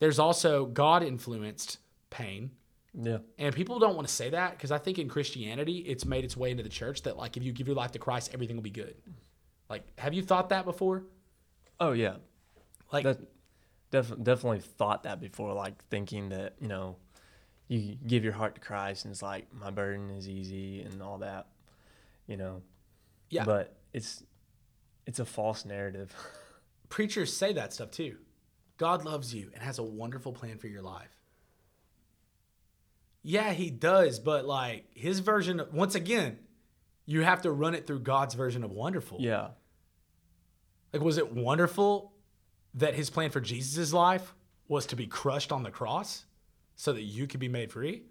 There's 0.00 0.18
also 0.18 0.66
God 0.66 1.02
influenced 1.04 1.78
pain. 2.10 2.50
Yeah. 2.96 3.18
And 3.38 3.54
people 3.54 3.78
don't 3.78 3.96
want 3.96 4.06
to 4.06 4.14
say 4.14 4.30
that 4.30 4.52
because 4.52 4.70
I 4.70 4.78
think 4.78 4.98
in 4.98 5.08
Christianity, 5.08 5.78
it's 5.78 6.04
made 6.04 6.24
its 6.24 6.36
way 6.36 6.50
into 6.50 6.62
the 6.62 6.68
church 6.68 7.02
that, 7.02 7.16
like, 7.16 7.36
if 7.36 7.42
you 7.42 7.52
give 7.52 7.66
your 7.66 7.76
life 7.76 7.92
to 7.92 7.98
Christ, 7.98 8.30
everything 8.32 8.56
will 8.56 8.62
be 8.62 8.70
good. 8.70 8.94
Like, 9.68 9.82
have 9.98 10.14
you 10.14 10.22
thought 10.22 10.50
that 10.50 10.64
before? 10.64 11.04
Oh 11.80 11.92
yeah. 11.92 12.16
Like, 12.92 13.04
That 13.04 13.18
def- 13.90 14.22
definitely 14.22 14.60
thought 14.60 15.02
that 15.04 15.20
before, 15.20 15.52
like 15.54 15.82
thinking 15.88 16.28
that 16.28 16.54
you 16.60 16.68
know, 16.68 16.96
you 17.66 17.96
give 18.06 18.22
your 18.22 18.32
heart 18.34 18.54
to 18.56 18.60
Christ 18.60 19.04
and 19.04 19.12
it's 19.12 19.22
like 19.22 19.52
my 19.52 19.70
burden 19.70 20.10
is 20.10 20.28
easy 20.28 20.82
and 20.82 21.02
all 21.02 21.18
that, 21.18 21.48
you 22.28 22.36
know. 22.36 22.62
yeah, 23.30 23.44
But 23.44 23.74
it's 23.92 24.22
it's 25.06 25.18
a 25.18 25.24
false 25.24 25.64
narrative. 25.64 26.14
preachers 26.88 27.36
say 27.36 27.52
that 27.54 27.72
stuff 27.72 27.90
too. 27.90 28.18
God 28.76 29.04
loves 29.04 29.34
you 29.34 29.50
and 29.54 29.62
has 29.62 29.78
a 29.78 29.82
wonderful 29.82 30.32
plan 30.32 30.58
for 30.58 30.68
your 30.68 30.82
life. 30.82 31.13
Yeah, 33.26 33.52
he 33.52 33.70
does, 33.70 34.20
but 34.20 34.44
like 34.44 34.84
his 34.94 35.20
version, 35.20 35.58
of, 35.58 35.72
once 35.72 35.94
again, 35.94 36.38
you 37.06 37.22
have 37.22 37.42
to 37.42 37.50
run 37.50 37.74
it 37.74 37.86
through 37.86 38.00
God's 38.00 38.34
version 38.34 38.62
of 38.62 38.70
wonderful. 38.70 39.18
yeah. 39.20 39.48
Like, 40.92 41.02
was 41.02 41.18
it 41.18 41.32
wonderful 41.32 42.12
that 42.74 42.94
his 42.94 43.10
plan 43.10 43.30
for 43.30 43.40
Jesus' 43.40 43.92
life 43.92 44.32
was 44.68 44.86
to 44.86 44.96
be 44.96 45.08
crushed 45.08 45.50
on 45.50 45.64
the 45.64 45.70
cross 45.70 46.24
so 46.76 46.92
that 46.92 47.02
you 47.02 47.26
could 47.26 47.40
be 47.40 47.48
made 47.48 47.72
free? 47.72 48.04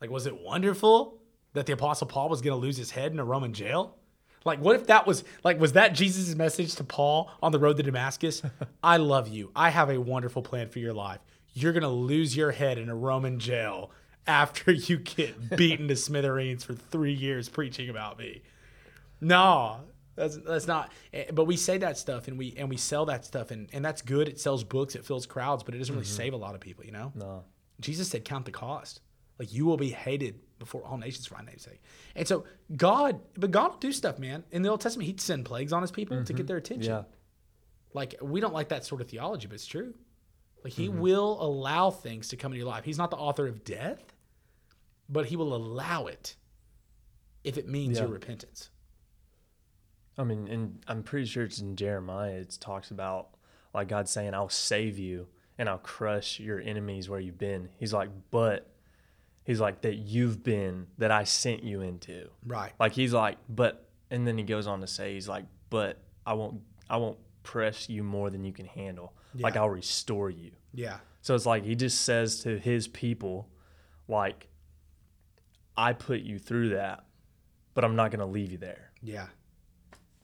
Like, 0.00 0.10
was 0.10 0.26
it 0.26 0.38
wonderful 0.38 1.22
that 1.54 1.64
the 1.64 1.72
Apostle 1.72 2.06
Paul 2.06 2.28
was 2.28 2.42
going 2.42 2.52
to 2.52 2.60
lose 2.60 2.76
his 2.76 2.90
head 2.90 3.12
in 3.12 3.18
a 3.18 3.24
Roman 3.24 3.54
jail? 3.54 3.96
Like, 4.44 4.60
what 4.60 4.76
if 4.76 4.88
that 4.88 5.06
was, 5.06 5.24
like, 5.42 5.58
was 5.58 5.72
that 5.72 5.94
Jesus' 5.94 6.34
message 6.34 6.74
to 6.74 6.84
Paul 6.84 7.30
on 7.42 7.50
the 7.50 7.58
road 7.58 7.78
to 7.78 7.82
Damascus? 7.82 8.42
I 8.82 8.98
love 8.98 9.28
you. 9.28 9.50
I 9.56 9.70
have 9.70 9.88
a 9.88 9.98
wonderful 9.98 10.42
plan 10.42 10.68
for 10.68 10.80
your 10.80 10.92
life. 10.92 11.20
You're 11.54 11.72
going 11.72 11.82
to 11.82 11.88
lose 11.88 12.36
your 12.36 12.50
head 12.50 12.76
in 12.78 12.88
a 12.90 12.94
Roman 12.94 13.38
jail 13.38 13.90
after 14.26 14.70
you 14.88 14.98
get 14.98 15.56
beaten 15.56 15.88
to 15.88 15.96
smithereens 15.96 16.64
for 16.64 16.74
three 16.74 17.12
years 17.14 17.48
preaching 17.48 17.88
about 17.88 18.18
me. 18.18 18.42
No, 19.20 19.80
that's 20.16 20.36
that's 20.36 20.66
not. 20.66 20.92
eh, 21.12 21.24
But 21.32 21.44
we 21.46 21.56
say 21.56 21.78
that 21.78 21.96
stuff 21.98 22.28
and 22.28 22.38
we 22.38 22.54
and 22.56 22.68
we 22.68 22.76
sell 22.76 23.06
that 23.06 23.24
stuff 23.24 23.50
and 23.50 23.68
and 23.72 23.84
that's 23.84 24.02
good. 24.02 24.28
It 24.28 24.40
sells 24.40 24.64
books, 24.64 24.94
it 24.94 25.04
fills 25.04 25.26
crowds, 25.26 25.62
but 25.62 25.74
it 25.74 25.78
doesn't 25.78 25.94
really 25.94 26.04
save 26.06 26.32
a 26.34 26.36
lot 26.36 26.54
of 26.54 26.60
people. 26.60 26.84
You 26.84 26.92
know. 26.92 27.12
No. 27.14 27.44
Jesus 27.80 28.08
said, 28.08 28.24
"Count 28.24 28.44
the 28.44 28.50
cost. 28.52 29.00
Like 29.38 29.52
you 29.52 29.64
will 29.66 29.76
be 29.76 29.90
hated 29.90 30.40
before 30.60 30.84
all 30.84 30.96
nations 30.98 31.26
for 31.26 31.34
my 31.34 31.42
name's 31.44 31.62
sake." 31.62 31.82
And 32.14 32.26
so 32.28 32.44
God, 32.76 33.20
but 33.36 33.50
God 33.50 33.72
will 33.72 33.78
do 33.78 33.92
stuff, 33.92 34.18
man. 34.18 34.44
In 34.52 34.62
the 34.62 34.68
Old 34.68 34.80
Testament, 34.80 35.06
He'd 35.06 35.20
send 35.20 35.44
plagues 35.44 35.72
on 35.72 35.82
His 35.82 35.90
people 35.90 36.22
to 36.24 36.32
get 36.32 36.46
their 36.46 36.56
attention. 36.56 36.92
Yeah. 36.92 37.02
Like 37.92 38.16
we 38.20 38.40
don't 38.40 38.54
like 38.54 38.68
that 38.68 38.84
sort 38.84 39.00
of 39.00 39.08
theology, 39.08 39.46
but 39.46 39.54
it's 39.54 39.66
true. 39.66 39.94
Like 40.64 40.72
Mm-hmm. 40.72 40.82
He 40.82 40.88
will 40.88 41.38
allow 41.44 41.90
things 41.90 42.28
to 42.28 42.36
come 42.36 42.52
into 42.52 42.58
your 42.64 42.68
life. 42.68 42.84
He's 42.84 42.98
not 42.98 43.10
the 43.10 43.16
author 43.18 43.46
of 43.46 43.64
death, 43.64 44.02
but 45.08 45.26
He 45.26 45.36
will 45.36 45.54
allow 45.54 46.06
it 46.06 46.36
if 47.44 47.58
it 47.58 47.68
means 47.68 47.98
Yeah. 47.98 48.04
your 48.04 48.12
repentance. 48.12 48.70
I 50.16 50.24
mean, 50.24 50.48
and 50.48 50.78
I'm 50.86 51.02
pretty 51.02 51.26
sure 51.26 51.42
it's 51.44 51.60
in 51.60 51.76
Jeremiah. 51.76 52.32
It 52.36 52.56
talks 52.60 52.90
about 52.90 53.28
like 53.74 53.88
God 53.88 54.08
saying, 54.08 54.32
I'll 54.34 54.48
save 54.48 54.98
you 54.98 55.26
and 55.58 55.68
I'll 55.68 55.78
crush 55.78 56.38
your 56.40 56.60
enemies 56.60 57.08
where 57.08 57.20
you've 57.20 57.38
been. 57.38 57.68
He's 57.78 57.92
like, 57.92 58.08
but 58.30 58.70
he's 59.44 59.60
like 59.60 59.82
that 59.82 59.96
you've 59.96 60.42
been 60.44 60.86
that 60.98 61.10
I 61.10 61.24
sent 61.24 61.62
you 61.64 61.80
into. 61.82 62.28
Right. 62.46 62.72
Like 62.78 62.92
he's 62.92 63.12
like, 63.12 63.38
but 63.48 63.88
and 64.10 64.26
then 64.26 64.38
he 64.38 64.44
goes 64.44 64.66
on 64.66 64.80
to 64.80 64.86
say, 64.86 65.14
he's 65.14 65.28
like, 65.28 65.44
but 65.70 65.98
I 66.24 66.34
won't 66.34 66.60
I 66.88 66.96
won't 66.96 67.18
press 67.42 67.88
you 67.88 68.02
more 68.04 68.30
than 68.30 68.44
you 68.44 68.52
can 68.52 68.66
handle. 68.66 69.12
Like 69.42 69.56
I'll 69.56 69.70
restore 69.70 70.30
you. 70.30 70.52
Yeah. 70.72 70.98
So 71.22 71.34
it's 71.34 71.46
like 71.46 71.64
he 71.64 71.74
just 71.74 72.02
says 72.02 72.40
to 72.40 72.58
his 72.58 72.86
people, 72.88 73.48
like, 74.08 74.48
I 75.76 75.92
put 75.92 76.20
you 76.20 76.38
through 76.38 76.70
that, 76.70 77.04
but 77.74 77.84
I'm 77.84 77.96
not 77.96 78.10
gonna 78.10 78.26
leave 78.26 78.52
you 78.52 78.58
there. 78.58 78.90
Yeah. 79.02 79.26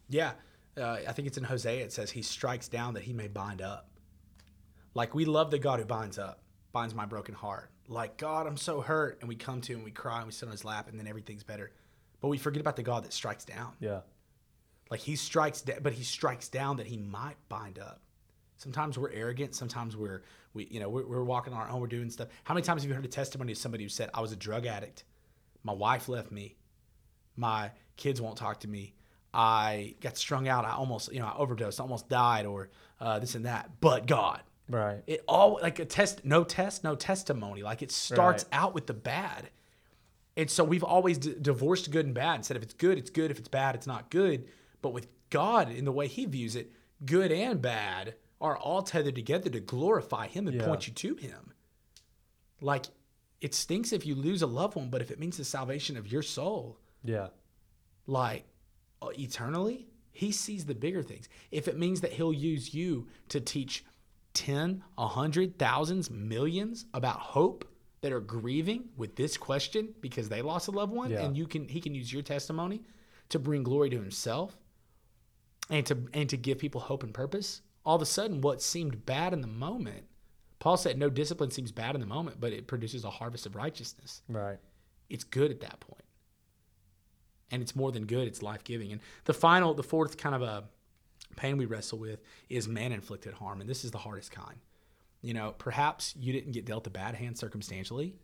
Yeah. 0.08 0.32
Uh, 0.76 0.98
I 1.06 1.12
think 1.12 1.26
it's 1.26 1.38
in 1.38 1.44
Hosea. 1.44 1.84
It 1.84 1.92
says 1.92 2.10
he 2.10 2.22
strikes 2.22 2.68
down 2.68 2.94
that 2.94 3.02
he 3.02 3.12
may 3.12 3.28
bind 3.28 3.60
up. 3.62 3.90
Like 4.94 5.14
we 5.14 5.24
love 5.24 5.50
the 5.50 5.58
God 5.58 5.78
who 5.80 5.84
binds 5.86 6.18
up, 6.18 6.42
binds 6.72 6.94
my 6.94 7.06
broken 7.06 7.34
heart. 7.34 7.70
Like 7.88 8.16
God, 8.16 8.46
I'm 8.46 8.56
so 8.56 8.80
hurt, 8.80 9.18
and 9.20 9.28
we 9.28 9.34
come 9.34 9.60
to 9.62 9.72
him, 9.72 9.82
we 9.82 9.90
cry, 9.90 10.18
and 10.18 10.26
we 10.26 10.32
sit 10.32 10.46
on 10.46 10.52
his 10.52 10.64
lap, 10.64 10.88
and 10.88 10.98
then 10.98 11.06
everything's 11.08 11.42
better. 11.42 11.72
But 12.20 12.28
we 12.28 12.38
forget 12.38 12.60
about 12.60 12.76
the 12.76 12.82
God 12.82 13.04
that 13.04 13.12
strikes 13.12 13.44
down. 13.44 13.72
Yeah. 13.80 14.00
Like 14.90 15.00
he 15.00 15.16
strikes, 15.16 15.62
da- 15.62 15.78
but 15.80 15.92
he 15.92 16.04
strikes 16.04 16.48
down 16.48 16.76
that 16.76 16.86
he 16.86 16.96
might 16.96 17.36
bind 17.48 17.78
up. 17.78 18.00
Sometimes 18.60 18.98
we're 18.98 19.10
arrogant. 19.12 19.54
Sometimes 19.54 19.96
we're 19.96 20.22
we 20.52 20.66
you 20.70 20.80
know 20.80 20.90
we're, 20.90 21.06
we're 21.06 21.24
walking 21.24 21.54
on 21.54 21.60
our 21.60 21.70
own. 21.70 21.80
We're 21.80 21.86
doing 21.86 22.10
stuff. 22.10 22.28
How 22.44 22.52
many 22.52 22.62
times 22.62 22.82
have 22.82 22.90
you 22.90 22.94
heard 22.94 23.06
a 23.06 23.08
testimony 23.08 23.52
of 23.52 23.58
somebody 23.58 23.84
who 23.84 23.88
said, 23.88 24.10
"I 24.12 24.20
was 24.20 24.32
a 24.32 24.36
drug 24.36 24.66
addict. 24.66 25.04
My 25.62 25.72
wife 25.72 26.10
left 26.10 26.30
me. 26.30 26.56
My 27.36 27.70
kids 27.96 28.20
won't 28.20 28.36
talk 28.36 28.60
to 28.60 28.68
me. 28.68 28.92
I 29.32 29.94
got 30.02 30.18
strung 30.18 30.46
out. 30.46 30.66
I 30.66 30.72
almost 30.72 31.10
you 31.10 31.20
know 31.20 31.26
I 31.26 31.36
overdosed. 31.38 31.80
I 31.80 31.84
almost 31.84 32.10
died, 32.10 32.44
or 32.44 32.68
uh, 33.00 33.18
this 33.18 33.34
and 33.34 33.46
that. 33.46 33.80
But 33.80 34.06
God." 34.06 34.42
Right. 34.68 35.02
It 35.06 35.24
all 35.26 35.58
like 35.62 35.78
a 35.78 35.84
test, 35.86 36.24
no 36.24 36.44
test, 36.44 36.84
no 36.84 36.94
testimony. 36.94 37.62
Like 37.62 37.80
it 37.80 37.90
starts 37.90 38.44
Right. 38.44 38.58
out 38.60 38.74
with 38.74 38.86
the 38.86 38.94
bad. 38.94 39.48
And 40.36 40.48
so 40.48 40.62
we've 40.62 40.84
always 40.84 41.18
d- 41.18 41.34
divorced 41.40 41.90
good 41.90 42.04
and 42.06 42.14
bad 42.14 42.36
and 42.36 42.44
said 42.44 42.56
if 42.56 42.62
it's 42.62 42.74
good, 42.74 42.96
it's 42.96 43.10
good. 43.10 43.30
If 43.32 43.38
it's 43.40 43.48
bad, 43.48 43.74
it's 43.74 43.86
not 43.88 44.10
good. 44.10 44.48
But 44.80 44.92
with 44.92 45.08
God, 45.30 45.72
in 45.72 45.84
the 45.86 45.90
way 45.92 46.06
He 46.06 46.24
views 46.26 46.54
it, 46.54 46.70
good 47.04 47.32
and 47.32 47.60
bad 47.60 48.14
are 48.40 48.56
all 48.56 48.82
tethered 48.82 49.14
together 49.14 49.50
to 49.50 49.60
glorify 49.60 50.26
Him 50.26 50.46
and 50.48 50.56
Yeah. 50.56 50.66
point 50.66 50.86
you 50.86 50.92
to 50.94 51.14
Him. 51.16 51.52
Like 52.60 52.86
it 53.40 53.54
stinks 53.54 53.92
if 53.92 54.04
you 54.04 54.14
lose 54.14 54.42
a 54.42 54.46
loved 54.46 54.76
one, 54.76 54.90
but 54.90 55.00
if 55.00 55.10
it 55.10 55.18
means 55.18 55.36
the 55.36 55.44
salvation 55.44 55.96
of 55.96 56.10
your 56.10 56.22
soul, 56.22 56.78
Yeah. 57.04 57.28
like 58.06 58.44
uh, 59.02 59.08
eternally, 59.18 59.86
he 60.12 60.30
sees 60.32 60.66
the 60.66 60.74
bigger 60.74 61.02
things. 61.02 61.28
If 61.50 61.68
it 61.68 61.78
means 61.78 62.02
that 62.02 62.12
he'll 62.12 62.34
use 62.34 62.74
you 62.74 63.08
to 63.30 63.40
teach 63.40 63.82
10, 64.34 64.84
100, 64.96 65.58
thousands, 65.58 66.10
millions 66.10 66.84
about 66.92 67.18
hope 67.20 67.64
that 68.02 68.12
are 68.12 68.20
grieving 68.20 68.90
with 68.96 69.16
this 69.16 69.36
question 69.38 69.94
because 70.00 70.28
they 70.28 70.42
lost 70.42 70.68
a 70.68 70.70
loved 70.70 70.92
one 70.92 71.10
Yeah. 71.10 71.24
and 71.24 71.36
you 71.36 71.46
can 71.46 71.68
he 71.68 71.80
can 71.80 71.94
use 71.94 72.12
your 72.12 72.22
testimony 72.22 72.82
to 73.30 73.38
bring 73.38 73.62
glory 73.62 73.88
to 73.90 73.96
himself 73.96 74.56
and 75.68 75.84
to 75.86 76.06
and 76.12 76.28
to 76.30 76.36
give 76.36 76.58
people 76.58 76.80
hope 76.82 77.02
and 77.02 77.14
purpose. 77.14 77.62
All 77.84 77.96
of 77.96 78.02
a 78.02 78.06
sudden 78.06 78.40
what 78.40 78.60
seemed 78.62 79.06
bad 79.06 79.32
in 79.32 79.40
the 79.40 79.46
moment, 79.46 80.04
Paul 80.58 80.76
said 80.76 80.98
no 80.98 81.08
discipline 81.08 81.50
seems 81.50 81.72
bad 81.72 81.94
in 81.94 82.00
the 82.00 82.06
moment, 82.06 82.38
but 82.40 82.52
it 82.52 82.66
produces 82.66 83.04
a 83.04 83.10
harvest 83.10 83.46
of 83.46 83.56
righteousness 83.56 84.22
Right. 84.28 84.58
it's 85.08 85.24
good 85.24 85.50
at 85.50 85.60
that. 85.60 85.82
And 87.50 87.62
it's 87.62 87.74
more 87.74 87.90
than 87.90 88.06
good, 88.06 88.28
it's 88.28 88.42
life 88.42 88.62
giving. 88.62 88.92
And 88.92 89.00
the 89.24 89.34
final, 89.34 89.74
the 89.74 89.82
fourth 89.82 90.16
kind 90.16 90.34
of 90.34 90.42
a 90.42 90.64
pain 91.36 91.56
we 91.56 91.66
wrestle 91.66 91.98
with 91.98 92.20
is 92.48 92.68
man 92.68 92.92
inflicted 92.92 93.34
harm. 93.34 93.60
And 93.60 93.68
this 93.68 93.84
is 93.84 93.90
the 93.90 93.98
hardest 93.98 94.30
kind. 94.30 94.58
You 95.22 95.34
know, 95.34 95.54
perhaps 95.58 96.14
you 96.18 96.32
didn't 96.32 96.52
get 96.52 96.64
dealt 96.64 96.86
a 96.86 96.90
bad 96.90 97.16
hand 97.16 97.38
circumstantially. 97.38 98.14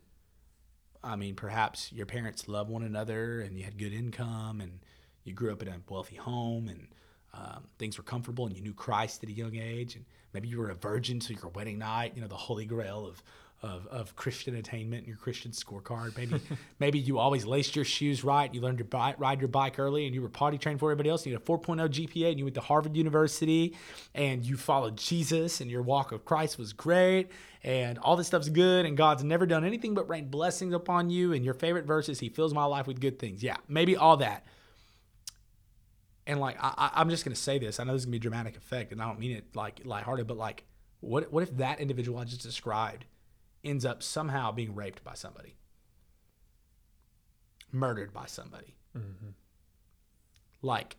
I 1.03 1.15
mean, 1.15 1.35
perhaps 1.35 1.91
your 1.91 2.05
parents 2.05 2.47
loved 2.47 2.69
one 2.69 2.83
another 2.83 3.41
and 3.41 3.57
you 3.57 3.63
had 3.65 3.77
good 3.77 3.93
income 3.93 4.61
and 4.61 4.79
you 5.25 5.33
grew 5.33 5.51
up 5.51 5.61
in 5.61 5.67
a 5.67 5.81
wealthy 5.89 6.15
home 6.15 6.69
and 6.69 6.87
um, 7.33 7.63
things 7.77 7.97
were 7.97 8.03
comfortable 8.03 8.45
and 8.45 8.55
you 8.55 8.61
knew 8.61 8.73
Christ 8.73 9.23
at 9.23 9.29
a 9.29 9.33
young 9.33 9.55
age. 9.55 9.95
And 9.95 10.05
maybe 10.33 10.47
you 10.47 10.59
were 10.59 10.69
a 10.69 10.75
virgin, 10.75 11.21
so 11.21 11.33
your 11.33 11.49
wedding 11.49 11.77
night, 11.77 12.13
you 12.15 12.21
know, 12.21 12.27
the 12.27 12.35
holy 12.35 12.65
grail 12.65 13.05
of, 13.05 13.21
of, 13.61 13.87
of 13.87 14.15
Christian 14.15 14.55
attainment 14.55 14.99
and 14.99 15.07
your 15.07 15.17
Christian 15.17 15.51
scorecard. 15.51 16.15
Maybe 16.17 16.39
maybe 16.79 16.99
you 16.99 17.19
always 17.19 17.45
laced 17.45 17.75
your 17.75 17.85
shoes 17.85 18.23
right. 18.23 18.53
You 18.53 18.61
learned 18.61 18.77
to 18.79 19.15
ride 19.17 19.39
your 19.39 19.47
bike 19.47 19.79
early 19.79 20.05
and 20.05 20.15
you 20.15 20.21
were 20.21 20.29
potty 20.29 20.57
trained 20.57 20.79
for 20.79 20.91
everybody 20.91 21.09
else. 21.09 21.25
You 21.25 21.33
had 21.33 21.41
a 21.41 21.45
4.0 21.45 21.89
GPA 21.89 22.29
and 22.29 22.39
you 22.39 22.45
went 22.45 22.55
to 22.55 22.61
Harvard 22.61 22.95
University 22.95 23.75
and 24.15 24.45
you 24.45 24.57
followed 24.57 24.97
Jesus 24.97 25.61
and 25.61 25.69
your 25.69 25.81
walk 25.81 26.11
of 26.11 26.25
Christ 26.25 26.57
was 26.57 26.73
great 26.73 27.31
and 27.63 27.97
all 27.99 28.15
this 28.15 28.27
stuff's 28.27 28.49
good 28.49 28.85
and 28.85 28.95
God's 28.95 29.23
never 29.23 29.45
done 29.45 29.65
anything 29.65 29.93
but 29.93 30.07
rain 30.09 30.29
blessings 30.29 30.73
upon 30.73 31.09
you. 31.09 31.33
And 31.33 31.43
your 31.43 31.53
favorite 31.53 31.85
verse 31.85 32.09
is 32.09 32.19
He 32.19 32.29
fills 32.29 32.53
my 32.53 32.65
life 32.65 32.87
with 32.87 32.99
good 32.99 33.19
things. 33.19 33.43
Yeah, 33.43 33.57
maybe 33.67 33.95
all 33.95 34.17
that. 34.17 34.45
And 36.27 36.39
like 36.41 36.57
I, 36.61 36.73
I- 36.77 36.91
I'm 37.01 37.09
just 37.09 37.23
gonna 37.23 37.35
say 37.35 37.57
this. 37.57 37.79
I 37.79 37.85
know 37.85 37.93
this 37.93 38.01
is 38.01 38.05
gonna 38.05 38.11
be 38.11 38.17
a 38.17 38.19
dramatic 38.19 38.57
effect, 38.57 38.91
and 38.91 39.01
I 39.01 39.07
don't 39.07 39.19
mean 39.19 39.31
it 39.31 39.55
like 39.55 39.81
lighthearted, 39.85 40.27
but 40.27 40.37
like, 40.37 40.65
what 40.99 41.31
what 41.31 41.41
if 41.41 41.57
that 41.57 41.79
individual 41.79 42.19
I 42.19 42.25
just 42.25 42.41
described 42.41 43.05
ends 43.63 43.85
up 43.85 44.03
somehow 44.03 44.51
being 44.51 44.75
raped 44.75 45.03
by 45.03 45.13
somebody, 45.13 45.55
murdered 47.71 48.13
by 48.13 48.25
somebody, 48.25 48.75
mm-hmm. 48.95 49.29
like 50.61 50.97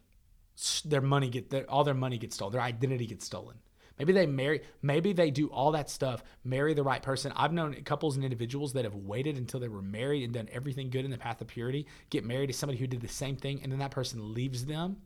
their 0.84 1.02
money 1.02 1.28
get 1.28 1.50
their, 1.50 1.64
all 1.70 1.84
their 1.84 1.94
money 1.94 2.18
gets 2.18 2.34
stolen, 2.34 2.52
their 2.52 2.62
identity 2.62 3.06
gets 3.06 3.24
stolen. 3.24 3.58
Maybe 3.98 4.12
they 4.12 4.26
marry, 4.26 4.62
maybe 4.80 5.12
they 5.12 5.30
do 5.30 5.48
all 5.48 5.72
that 5.72 5.90
stuff, 5.90 6.22
marry 6.44 6.72
the 6.72 6.84
right 6.84 7.02
person. 7.02 7.32
I've 7.34 7.52
known 7.52 7.74
couples 7.82 8.14
and 8.14 8.24
individuals 8.24 8.72
that 8.74 8.84
have 8.84 8.94
waited 8.94 9.36
until 9.36 9.58
they 9.58 9.68
were 9.68 9.82
married 9.82 10.22
and 10.22 10.32
done 10.32 10.48
everything 10.52 10.88
good 10.88 11.04
in 11.04 11.10
the 11.10 11.18
path 11.18 11.40
of 11.40 11.48
purity, 11.48 11.86
get 12.08 12.24
married 12.24 12.46
to 12.46 12.52
somebody 12.52 12.78
who 12.78 12.86
did 12.86 13.00
the 13.00 13.08
same 13.08 13.36
thing, 13.36 13.60
and 13.62 13.72
then 13.72 13.80
that 13.80 13.90
person 13.90 14.32
leaves 14.32 14.64
them 14.66 14.98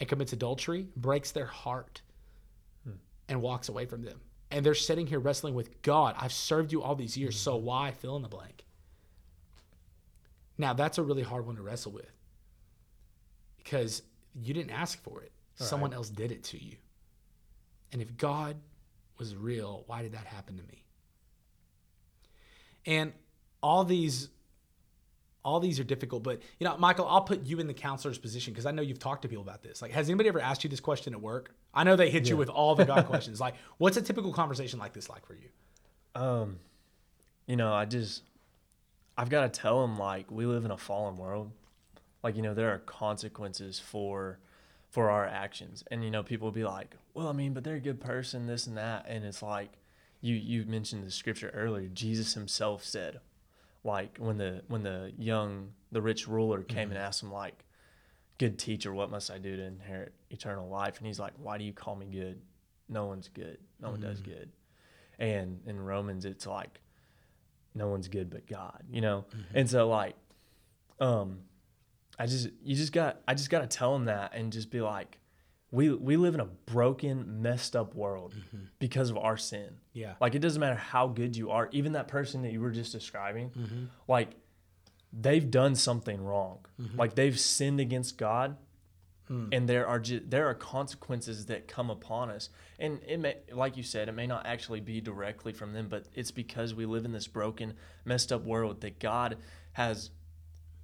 and 0.00 0.08
commits 0.08 0.32
adultery, 0.32 0.88
breaks 0.96 1.30
their 1.30 1.46
heart, 1.46 2.02
hmm. 2.84 2.96
and 3.28 3.40
walks 3.40 3.68
away 3.68 3.86
from 3.86 4.02
them. 4.02 4.20
And 4.50 4.64
they're 4.64 4.74
sitting 4.74 5.06
here 5.06 5.18
wrestling 5.18 5.54
with 5.54 5.82
God. 5.82 6.14
I've 6.18 6.32
served 6.32 6.72
you 6.72 6.82
all 6.82 6.94
these 6.94 7.16
years, 7.16 7.38
so 7.38 7.58
hmm. 7.58 7.64
why 7.64 7.90
fill 7.92 8.16
in 8.16 8.22
the 8.22 8.28
blank? 8.28 8.64
Now, 10.56 10.72
that's 10.72 10.98
a 10.98 11.02
really 11.02 11.22
hard 11.22 11.46
one 11.46 11.56
to 11.56 11.62
wrestle 11.62 11.92
with 11.92 12.10
because 13.56 14.02
you 14.40 14.54
didn't 14.54 14.70
ask 14.70 15.02
for 15.02 15.22
it, 15.22 15.32
someone 15.54 15.92
else 15.92 16.10
did 16.10 16.30
it 16.30 16.44
to 16.44 16.62
you. 16.62 16.76
And 17.92 18.02
if 18.02 18.16
God 18.16 18.56
was 19.18 19.34
real, 19.34 19.84
why 19.86 20.02
did 20.02 20.12
that 20.12 20.26
happen 20.26 20.56
to 20.56 20.62
me? 20.62 20.84
And 22.86 23.12
all 23.62 23.84
these 23.84 24.28
all 25.44 25.60
these 25.60 25.78
are 25.78 25.84
difficult, 25.84 26.22
but 26.22 26.40
you 26.58 26.66
know, 26.66 26.76
Michael, 26.78 27.06
I'll 27.06 27.20
put 27.20 27.44
you 27.44 27.60
in 27.60 27.66
the 27.66 27.74
counselor's 27.74 28.16
position 28.16 28.52
because 28.52 28.64
I 28.64 28.70
know 28.70 28.80
you've 28.80 28.98
talked 28.98 29.22
to 29.22 29.28
people 29.28 29.42
about 29.42 29.62
this. 29.62 29.82
Like, 29.82 29.92
has 29.92 30.08
anybody 30.08 30.28
ever 30.30 30.40
asked 30.40 30.64
you 30.64 30.70
this 30.70 30.80
question 30.80 31.12
at 31.12 31.20
work? 31.20 31.54
I 31.74 31.84
know 31.84 31.96
they 31.96 32.10
hit 32.10 32.28
you 32.28 32.36
with 32.36 32.48
all 32.48 32.74
the 32.74 32.86
God 32.86 33.06
questions. 33.06 33.40
Like, 33.40 33.54
what's 33.76 33.96
a 33.98 34.02
typical 34.02 34.32
conversation 34.32 34.78
like 34.78 34.94
this 34.94 35.10
like 35.10 35.26
for 35.26 35.34
you? 35.34 36.20
Um, 36.20 36.58
you 37.46 37.56
know, 37.56 37.72
I 37.72 37.84
just, 37.84 38.22
I've 39.18 39.28
got 39.28 39.52
to 39.52 39.60
tell 39.60 39.82
them 39.82 39.98
like 39.98 40.30
we 40.30 40.46
live 40.46 40.64
in 40.64 40.70
a 40.70 40.78
fallen 40.78 41.18
world. 41.18 41.50
Like 42.22 42.36
you 42.36 42.42
know, 42.42 42.54
there 42.54 42.72
are 42.72 42.78
consequences 42.78 43.78
for, 43.78 44.38
for 44.88 45.10
our 45.10 45.26
actions, 45.26 45.84
and 45.90 46.02
you 46.02 46.10
know, 46.10 46.22
people 46.22 46.46
will 46.46 46.52
be 46.52 46.64
like, 46.64 46.96
well, 47.12 47.28
I 47.28 47.32
mean, 47.32 47.52
but 47.52 47.64
they're 47.64 47.74
a 47.74 47.80
good 47.80 48.00
person, 48.00 48.46
this 48.46 48.66
and 48.66 48.78
that, 48.78 49.04
and 49.06 49.26
it's 49.26 49.42
like, 49.42 49.72
you 50.22 50.34
you 50.36 50.64
mentioned 50.64 51.04
the 51.04 51.10
scripture 51.10 51.50
earlier. 51.52 51.88
Jesus 51.88 52.32
himself 52.32 52.82
said, 52.82 53.20
like 53.84 54.16
when 54.18 54.38
the 54.38 54.62
when 54.68 54.82
the 54.82 55.12
young 55.18 55.68
the 55.92 56.02
rich 56.02 56.26
ruler 56.26 56.62
came 56.62 56.88
and 56.88 56.92
mm-hmm. 56.92 57.06
asked 57.06 57.22
him 57.22 57.32
like, 57.32 57.64
good 58.38 58.58
teacher, 58.58 58.92
what 58.92 59.10
must 59.10 59.30
I 59.30 59.38
do 59.38 59.56
to 59.56 59.62
inherit 59.62 60.12
eternal 60.30 60.68
life? 60.68 60.98
And 60.98 61.06
he's 61.06 61.20
like, 61.20 61.34
why 61.38 61.56
do 61.58 61.64
you 61.64 61.72
call 61.72 61.94
me 61.94 62.06
good? 62.06 62.40
No 62.88 63.06
one's 63.06 63.28
good. 63.28 63.58
No 63.80 63.90
one 63.90 64.00
does 64.00 64.20
mm-hmm. 64.20 64.32
good. 64.32 64.50
And 65.18 65.60
in 65.66 65.80
Romans, 65.80 66.24
it's 66.24 66.46
like, 66.46 66.80
no 67.74 67.88
one's 67.88 68.08
good 68.08 68.30
but 68.30 68.46
God, 68.46 68.82
you 68.90 69.00
know? 69.00 69.24
Mm-hmm. 69.28 69.58
And 69.58 69.70
so 69.70 69.88
like, 69.88 70.16
um, 71.00 71.38
I 72.18 72.26
just, 72.26 72.48
you 72.62 72.74
just 72.74 72.92
got, 72.92 73.20
I 73.28 73.34
just 73.34 73.50
got 73.50 73.60
to 73.60 73.66
tell 73.66 73.94
him 73.94 74.06
that 74.06 74.32
and 74.34 74.52
just 74.52 74.70
be 74.70 74.80
like, 74.80 75.18
we, 75.74 75.92
we 75.92 76.16
live 76.16 76.34
in 76.34 76.40
a 76.40 76.44
broken, 76.44 77.42
messed 77.42 77.74
up 77.74 77.94
world 77.94 78.34
mm-hmm. 78.36 78.66
because 78.78 79.10
of 79.10 79.18
our 79.18 79.36
sin. 79.36 79.70
Yeah. 79.92 80.14
Like 80.20 80.36
it 80.36 80.38
doesn't 80.38 80.60
matter 80.60 80.76
how 80.76 81.08
good 81.08 81.36
you 81.36 81.50
are, 81.50 81.68
even 81.72 81.92
that 81.92 82.06
person 82.06 82.42
that 82.42 82.52
you 82.52 82.60
were 82.60 82.70
just 82.70 82.92
describing, 82.92 83.50
mm-hmm. 83.50 83.84
like 84.06 84.30
they've 85.12 85.50
done 85.50 85.74
something 85.74 86.22
wrong. 86.22 86.60
Mm-hmm. 86.80 86.96
Like 86.96 87.16
they've 87.16 87.38
sinned 87.38 87.80
against 87.80 88.16
God. 88.16 88.56
Mm. 89.30 89.48
And 89.52 89.66
there 89.66 89.86
are 89.86 89.98
ju- 89.98 90.20
there 90.22 90.46
are 90.50 90.54
consequences 90.54 91.46
that 91.46 91.66
come 91.66 91.88
upon 91.88 92.28
us, 92.28 92.50
and 92.78 93.00
it 93.08 93.18
may, 93.18 93.38
like 93.54 93.74
you 93.74 93.82
said, 93.82 94.10
it 94.10 94.12
may 94.12 94.26
not 94.26 94.44
actually 94.44 94.80
be 94.80 95.00
directly 95.00 95.54
from 95.54 95.72
them, 95.72 95.88
but 95.88 96.04
it's 96.12 96.30
because 96.30 96.74
we 96.74 96.84
live 96.84 97.06
in 97.06 97.12
this 97.12 97.26
broken, 97.26 97.72
messed 98.04 98.32
up 98.32 98.44
world 98.44 98.82
that 98.82 99.00
God 99.00 99.38
has 99.72 100.10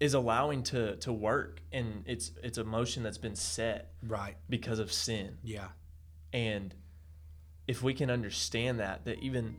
is 0.01 0.15
allowing 0.15 0.63
to 0.65 0.97
to 0.97 1.13
work, 1.13 1.61
and 1.73 2.03
it's 2.07 2.33
it's 2.43 2.59
a 2.59 2.65
motion 2.65 3.03
that's 3.03 3.19
been 3.19 3.37
set 3.37 3.93
Right. 4.03 4.37
because 4.49 4.79
of 4.79 4.93
sin 4.93 5.37
Yeah. 5.45 5.69
and 6.33 6.75
if 7.69 7.83
we 7.83 7.95
can 7.95 8.11
understand 8.11 8.81
that 8.81 9.05
that 9.05 9.19
even 9.21 9.57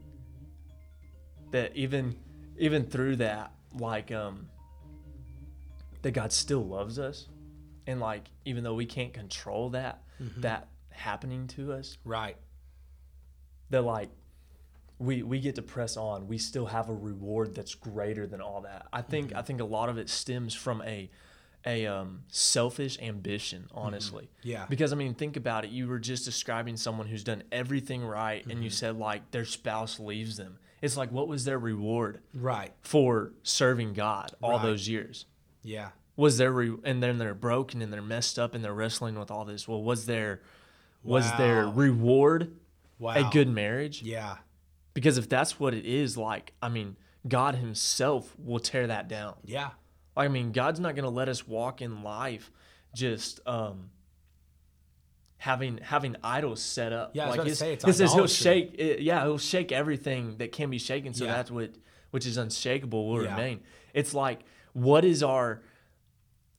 that 1.52 1.76
even 1.76 2.16
even 2.58 2.86
through 2.86 3.18
that 3.18 3.54
like 3.74 4.12
um 4.12 4.48
that 6.02 6.12
God 6.12 6.32
still 6.34 6.66
loves 6.66 6.98
us 7.00 7.28
and 7.88 8.00
like 8.00 8.26
even 8.46 8.64
though 8.64 8.74
we 8.74 8.86
can't 8.86 9.14
control 9.14 9.70
that 9.72 10.04
that 10.38 10.68
happening 10.90 11.48
to 11.48 11.72
us 11.74 11.98
Right. 12.04 12.38
that 13.70 13.82
like 13.84 14.10
we 15.02 15.24
we 15.24 15.40
get 15.40 15.56
to 15.56 15.62
press 15.62 15.98
on 15.98 16.28
we 16.28 16.38
still 16.38 16.68
have 16.68 16.90
a 16.90 16.94
reward 16.94 17.56
that's 17.56 17.74
greater 17.74 18.28
than 18.28 18.40
all 18.40 18.62
that 18.62 18.86
i 18.94 19.02
think 19.02 19.30
mm-hmm. 19.30 19.38
i 19.38 19.42
think 19.42 19.60
a 19.60 19.66
lot 19.66 19.90
of 19.90 19.98
it 19.98 20.08
stems 20.10 20.54
from 20.54 20.82
a 20.84 21.10
a 21.66 21.86
um, 21.86 22.22
selfish 22.28 22.98
ambition 23.02 23.64
mm-hmm. 23.68 23.78
honestly 23.78 24.30
Yeah. 24.44 24.66
because 24.70 24.94
i 24.94 24.96
mean 24.96 25.14
think 25.14 25.38
about 25.38 25.66
it 25.66 25.72
you 25.72 25.88
were 25.88 26.00
just 26.00 26.26
describing 26.26 26.78
someone 26.78 27.08
who's 27.08 27.24
done 27.24 27.44
everything 27.52 28.04
right 28.04 28.44
and 28.46 28.64
you 28.64 28.70
mm-hmm. 28.70 28.76
said 28.76 28.98
like 28.98 29.32
their 29.32 29.46
spouse 29.46 30.00
leaves 30.00 30.38
them 30.38 30.58
it's 30.82 30.98
like 30.98 31.12
what 31.12 31.28
was 31.28 31.46
their 31.46 31.60
reward 31.60 32.22
Right. 32.34 32.72
for 32.82 33.34
serving 33.44 33.94
god 33.94 34.32
all 34.42 34.52
Right. 34.54 34.62
those 34.64 34.88
years 34.88 35.26
Yeah. 35.64 35.90
was 36.16 36.38
there 36.38 36.52
re- 36.52 36.78
and 36.84 37.02
then 37.02 37.18
they're 37.18 37.34
broken 37.36 37.82
and 37.82 37.92
they're 37.92 38.02
messed 38.02 38.38
up 38.40 38.54
and 38.56 38.64
they're 38.64 38.74
wrestling 38.74 39.18
with 39.18 39.32
all 39.32 39.46
this 39.46 39.68
well 39.68 39.84
was 39.84 40.06
there 40.06 40.42
was 41.04 41.32
their 41.38 41.68
reward 41.68 42.52
Wow. 43.00 43.14
a 43.16 43.32
good 43.32 43.48
marriage 43.50 44.04
Yeah. 44.04 44.38
Because 44.94 45.18
if 45.18 45.30
that's 45.30 45.60
what 45.60 45.74
it 45.74 45.86
is, 45.86 46.18
like, 46.18 46.54
I 46.62 46.70
mean, 46.70 46.98
God 47.28 47.56
Himself 47.56 48.36
will 48.38 48.60
tear 48.60 48.88
that 48.88 49.08
down. 49.08 49.36
Yeah. 49.46 49.70
I 50.16 50.28
mean, 50.28 50.52
God's 50.52 50.80
not 50.80 50.96
going 50.96 51.04
to 51.04 51.10
let 51.10 51.30
us 51.30 51.48
walk 51.48 51.82
in 51.82 52.04
life 52.04 52.52
just 52.94 53.40
um, 53.48 53.90
having 55.38 55.78
having 55.82 56.16
idols 56.24 56.62
set 56.62 56.92
up. 56.94 57.12
Yeah, 57.14 57.26
I 57.26 57.28
was 57.30 57.38
like 57.38 57.48
his, 57.48 57.60
say, 57.60 57.74
it's 57.74 57.98
He'll 58.14 58.28
shake. 58.28 58.76
It, 58.78 59.00
yeah, 59.02 59.24
He'll 59.24 59.38
shake 59.38 59.72
everything 59.72 60.38
that 60.38 60.52
can 60.52 60.70
be 60.70 60.78
shaken. 60.78 61.14
So 61.14 61.26
Yeah. 61.26 61.34
that's 61.34 61.52
what 61.52 61.72
which 62.12 62.26
is 62.26 62.38
unshakable 62.38 63.08
will 63.10 63.24
Yeah. 63.24 63.32
remain. 63.36 63.62
It's 63.94 64.14
like 64.14 64.42
what 64.74 65.06
is 65.06 65.24
our 65.24 65.62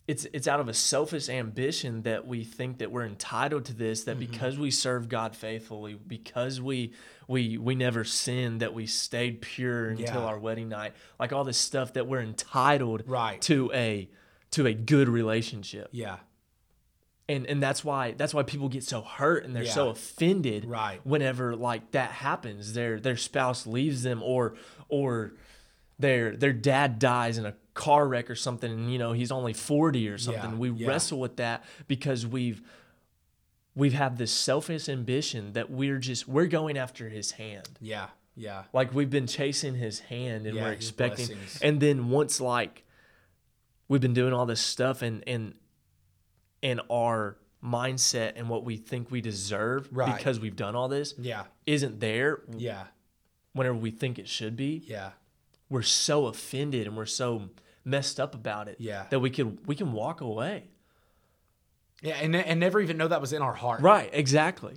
it's 0.09 0.27
it's 0.33 0.49
out 0.49 0.59
of 0.61 0.69
a 0.69 0.75
selfish 0.75 1.29
ambition 1.29 2.03
that 2.03 2.27
we 2.27 2.43
think 2.45 2.79
that 2.79 2.91
we're 2.91 3.07
entitled 3.07 3.65
to 3.67 3.73
this 3.75 4.05
that 4.05 4.19
Mm-hmm. 4.19 4.31
because 4.33 4.59
we 4.59 4.71
serve 4.71 5.09
God 5.09 5.37
faithfully 5.37 5.95
because 5.95 6.61
we 6.61 6.93
we 7.29 7.57
we 7.57 7.75
never 7.77 8.03
sinned 8.05 8.61
that 8.61 8.75
we 8.75 8.87
stayed 8.87 9.41
pure 9.41 9.91
until 9.91 10.23
Yeah. 10.23 10.27
our 10.27 10.39
wedding 10.39 10.69
night 10.69 10.95
like 11.21 11.33
all 11.33 11.45
this 11.45 11.59
stuff 11.59 11.93
that 11.93 12.07
we're 12.09 12.21
entitled 12.23 13.05
Right. 13.07 13.41
to 13.43 13.71
a 13.73 14.09
to 14.53 14.67
a 14.67 14.75
good 14.75 15.09
relationship 15.09 15.89
Yeah. 15.93 16.17
and 17.29 17.47
and 17.47 17.63
that's 17.63 17.85
why 17.85 18.13
that's 18.13 18.35
why 18.35 18.43
people 18.43 18.69
get 18.69 18.83
so 18.85 19.03
hurt 19.03 19.45
and 19.45 19.55
they're 19.55 19.65
so 19.67 19.89
offended 19.91 20.65
Right. 20.65 21.01
whenever 21.05 21.55
like 21.55 21.93
that 21.93 22.11
happens 22.11 22.73
their 22.75 22.99
their 22.99 23.17
spouse 23.17 23.67
leaves 23.67 24.03
them 24.03 24.23
or 24.23 24.55
or 24.89 25.35
their 26.03 26.37
their 26.37 26.53
dad 26.53 26.99
dies 26.99 27.39
in 27.39 27.47
a 27.47 27.55
car 27.75 28.07
wreck 28.07 28.29
or 28.31 28.35
something 28.35 28.71
and 28.71 28.93
you 28.93 28.99
know 28.99 29.13
he's 29.13 29.33
only 29.33 29.55
40 29.55 30.09
or 30.09 30.19
something 30.19 30.51
Yeah, 30.53 30.57
we 30.59 30.71
yeah. 30.71 30.87
wrestle 30.89 31.19
with 31.19 31.37
that 31.37 31.65
because 31.89 32.27
we've 32.27 32.61
we've 33.75 33.95
had 33.95 34.19
this 34.19 34.31
selfish 34.31 34.89
ambition 34.91 35.55
that 35.55 35.71
we're 35.71 35.99
just 35.99 36.29
we're 36.29 36.47
going 36.47 36.77
after 36.77 37.09
his 37.09 37.31
hand 37.33 37.67
Yeah. 37.81 38.09
Yeah. 38.37 38.65
like 38.75 38.93
we've 38.95 39.09
been 39.09 39.27
chasing 39.27 39.75
his 39.75 40.01
hand 40.01 40.47
and 40.47 40.55
Yeah, 40.57 40.65
we're 40.65 40.73
expecting 40.73 41.39
and 41.63 41.81
then 41.81 42.11
once 42.11 42.41
like 42.43 42.85
we've 43.89 44.01
been 44.03 44.15
doing 44.15 44.35
all 44.35 44.45
this 44.45 44.61
stuff 44.61 45.01
and 45.01 45.25
and 45.27 45.55
and 46.63 46.81
our 46.91 47.39
mindset 47.65 48.33
and 48.37 48.49
what 48.49 48.65
we 48.65 48.77
think 48.77 49.11
we 49.11 49.21
deserve 49.21 49.89
Right. 49.93 50.17
because 50.17 50.39
we've 50.41 50.57
done 50.57 50.75
all 50.75 50.89
this 50.89 51.15
Yeah. 51.19 51.45
isn't 51.65 52.01
there 52.01 52.43
Yeah. 52.57 52.85
whenever 53.55 53.77
we 53.77 53.91
think 53.93 54.19
it 54.19 54.29
should 54.29 54.57
be 54.57 54.83
Yeah. 54.87 55.13
We're 55.73 55.83
so 55.83 56.27
offended 56.27 56.87
and 56.87 56.97
we're 56.97 57.07
so 57.07 57.49
messed 57.85 58.21
up 58.21 58.35
about 58.35 58.69
it 58.69 58.77
Yeah. 58.79 59.07
that 59.11 59.19
we 59.21 59.31
could 59.31 59.67
we 59.67 59.75
can 59.75 59.93
walk 59.93 60.21
away 60.21 60.71
Yeah. 62.03 62.15
And, 62.17 62.35
and 62.37 62.61
never 62.61 62.81
even 62.81 62.97
know 62.97 63.09
that 63.09 63.21
was 63.21 63.33
in 63.33 63.43
our 63.43 63.55
heart. 63.55 63.81
right 63.81 64.11
exactly 64.13 64.75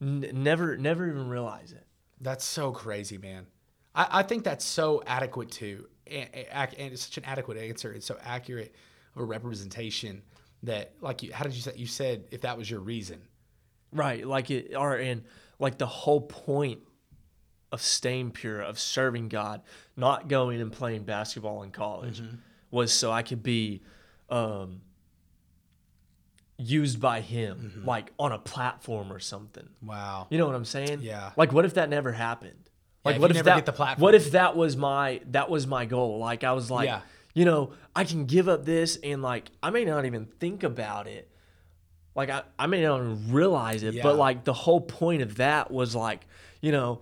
N- 0.00 0.30
never 0.32 0.76
never 0.76 1.06
even 1.08 1.28
realize 1.28 1.72
it 1.72 1.84
That's 2.20 2.44
so 2.44 2.72
crazy, 2.72 3.18
man. 3.18 3.46
I, 3.94 4.20
I 4.20 4.22
think 4.22 4.44
that's 4.44 4.64
so 4.64 5.02
adequate 5.06 5.50
too, 5.50 5.86
and, 6.06 6.28
and 6.34 6.74
and 6.78 6.92
it's 6.92 7.02
such 7.06 7.16
an 7.18 7.24
adequate 7.24 7.56
answer. 7.58 7.92
It's 7.92 8.06
so 8.06 8.16
accurate 8.22 8.74
of 9.14 9.22
a 9.22 9.24
representation 9.24 10.22
that, 10.62 10.92
like, 11.00 11.22
you, 11.22 11.32
how 11.32 11.44
did 11.44 11.54
you 11.54 11.60
say? 11.62 11.72
You 11.76 11.86
said 11.86 12.24
if 12.30 12.42
that 12.42 12.56
was 12.58 12.70
your 12.70 12.80
reason, 12.80 13.20
Right, 13.92 14.26
like 14.26 14.50
it, 14.50 14.74
or 14.76 14.96
and 14.96 15.24
like 15.58 15.78
the 15.78 15.86
whole 15.86 16.20
point 16.20 16.80
of 17.72 17.80
staying 17.82 18.30
pure, 18.30 18.60
of 18.60 18.78
serving 18.78 19.28
God, 19.28 19.60
not 19.96 20.28
going 20.28 20.60
and 20.60 20.70
playing 20.72 21.04
basketball 21.04 21.62
in 21.62 21.70
college, 21.70 22.20
Mm-hmm. 22.20 22.36
was 22.70 22.92
so 22.92 23.10
I 23.12 23.22
could 23.22 23.42
be 23.42 23.82
um, 24.30 24.80
used 26.58 27.00
by 27.00 27.20
Him, 27.20 27.72
Mm-hmm. 27.76 27.88
like 27.88 28.12
on 28.18 28.32
a 28.32 28.38
platform 28.38 29.12
or 29.12 29.18
something. 29.18 29.68
wow, 29.84 30.26
You 30.30 30.38
know 30.38 30.46
what 30.46 30.54
I'm 30.54 30.64
saying? 30.64 31.00
Yeah. 31.02 31.30
Like, 31.36 31.52
what 31.52 31.64
if 31.64 31.74
that 31.74 31.88
never 31.90 32.12
happened? 32.12 32.70
Like, 33.04 33.16
if 33.16 33.22
what 33.22 33.30
if 33.36 33.44
that? 33.44 33.54
get 33.56 33.66
the 33.66 33.72
platform. 33.72 34.02
What 34.02 34.14
if 34.14 34.32
that 34.32 34.56
was 34.56 34.76
my 34.76 35.20
that 35.30 35.48
was 35.50 35.66
my 35.66 35.84
goal? 35.84 36.18
Like, 36.18 36.42
I 36.44 36.52
was 36.52 36.70
like, 36.70 36.86
Yeah. 36.86 37.00
you 37.34 37.44
know, 37.44 37.72
I 37.94 38.04
can 38.04 38.24
give 38.26 38.48
up 38.48 38.64
this, 38.64 38.96
and 39.02 39.22
like, 39.22 39.50
I 39.62 39.70
may 39.70 39.84
not 39.84 40.06
even 40.06 40.26
think 40.40 40.62
about 40.64 41.06
it. 41.06 41.30
Like, 42.16 42.30
I, 42.30 42.42
I 42.58 42.66
may 42.66 42.82
not 42.82 43.00
even 43.00 43.32
realize 43.32 43.82
it, 43.82 43.94
Yeah. 43.94 44.02
but 44.02 44.16
like, 44.16 44.44
the 44.44 44.52
whole 44.54 44.80
point 44.80 45.22
of 45.22 45.36
that 45.36 45.70
was 45.70 45.94
like, 45.94 46.26
you 46.60 46.72
know, 46.72 47.00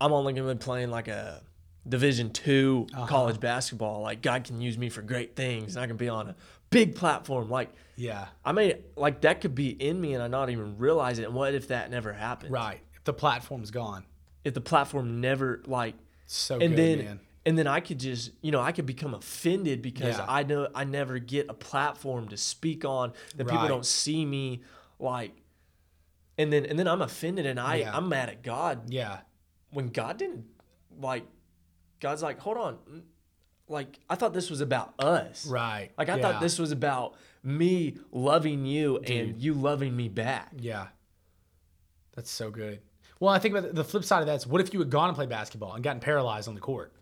I'm 0.00 0.12
only 0.12 0.32
gonna 0.32 0.54
be 0.54 0.58
playing 0.58 0.90
like 0.90 1.08
a 1.08 1.42
Division 1.88 2.30
2 2.30 2.86
Uh-huh. 2.92 3.06
college 3.06 3.40
basketball. 3.40 4.02
Like, 4.02 4.20
God 4.22 4.44
can 4.44 4.60
use 4.60 4.76
me 4.76 4.90
for 4.90 5.00
great 5.02 5.34
things, 5.36 5.74
and 5.76 5.82
I 5.82 5.86
can 5.86 5.96
be 5.96 6.08
on 6.08 6.28
a 6.28 6.36
big 6.70 6.94
platform. 6.94 7.48
Like, 7.48 7.70
yeah, 7.96 8.26
I 8.44 8.52
may 8.52 8.80
like 8.96 9.22
that 9.22 9.40
could 9.40 9.54
be 9.54 9.70
in 9.70 10.00
me, 10.00 10.14
and 10.14 10.22
I 10.22 10.28
not 10.28 10.50
even 10.50 10.76
realize 10.78 11.18
it. 11.18 11.24
And 11.24 11.34
what 11.34 11.54
if 11.54 11.68
that 11.68 11.90
never 11.90 12.12
happened? 12.12 12.52
right. 12.52 12.80
If 12.94 13.04
the 13.04 13.12
platform's 13.14 13.70
gone, 13.70 14.04
if 14.44 14.52
the 14.54 14.60
platform 14.60 15.20
never 15.20 15.62
like 15.66 15.94
so 16.26 16.58
and 16.60 16.70
good, 16.70 16.76
then 16.76 16.98
man. 16.98 17.20
and 17.46 17.56
then 17.58 17.66
I 17.66 17.80
could 17.80 17.98
just 17.98 18.32
you 18.42 18.52
know 18.52 18.60
I 18.60 18.72
could 18.72 18.84
become 18.86 19.14
offended 19.14 19.80
because 19.80 20.18
Yeah. 20.18 20.26
I 20.28 20.42
know 20.42 20.68
I 20.74 20.84
never 20.84 21.18
get 21.18 21.46
a 21.48 21.54
platform 21.54 22.28
to 22.28 22.36
speak 22.36 22.84
on 22.84 23.14
that 23.36 23.48
people 23.48 23.66
don't 23.66 23.86
see 23.86 24.26
me 24.26 24.60
like 24.98 25.32
and 26.36 26.52
then 26.52 26.66
and 26.66 26.78
then 26.78 26.86
I'm 26.86 27.00
offended 27.02 27.46
and 27.46 27.58
I 27.58 27.76
Yeah. 27.76 27.96
I'm 27.96 28.08
mad 28.10 28.28
at 28.28 28.42
God 28.42 28.90
Yeah, 28.92 29.20
when 29.70 29.88
God 29.88 30.18
didn't 30.18 30.44
like 31.00 31.24
God's 32.00 32.22
like 32.22 32.38
hold 32.38 32.56
on 32.56 32.78
mm, 32.90 33.02
like 33.68 33.98
I 34.08 34.14
thought 34.14 34.32
this 34.34 34.50
was 34.50 34.60
about 34.60 34.94
us 34.98 35.46
right. 35.46 35.90
like 35.98 36.08
I 36.08 36.16
yeah. 36.16 36.22
thought 36.22 36.40
this 36.40 36.58
was 36.58 36.72
about 36.72 37.14
me 37.42 37.96
loving 38.12 38.64
you 38.66 38.98
and 38.98 39.40
you 39.40 39.54
loving 39.54 39.94
me 39.96 40.08
back 40.08 40.50
Yeah, 40.58 40.88
that's 42.14 42.30
so 42.30 42.50
good. 42.50 42.80
Well, 43.20 43.32
I 43.32 43.38
think 43.38 43.56
about 43.56 43.74
the- 43.74 43.84
flip 43.84 44.04
side 44.04 44.20
of 44.20 44.26
that 44.26 44.36
is, 44.36 44.46
what 44.46 44.60
if 44.60 44.72
you 44.72 44.78
had 44.78 44.90
gone 44.90 45.08
and 45.08 45.16
played 45.16 45.28
basketball 45.28 45.74
and 45.74 45.82
gotten 45.82 46.00
paralyzed 46.00 46.48
on 46.48 46.54
the 46.54 46.60
court? 46.60 46.92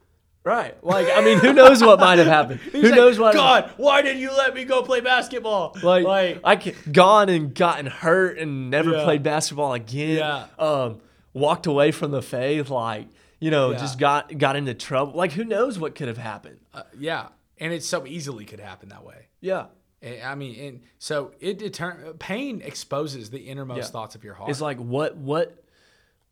right 0.45 0.77
like 0.85 1.09
I 1.13 1.23
mean 1.23 1.41
who 1.41 1.53
knows 1.53 1.83
what 1.83 1.99
might 1.99 2.19
have 2.19 2.29
happened 2.29 2.61
who 2.71 2.81
like, 2.81 2.95
knows 2.95 3.19
what 3.19 3.35
God, 3.35 3.73
why 3.79 4.01
didn't 4.01 4.21
you 4.23 4.31
let 4.31 4.55
me 4.55 4.65
go 4.65 4.83
play 4.83 5.01
basketball? 5.01 5.77
like, 5.83 6.05
like 6.05 6.41
I 6.45 6.55
gone 6.93 7.29
and 7.29 7.53
gotten 7.53 7.87
hurt 7.87 8.39
and 8.39 8.71
never 8.71 8.93
Yeah. 8.93 9.03
played 9.03 9.25
basketball 9.25 9.75
again. 9.75 10.19
Yeah. 10.19 10.47
Um, 10.57 11.01
walked 11.37 11.67
away 11.67 11.91
from 11.93 12.11
the 12.11 12.23
faith, 12.23 12.71
like 12.71 13.09
you 13.39 13.51
know, 13.51 13.73
Yeah. 13.73 13.79
just 13.79 13.99
got 13.99 14.37
got 14.39 14.57
into 14.57 14.75
trouble. 14.75 15.13
Like 15.15 15.33
who 15.33 15.45
knows 15.45 15.79
what 15.79 15.95
could 15.95 16.09
have 16.09 16.19
happened? 16.19 16.59
Uh, 16.73 16.83
yeah, 16.99 17.29
and 17.59 17.73
it 17.73 17.83
so 17.85 18.07
easily 18.07 18.45
could 18.45 18.61
happen 18.61 18.89
that 18.89 19.05
way. 19.05 19.27
Yeah, 19.41 19.67
And, 20.03 20.23
I 20.23 20.35
mean, 20.35 20.59
and 20.59 20.81
so 20.99 21.33
it 21.41 21.59
deter- 21.59 22.15
pain 22.19 22.63
exposes 22.63 23.31
the 23.31 23.39
innermost 23.41 23.79
Yeah. 23.79 23.85
thoughts 23.87 24.15
of 24.15 24.25
your 24.25 24.35
heart. 24.35 24.51
it's 24.51 24.61
like 24.63 24.79
what 24.79 25.17
what 25.17 25.63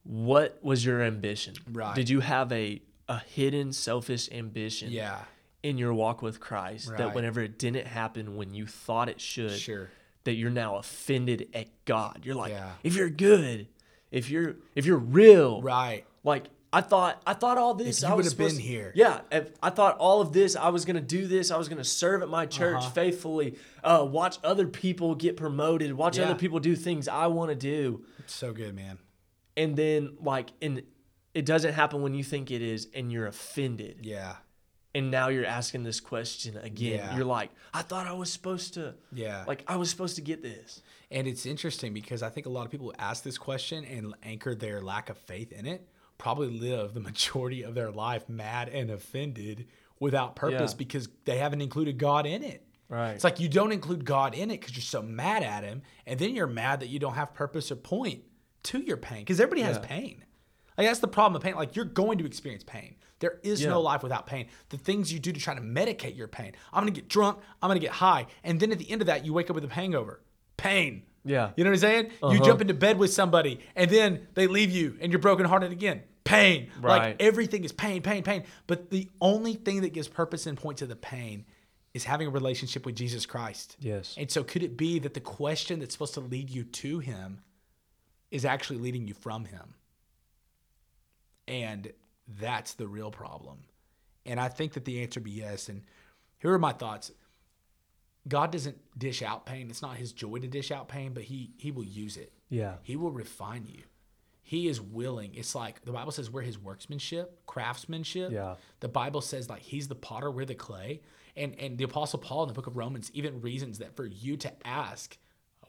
what 0.05 0.59
was 0.63 0.85
your 0.85 1.03
ambition? 1.03 1.55
Right. 1.71 1.95
Did 1.95 2.09
you 2.09 2.21
have 2.21 2.53
a 2.53 2.83
a 3.09 3.19
hidden 3.19 3.73
selfish 3.73 4.31
ambition? 4.33 4.91
yeah, 4.91 5.21
In 5.63 5.77
your 5.79 5.93
walk 5.93 6.23
with 6.23 6.41
Christ, 6.41 6.91
that 6.97 7.15
whenever 7.15 7.43
it 7.43 7.59
didn't 7.59 7.87
happen 7.87 8.37
when 8.37 8.55
you 8.55 8.67
thought 8.67 9.09
it 9.11 9.21
should, 9.21 9.59
sure. 9.59 9.91
that 10.25 10.35
you're 10.35 10.51
now 10.51 10.77
offended 10.77 11.49
at 11.53 11.69
God. 11.85 12.23
You're 12.25 12.35
like, 12.35 12.53
Yeah. 12.53 12.73
if 12.83 12.95
you're 12.97 13.11
good, 13.11 13.67
if 14.15 14.31
you're 14.31 14.57
if 14.75 14.87
you're 14.87 14.99
real, 14.99 15.61
Right. 15.63 16.05
Like 16.23 16.45
I 16.73 16.81
thought, 16.81 17.23
I 17.25 17.35
thought 17.35 17.57
all 17.57 17.75
this. 17.75 17.99
If 18.03 18.09
you 18.09 18.13
I 18.13 18.17
would've 18.17 18.37
been 18.37 18.57
to- 18.57 18.61
here. 18.61 18.91
yeah. 18.97 19.21
I 19.63 19.71
thought 19.71 19.97
all 19.99 20.21
of 20.21 20.33
this, 20.33 20.57
I 20.57 20.71
was 20.71 20.85
gonna 20.85 21.01
do 21.01 21.27
this. 21.29 21.51
I 21.53 21.57
was 21.57 21.69
gonna 21.69 21.85
serve 21.85 22.23
at 22.23 22.29
my 22.29 22.47
church 22.47 22.79
Uh-huh. 22.79 22.91
faithfully. 22.91 23.57
Uh, 23.85 24.05
watch 24.11 24.39
other 24.43 24.67
people 24.67 25.15
get 25.15 25.37
promoted. 25.37 25.93
Watch 25.93 26.19
Yeah. 26.19 26.25
other 26.25 26.35
people 26.35 26.59
do 26.59 26.75
things 26.75 27.07
I 27.07 27.27
want 27.29 27.51
to 27.51 27.55
do. 27.55 28.05
It's 28.19 28.35
so 28.35 28.53
good, 28.53 28.75
man. 28.75 28.99
And 29.57 29.77
then 29.77 30.17
like, 30.21 30.51
and 30.61 30.83
it 31.33 31.45
doesn't 31.47 31.75
happen 31.75 32.03
when 32.03 32.15
you 32.15 32.25
think 32.25 32.51
it 32.51 32.63
is, 32.63 32.89
and 32.95 33.13
you're 33.13 33.27
offended. 33.27 33.99
Yeah. 34.03 34.37
and 34.97 35.11
now 35.11 35.27
you're 35.27 35.45
asking 35.45 35.83
this 35.83 35.99
question 35.99 36.57
again. 36.57 36.99
Yeah. 37.01 37.17
You're 37.17 37.25
like, 37.25 37.51
I 37.73 37.83
thought 37.83 38.07
I 38.07 38.13
was 38.13 38.33
supposed 38.33 38.75
to. 38.75 38.95
Yeah. 39.13 39.43
Like 39.45 39.65
I 39.67 39.75
was 39.75 39.91
supposed 39.91 40.15
to 40.17 40.23
get 40.23 40.41
this. 40.41 40.83
And 41.15 41.27
it's 41.29 41.47
interesting 41.47 41.95
because 41.95 42.23
I 42.23 42.29
think 42.29 42.45
a 42.47 42.51
lot 42.51 42.67
of 42.67 42.71
people 42.73 42.93
ask 42.99 43.23
this 43.23 43.39
question 43.39 43.85
and 43.85 44.15
anchor 44.23 44.55
their 44.55 44.83
lack 44.83 45.09
of 45.09 45.17
faith 45.17 45.53
in 45.53 45.65
it 45.67 45.89
probably 46.19 46.49
live 46.59 46.93
the 46.95 47.01
majority 47.11 47.63
of 47.63 47.75
their 47.75 47.91
life 47.91 48.29
mad 48.29 48.69
and 48.69 48.91
offended 48.91 49.67
without 50.01 50.37
purpose 50.37 50.73
Yeah. 50.73 50.77
because 50.77 51.09
they 51.25 51.39
haven't 51.39 51.61
included 51.63 51.99
God 51.99 52.27
in 52.27 52.43
it. 52.43 52.67
Right. 52.89 53.13
It's 53.13 53.25
like 53.25 53.41
you 53.41 53.49
don't 53.49 53.73
include 53.73 54.05
God 54.05 54.35
in 54.35 54.51
it 54.51 54.61
because 54.61 54.77
you're 54.77 54.83
so 54.83 55.03
mad 55.03 55.43
at 55.43 55.65
Him, 55.65 55.83
and 56.07 56.19
then 56.19 56.35
you're 56.35 56.47
mad 56.47 56.81
that 56.81 56.89
you 56.89 56.99
don't 56.99 57.15
have 57.15 57.33
purpose 57.33 57.71
or 57.73 57.77
point 57.77 58.23
to 58.65 58.79
your 58.81 58.97
pain 58.97 59.21
because 59.21 59.41
everybody 59.41 59.63
has 59.63 59.77
Yeah. 59.77 59.87
pain. 59.87 60.25
Like 60.77 60.89
that's 60.89 60.99
the 61.01 61.09
problem 61.09 61.37
of 61.37 61.43
pain. 61.43 61.55
Like 61.55 61.77
you're 61.77 61.85
going 61.85 62.19
to 62.19 62.27
experience 62.27 62.65
pain. 62.65 62.97
There 63.21 63.39
is 63.43 63.63
Yeah. 63.63 63.71
no 63.71 63.81
life 63.81 64.03
without 64.03 64.27
pain. 64.27 64.49
The 64.71 64.77
things 64.79 65.13
you 65.13 65.19
do 65.21 65.33
to 65.33 65.41
try 65.41 65.55
to 65.55 65.61
medicate 65.61 66.17
your 66.17 66.29
pain. 66.29 66.53
I'm 66.73 66.81
gonna 66.83 66.91
get 66.91 67.09
drunk. 67.09 67.39
I'm 67.63 67.69
gonna 67.71 67.79
get 67.81 67.93
high, 67.93 68.27
and 68.43 68.59
then 68.61 68.73
at 68.73 68.79
the 68.79 68.91
end 68.91 69.01
of 69.01 69.07
that, 69.07 69.25
you 69.25 69.33
wake 69.33 69.49
up 69.49 69.55
with 69.55 69.65
a 69.65 69.69
hangover. 69.73 70.21
Pain. 70.57 71.03
Yeah. 71.25 71.53
You 71.57 71.65
know 71.65 71.71
what 71.71 71.77
I'm 71.77 71.81
saying? 71.81 72.05
You 72.23 72.29
Uh-huh. 72.29 72.45
jump 72.45 72.61
into 72.61 72.75
bed 72.75 72.99
with 72.99 73.13
somebody, 73.13 73.61
and 73.75 73.91
then 73.91 74.27
they 74.35 74.47
leave 74.47 74.71
you, 74.71 74.97
and 75.01 75.11
you're 75.13 75.21
brokenhearted 75.21 75.73
again. 75.73 76.03
Pain. 76.25 76.71
Right. 76.81 76.99
Like 76.99 77.17
everything 77.23 77.65
is 77.65 77.73
pain, 77.73 78.03
pain, 78.03 78.23
pain. 78.23 78.45
But 78.67 78.91
the 78.91 79.09
only 79.21 79.55
thing 79.55 79.83
that 79.83 79.91
gives 79.93 80.09
purpose 80.09 80.47
and 80.47 80.57
point 80.57 80.79
to 80.79 80.87
the 80.87 80.97
pain 80.97 81.45
is 81.93 82.05
having 82.05 82.27
a 82.27 82.31
relationship 82.31 82.85
with 82.87 82.95
Jesus 82.97 83.25
Christ. 83.27 83.77
Yes. 83.79 84.15
And 84.19 84.31
so, 84.31 84.43
could 84.43 84.63
it 84.63 84.77
be 84.77 84.99
that 85.01 85.15
the 85.15 85.21
question 85.21 85.81
that's 85.81 85.95
supposed 85.95 86.15
to 86.15 86.21
lead 86.21 86.51
you 86.51 86.65
to 86.65 86.99
Him 86.99 87.41
is 88.31 88.45
actually 88.45 88.79
leading 88.79 89.07
you 89.07 89.15
from 89.15 89.45
Him? 89.45 89.75
And 91.47 91.93
that's 92.41 92.75
the 92.75 92.87
real 92.87 93.11
problem. 93.11 93.59
And 94.27 94.41
I 94.41 94.49
think 94.49 94.73
that 94.73 94.85
the 94.87 95.03
answer 95.03 95.21
would 95.21 95.25
be 95.25 95.31
yes. 95.33 95.69
And 95.69 95.83
here 96.39 96.53
are 96.53 96.59
my 96.59 96.73
thoughts. 96.73 97.13
God 98.27 98.53
doesn't 98.53 98.79
dish 98.99 99.23
out 99.23 99.47
pain. 99.47 99.69
It's 99.71 99.83
not 99.83 99.97
his 99.97 100.13
joy 100.13 100.39
to 100.39 100.49
dish 100.49 100.71
out 100.71 100.89
pain, 100.89 101.13
but 101.13 101.25
he 101.25 101.53
he 101.57 101.71
will 101.71 101.85
use 101.85 102.17
it. 102.17 102.33
Yeah. 102.49 102.77
He 102.83 102.97
will 102.97 103.11
refine 103.11 103.67
you. 103.67 103.83
He 104.43 104.69
is 104.69 104.81
willing. 104.81 105.35
It's 105.35 105.55
like 105.55 105.85
the 105.85 105.93
Bible 105.93 106.13
says 106.13 106.31
we're 106.31 106.43
his 106.43 106.59
workmanship, 106.59 107.47
craftsmanship. 107.47 108.31
Yeah. 108.31 108.57
The 108.81 108.89
Bible 108.89 109.21
says 109.21 109.49
like 109.49 109.63
he's 109.63 109.89
the 109.89 109.95
potter, 109.95 110.31
we're 110.31 110.45
the 110.45 110.55
clay. 110.55 111.01
And 111.37 111.59
and 111.59 111.77
the 111.77 111.85
apostle 111.85 112.19
Paul 112.19 112.43
in 112.45 112.49
the 112.49 112.55
book 112.55 112.67
of 112.67 112.77
Romans 112.77 113.11
even 113.15 113.41
reasons 113.41 113.79
that 113.79 113.97
for 113.97 114.07
you 114.07 114.37
to 114.39 114.53
ask 114.67 115.17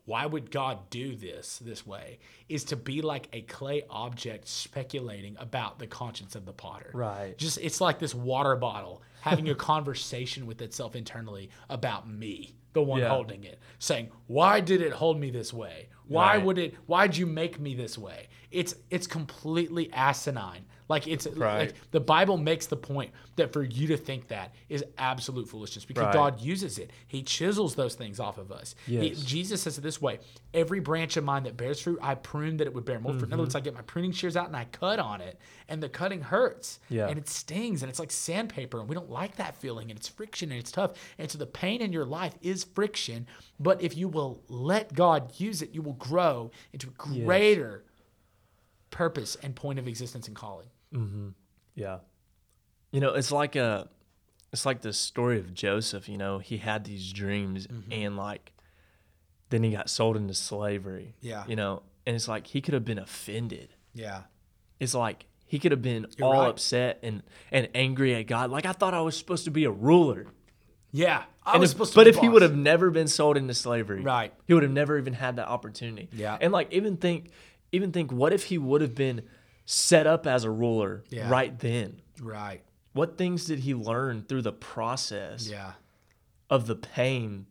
why 0.05 0.25
would 0.25 0.51
God 0.51 0.89
do 0.89 1.15
this 1.15 1.57
this 1.59 1.85
way 1.85 2.19
is 2.47 2.63
to 2.65 2.75
be 2.75 3.01
like 3.01 3.27
a 3.33 3.41
clay 3.41 3.83
object 3.89 4.47
speculating 4.47 5.35
about 5.39 5.79
the 5.79 5.87
conscience 5.87 6.35
of 6.35 6.45
the 6.45 6.53
potter. 6.53 6.91
Right. 6.93 7.35
Just 7.37 7.57
it's 7.59 7.81
like 7.81 7.97
this 7.99 8.13
water 8.13 8.55
bottle 8.55 9.01
having 9.21 9.49
a 9.49 9.55
conversation 9.71 10.45
with 10.45 10.61
itself 10.61 10.95
internally 10.95 11.49
about 11.69 12.07
me, 12.07 12.55
the 12.73 12.83
one 12.83 12.99
Yeah. 13.01 13.09
holding 13.09 13.43
it, 13.45 13.59
saying, 13.79 14.09
"Why 14.27 14.59
did 14.59 14.81
it 14.81 14.91
hold 14.93 15.19
me 15.19 15.31
this 15.31 15.51
way? 15.51 15.87
Why 16.07 16.35
Right. 16.37 16.45
would 16.45 16.57
it? 16.57 16.75
Why'd 16.85 17.15
you 17.17 17.25
make 17.25 17.59
me 17.59 17.75
this 17.75 17.97
way?" 17.97 18.27
It's 18.51 18.75
it's 18.89 19.07
completely 19.07 19.91
asinine. 19.93 20.65
Like 20.87 21.07
it's 21.07 21.25
Right. 21.25 21.59
like 21.69 21.91
the 21.91 21.99
Bible 21.99 22.37
makes 22.37 22.67
the 22.67 22.77
point 22.77 23.11
that 23.37 23.51
for 23.51 23.63
you 23.63 23.87
to 23.87 23.97
think 23.97 24.27
that 24.27 24.53
is 24.69 24.85
absolute 24.99 25.49
foolishness 25.49 25.83
because 25.83 26.03
Right. 26.05 26.13
God 26.13 26.39
uses 26.39 26.77
it. 26.77 26.91
He 27.07 27.23
chisels 27.23 27.73
those 27.73 27.95
things 27.95 28.19
off 28.19 28.37
of 28.37 28.51
us. 28.51 28.75
He- 28.85 29.09
Jesus 29.15 29.63
says 29.63 29.79
it 29.79 29.81
this 29.81 29.99
way: 29.99 30.19
Every 30.53 30.79
branch 30.79 31.17
of 31.17 31.23
mine 31.23 31.43
that 31.43 31.57
bears 31.57 31.81
fruit, 31.81 31.97
I 32.03 32.13
prune 32.15 32.57
that 32.57 32.67
it 32.67 32.73
would 32.73 32.85
bear 32.85 32.99
more 32.99 33.13
fruit. 33.13 33.23
In 33.23 33.33
other 33.33 33.37
Mm-hmm. 33.37 33.39
words, 33.41 33.55
I 33.55 33.59
get 33.61 33.73
my 33.73 33.81
pruning 33.81 34.11
shears 34.11 34.37
out 34.37 34.45
and 34.47 34.55
I 34.55 34.65
cut 34.65 34.99
on 34.99 35.21
it, 35.21 35.37
and 35.67 35.81
the 35.81 35.89
cutting 35.89 36.21
hurts, 36.21 36.79
Yeah. 36.87 37.07
and 37.07 37.17
it 37.17 37.27
stings, 37.27 37.81
and 37.81 37.89
it's 37.89 37.99
like 37.99 38.11
sandpaper, 38.11 38.79
and 38.79 38.87
we 38.87 38.93
don't 38.95 39.09
like 39.09 39.35
that 39.37 39.55
feeling, 39.55 39.89
and 39.89 39.99
it's 39.99 40.07
friction, 40.07 40.51
and 40.51 40.59
it's 40.59 40.71
tough, 40.71 40.91
and 41.17 41.29
so 41.31 41.37
the 41.39 41.45
pain 41.47 41.81
in 41.81 41.91
your 41.91 42.05
life 42.05 42.35
is 42.41 42.63
friction. 42.63 43.25
But 43.59 43.81
if 43.81 43.97
you 43.97 44.07
will 44.07 44.43
let 44.47 44.93
God 44.93 45.33
use 45.39 45.61
it, 45.63 45.73
you 45.73 45.81
will 45.81 45.93
grow 45.97 46.51
into 46.73 46.87
a 46.89 47.09
Yes. 47.11 47.25
greater 47.25 47.83
purpose 48.91 49.35
and 49.41 49.55
point 49.55 49.79
of 49.79 49.87
existence 49.87 50.27
and 50.27 50.35
calling. 50.35 50.67
Yeah. 51.75 51.99
You 52.91 53.01
know, 53.01 53.13
it's 53.13 53.31
like 53.31 53.55
a 53.55 53.89
it's 54.53 54.65
like 54.65 54.81
the 54.81 54.93
story 54.93 55.37
of 55.39 55.53
Joseph, 55.53 56.07
you 56.07 56.17
know, 56.17 56.39
he 56.39 56.57
had 56.57 56.85
these 56.85 57.11
dreams 57.11 57.67
Mm-hmm. 57.67 57.91
and 57.91 58.17
like 58.17 58.53
then 59.49 59.63
he 59.63 59.71
got 59.71 59.89
sold 59.89 60.15
into 60.17 60.33
slavery. 60.33 61.15
Yeah. 61.21 61.43
You 61.47 61.55
know, 61.55 61.83
and 62.05 62.15
it's 62.15 62.27
like 62.27 62.47
he 62.47 62.61
could 62.61 62.73
have 62.73 62.85
been 62.85 62.99
offended. 62.99 63.69
Yeah. 63.93 64.21
It's 64.79 64.93
like 64.93 65.25
he 65.45 65.59
could 65.59 65.71
have 65.71 65.81
been 65.81 66.05
You're 66.17 66.27
all 66.27 66.41
right. 66.43 66.49
upset 66.49 66.99
and 67.03 67.21
and 67.51 67.67
angry 67.75 68.15
at 68.15 68.27
God. 68.27 68.49
Like 68.49 68.65
I 68.65 68.71
thought 68.71 68.93
I 68.93 69.01
was 69.01 69.17
supposed 69.17 69.43
to 69.45 69.51
be 69.51 69.65
a 69.65 69.71
ruler. 69.71 70.27
Yeah. 70.91 71.23
I 71.45 71.57
was 71.57 71.69
if- 71.69 71.73
supposed 71.75 71.93
to 71.93 71.99
but 71.99 72.07
if 72.07 72.17
he 72.17 72.27
would 72.29 72.41
have 72.41 72.55
never 72.55 72.89
been 72.91 73.07
sold 73.07 73.37
into 73.37 73.53
slavery, 73.53 74.01
Right. 74.01 74.33
he 74.47 74.53
would 74.53 74.63
have 74.63 74.71
never 74.71 74.97
even 74.97 75.13
had 75.13 75.35
that 75.35 75.47
opportunity. 75.47 76.09
Yeah. 76.11 76.37
And 76.41 76.51
like 76.51 76.71
even 76.73 76.97
think 76.97 77.29
even 77.71 77.91
think 77.91 78.11
what 78.11 78.33
if 78.33 78.45
he 78.45 78.57
would 78.57 78.81
have 78.81 78.95
been 78.95 79.21
set 79.65 80.07
up 80.07 80.25
as 80.27 80.43
a 80.43 80.49
ruler 80.51 81.03
Yeah. 81.09 81.29
right 81.29 81.57
then? 81.59 82.01
Right. 82.21 82.63
What 82.93 83.17
things 83.17 83.45
did 83.45 83.59
he 83.59 83.73
learn 83.73 84.23
through 84.23 84.43
the 84.43 84.53
process 84.53 85.47
Yeah. 85.49 85.73
of 86.49 86.67
the 86.67 86.75
pain 86.75 87.45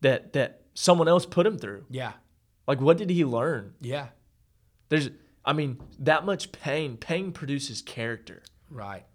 that 0.00 0.32
that 0.32 0.62
someone 0.74 1.08
else 1.08 1.26
put 1.26 1.46
him 1.46 1.58
through? 1.58 1.84
Yeah. 1.90 2.12
Like 2.66 2.80
what 2.80 2.96
did 2.96 3.10
he 3.10 3.24
learn? 3.24 3.74
Yeah. 3.80 4.08
There's 4.88 5.10
I 5.44 5.52
mean, 5.54 5.80
that 6.00 6.26
much 6.26 6.52
pain, 6.52 6.96
pain 6.98 7.32
produces 7.32 7.80
character. 7.80 8.42
Right. 8.70 9.06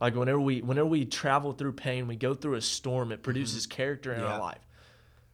Like 0.00 0.14
whenever 0.14 0.40
we 0.40 0.62
whenever 0.62 0.86
we 0.88 1.04
travel 1.04 1.52
through 1.52 1.72
pain, 1.72 2.06
we 2.06 2.16
go 2.16 2.34
through 2.34 2.54
a 2.54 2.60
storm, 2.62 3.12
it 3.12 3.22
produces 3.22 3.66
character 3.66 4.12
in 4.12 4.20
Mm-hmm. 4.20 4.26
Yeah. 4.28 4.34
our 4.34 4.40
life. 4.40 4.58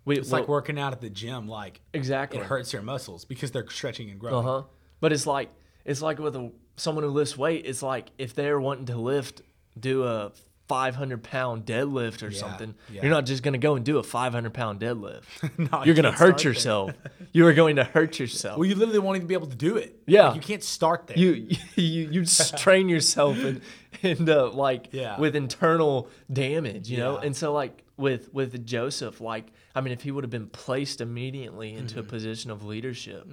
We, 0.05 0.19
It's 0.19 0.31
like 0.31 0.47
working 0.49 0.79
out 0.79 0.93
at 0.93 1.01
the 1.01 1.11
gym. 1.11 1.49
Like 1.49 1.81
exactly. 1.93 2.39
it 2.41 2.45
hurts 2.47 2.73
your 2.73 2.83
muscles 2.83 3.25
because 3.25 3.51
they're 3.51 3.69
stretching 3.69 4.11
and 4.11 4.21
growing. 4.21 4.47
Uh 4.47 4.51
huh. 4.61 4.63
But 5.01 5.13
it's 5.13 5.27
like 5.27 5.51
it's 5.85 6.03
like 6.03 6.19
with 6.19 6.37
a, 6.37 6.51
someone 6.77 7.05
who 7.05 7.11
lifts 7.11 7.37
weight. 7.37 7.65
It's 7.67 7.83
like 7.83 8.11
if 8.19 8.35
they're 8.35 8.61
wanting 8.61 8.87
to 8.87 8.97
lift, 8.97 9.43
do 9.79 10.05
a 10.05 10.33
500 10.69 11.23
pound 11.23 11.65
deadlift 11.65 12.23
or 12.23 12.29
Yeah, 12.31 12.39
something. 12.41 12.75
yeah. 12.91 13.03
You're 13.03 13.11
not 13.11 13.25
just 13.27 13.43
gonna 13.43 13.59
go 13.59 13.77
and 13.77 13.85
do 13.85 13.99
a 13.99 14.03
500 14.03 14.53
pound 14.53 14.81
deadlift. 14.81 15.23
No, 15.59 15.81
you 15.81 15.87
You're 15.87 15.95
gonna 15.95 16.13
hurt 16.13 16.43
yourself. 16.45 16.93
you 17.33 17.47
are 17.47 17.53
going 17.53 17.77
to 17.77 17.85
hurt 17.85 18.19
yourself. 18.19 18.59
Well, 18.59 18.69
you 18.69 18.75
literally 18.75 18.99
won't 18.99 19.17
even 19.17 19.29
be 19.29 19.35
able 19.35 19.47
to 19.47 19.57
do 19.57 19.77
it. 19.77 20.01
Yeah. 20.07 20.29
Like, 20.29 20.37
you 20.37 20.41
can't 20.43 20.63
start 20.65 21.07
there. 21.07 21.19
you 21.19 21.49
you 21.77 22.09
you 22.11 22.25
strain 22.25 22.89
yourself 22.89 23.39
and 23.39 23.61
and 24.03 24.29
uh, 24.29 24.51
like 24.51 24.89
Yeah. 24.93 25.19
with 25.19 25.37
internal 25.37 26.09
damage, 26.33 26.91
you 26.91 26.99
know. 26.99 27.17
And 27.17 27.35
so 27.37 27.53
like 27.53 27.85
with 27.97 28.33
with 28.35 28.65
Joseph, 28.67 29.21
like 29.21 29.53
I 29.75 29.81
mean, 29.81 29.93
if 29.93 30.03
he 30.03 30.11
would 30.11 30.25
have 30.25 30.31
been 30.31 30.49
placed 30.49 31.01
immediately 31.01 31.73
into 31.75 31.95
Mm-hmm. 31.97 32.01
a 32.07 32.11
position 32.11 32.51
of 32.51 32.65
leadership 32.65 33.27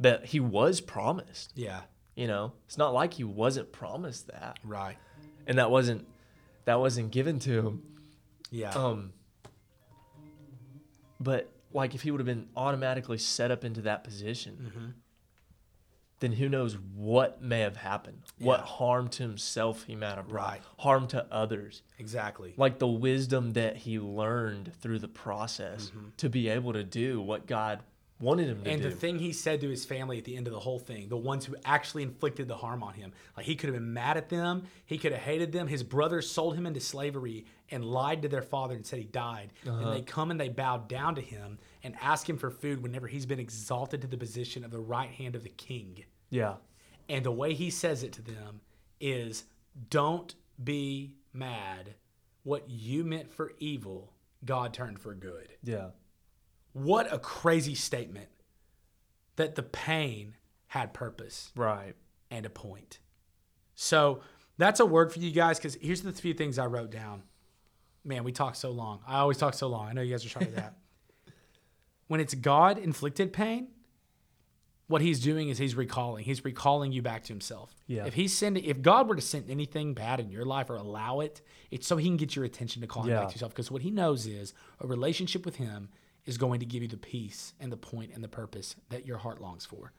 that 0.00 0.26
he 0.26 0.40
was 0.40 0.80
promised, 0.80 1.52
yeah. 1.54 1.80
you 2.14 2.26
know, 2.26 2.52
it's 2.66 2.76
not 2.78 2.92
like 2.92 3.14
he 3.14 3.24
wasn't 3.24 3.72
promised 3.72 4.26
that, 4.28 4.58
Right. 4.64 4.96
and 5.46 5.58
that 5.58 5.70
wasn't 5.70 6.06
that 6.66 6.78
wasn't 6.78 7.10
given 7.10 7.38
to 7.40 7.66
him. 7.66 7.82
Yeah. 8.50 8.70
Um, 8.70 9.12
but 11.18 11.50
like 11.72 11.94
if 11.94 12.02
he 12.02 12.10
would 12.10 12.20
have 12.20 12.26
been 12.26 12.48
automatically 12.56 13.18
set 13.18 13.50
up 13.50 13.64
into 13.64 13.82
that 13.82 14.04
position, 14.04 14.70
Mm-hmm. 14.70 14.86
then 16.20 16.32
who 16.32 16.48
knows 16.48 16.76
what 16.94 17.42
may 17.42 17.60
have 17.60 17.76
happened? 17.76 18.22
What 18.38 18.60
harm 18.60 19.08
to 19.10 19.22
himself 19.22 19.84
he 19.84 19.94
might 19.96 20.16
have 20.16 20.28
brought, 20.28 20.50
Right. 20.52 20.62
harm 20.78 21.06
to 21.08 21.26
others. 21.32 21.82
exactly. 21.98 22.54
Like 22.56 22.78
the 22.78 22.86
wisdom 22.86 23.52
that 23.52 23.76
he 23.76 23.98
learned 23.98 24.72
through 24.80 24.98
the 25.00 25.08
process 25.08 25.90
to 26.18 26.28
be 26.28 26.48
able 26.48 26.72
to 26.74 26.84
do 26.84 27.20
what 27.20 27.46
God 27.46 27.80
wanted 28.20 28.48
him 28.48 28.62
to. 28.62 28.70
And 28.70 28.82
do. 28.82 28.88
the 28.88 28.94
thing 28.94 29.18
he 29.18 29.32
said 29.32 29.60
to 29.60 29.68
his 29.68 29.84
family 29.84 30.18
at 30.18 30.24
the 30.24 30.36
end 30.36 30.46
of 30.46 30.52
the 30.52 30.60
whole 30.60 30.78
thing, 30.78 31.08
the 31.08 31.16
ones 31.16 31.44
who 31.44 31.56
actually 31.64 32.02
inflicted 32.02 32.48
the 32.48 32.56
harm 32.56 32.82
on 32.82 32.94
him, 32.94 33.12
like 33.36 33.46
he 33.46 33.54
could 33.54 33.68
have 33.68 33.74
been 33.74 33.92
mad 33.92 34.16
at 34.16 34.28
them, 34.28 34.64
he 34.84 34.98
could 34.98 35.12
have 35.12 35.20
hated 35.20 35.52
them. 35.52 35.66
His 35.66 35.82
brothers 35.82 36.30
sold 36.30 36.56
him 36.56 36.66
into 36.66 36.80
slavery 36.80 37.46
and 37.70 37.84
lied 37.84 38.22
to 38.22 38.28
their 38.28 38.42
father 38.42 38.74
and 38.74 38.86
said 38.86 38.98
he 38.98 39.04
died. 39.04 39.52
And 39.64 39.72
uh-huh. 39.72 39.90
they 39.90 40.02
come 40.02 40.30
and 40.30 40.40
they 40.40 40.48
bow 40.48 40.78
down 40.78 41.14
to 41.16 41.20
him 41.20 41.58
and 41.82 41.94
ask 42.00 42.28
him 42.28 42.38
for 42.38 42.50
food 42.50 42.82
whenever 42.82 43.06
he's 43.06 43.26
been 43.26 43.40
exalted 43.40 44.00
to 44.02 44.06
the 44.06 44.16
position 44.16 44.64
of 44.64 44.70
the 44.70 44.80
right 44.80 45.10
hand 45.10 45.34
of 45.36 45.42
the 45.42 45.50
king. 45.50 46.04
yeah. 46.30 46.54
And 47.08 47.24
the 47.24 47.30
way 47.30 47.54
he 47.54 47.70
says 47.70 48.02
it 48.02 48.12
to 48.14 48.22
them 48.22 48.60
is 49.00 49.44
don't 49.90 50.34
be 50.62 51.14
mad. 51.32 51.94
What 52.42 52.68
you 52.68 53.04
meant 53.04 53.32
for 53.32 53.52
evil, 53.60 54.12
God 54.44 54.74
turned 54.74 54.98
for 54.98 55.14
good. 55.14 55.52
Yeah. 55.62 55.90
What 56.76 57.10
a 57.10 57.18
crazy 57.18 57.74
statement 57.74 58.28
that 59.36 59.54
the 59.54 59.62
pain 59.62 60.34
had 60.66 60.92
purpose 60.92 61.50
Right. 61.56 61.94
and 62.30 62.44
a 62.44 62.50
point. 62.50 62.98
So 63.74 64.20
that's 64.58 64.78
a 64.78 64.84
word 64.84 65.10
for 65.10 65.18
you 65.20 65.30
guys 65.30 65.58
because 65.58 65.76
here's 65.76 66.02
the 66.02 66.12
few 66.12 66.34
things 66.34 66.58
I 66.58 66.66
wrote 66.66 66.90
down. 66.90 67.22
Man, 68.04 68.24
we 68.24 68.32
talk 68.32 68.56
so 68.56 68.72
long. 68.72 69.00
I 69.06 69.18
always 69.20 69.38
talk 69.38 69.54
so 69.54 69.68
long. 69.68 69.88
I 69.88 69.92
know 69.94 70.02
you 70.02 70.10
guys 70.12 70.26
are 70.26 70.28
trying 70.28 70.46
to 70.50 70.52
that. 70.56 70.76
when 72.08 72.20
it's 72.20 72.34
God 72.34 72.76
inflicted 72.76 73.32
pain, 73.32 73.68
what 74.86 75.00
he's 75.00 75.20
doing 75.20 75.48
is 75.48 75.56
he's 75.56 75.74
recalling. 75.74 76.24
He's 76.24 76.44
recalling 76.44 76.92
you 76.92 77.00
back 77.00 77.24
to 77.24 77.32
himself. 77.32 77.74
Yeah. 77.86 78.04
If 78.04 78.12
he's 78.12 78.34
sending, 78.36 78.64
if 78.64 78.82
God 78.82 79.08
were 79.08 79.16
to 79.16 79.22
send 79.22 79.48
anything 79.50 79.94
bad 79.94 80.20
in 80.20 80.30
your 80.30 80.44
life 80.44 80.68
or 80.68 80.76
allow 80.76 81.20
it, 81.20 81.40
it's 81.70 81.86
so 81.86 81.96
he 81.96 82.06
can 82.06 82.18
get 82.18 82.36
your 82.36 82.44
attention 82.44 82.82
to 82.82 82.86
call 82.86 83.04
him 83.04 83.10
Yeah. 83.10 83.20
back 83.20 83.28
to 83.30 83.34
yourself. 83.34 83.52
Because 83.52 83.70
what 83.70 83.80
he 83.80 83.90
knows 83.90 84.26
is 84.26 84.52
a 84.78 84.86
relationship 84.86 85.46
with 85.46 85.56
him 85.56 85.88
is 86.26 86.36
going 86.36 86.60
to 86.60 86.66
give 86.66 86.82
you 86.82 86.88
the 86.88 86.96
peace 86.96 87.54
and 87.60 87.72
the 87.72 87.76
point 87.76 88.10
and 88.14 88.22
the 88.22 88.28
purpose 88.28 88.76
that 88.90 89.06
your 89.06 89.18
heart 89.18 89.40
longs 89.40 89.64
for. 89.64 89.92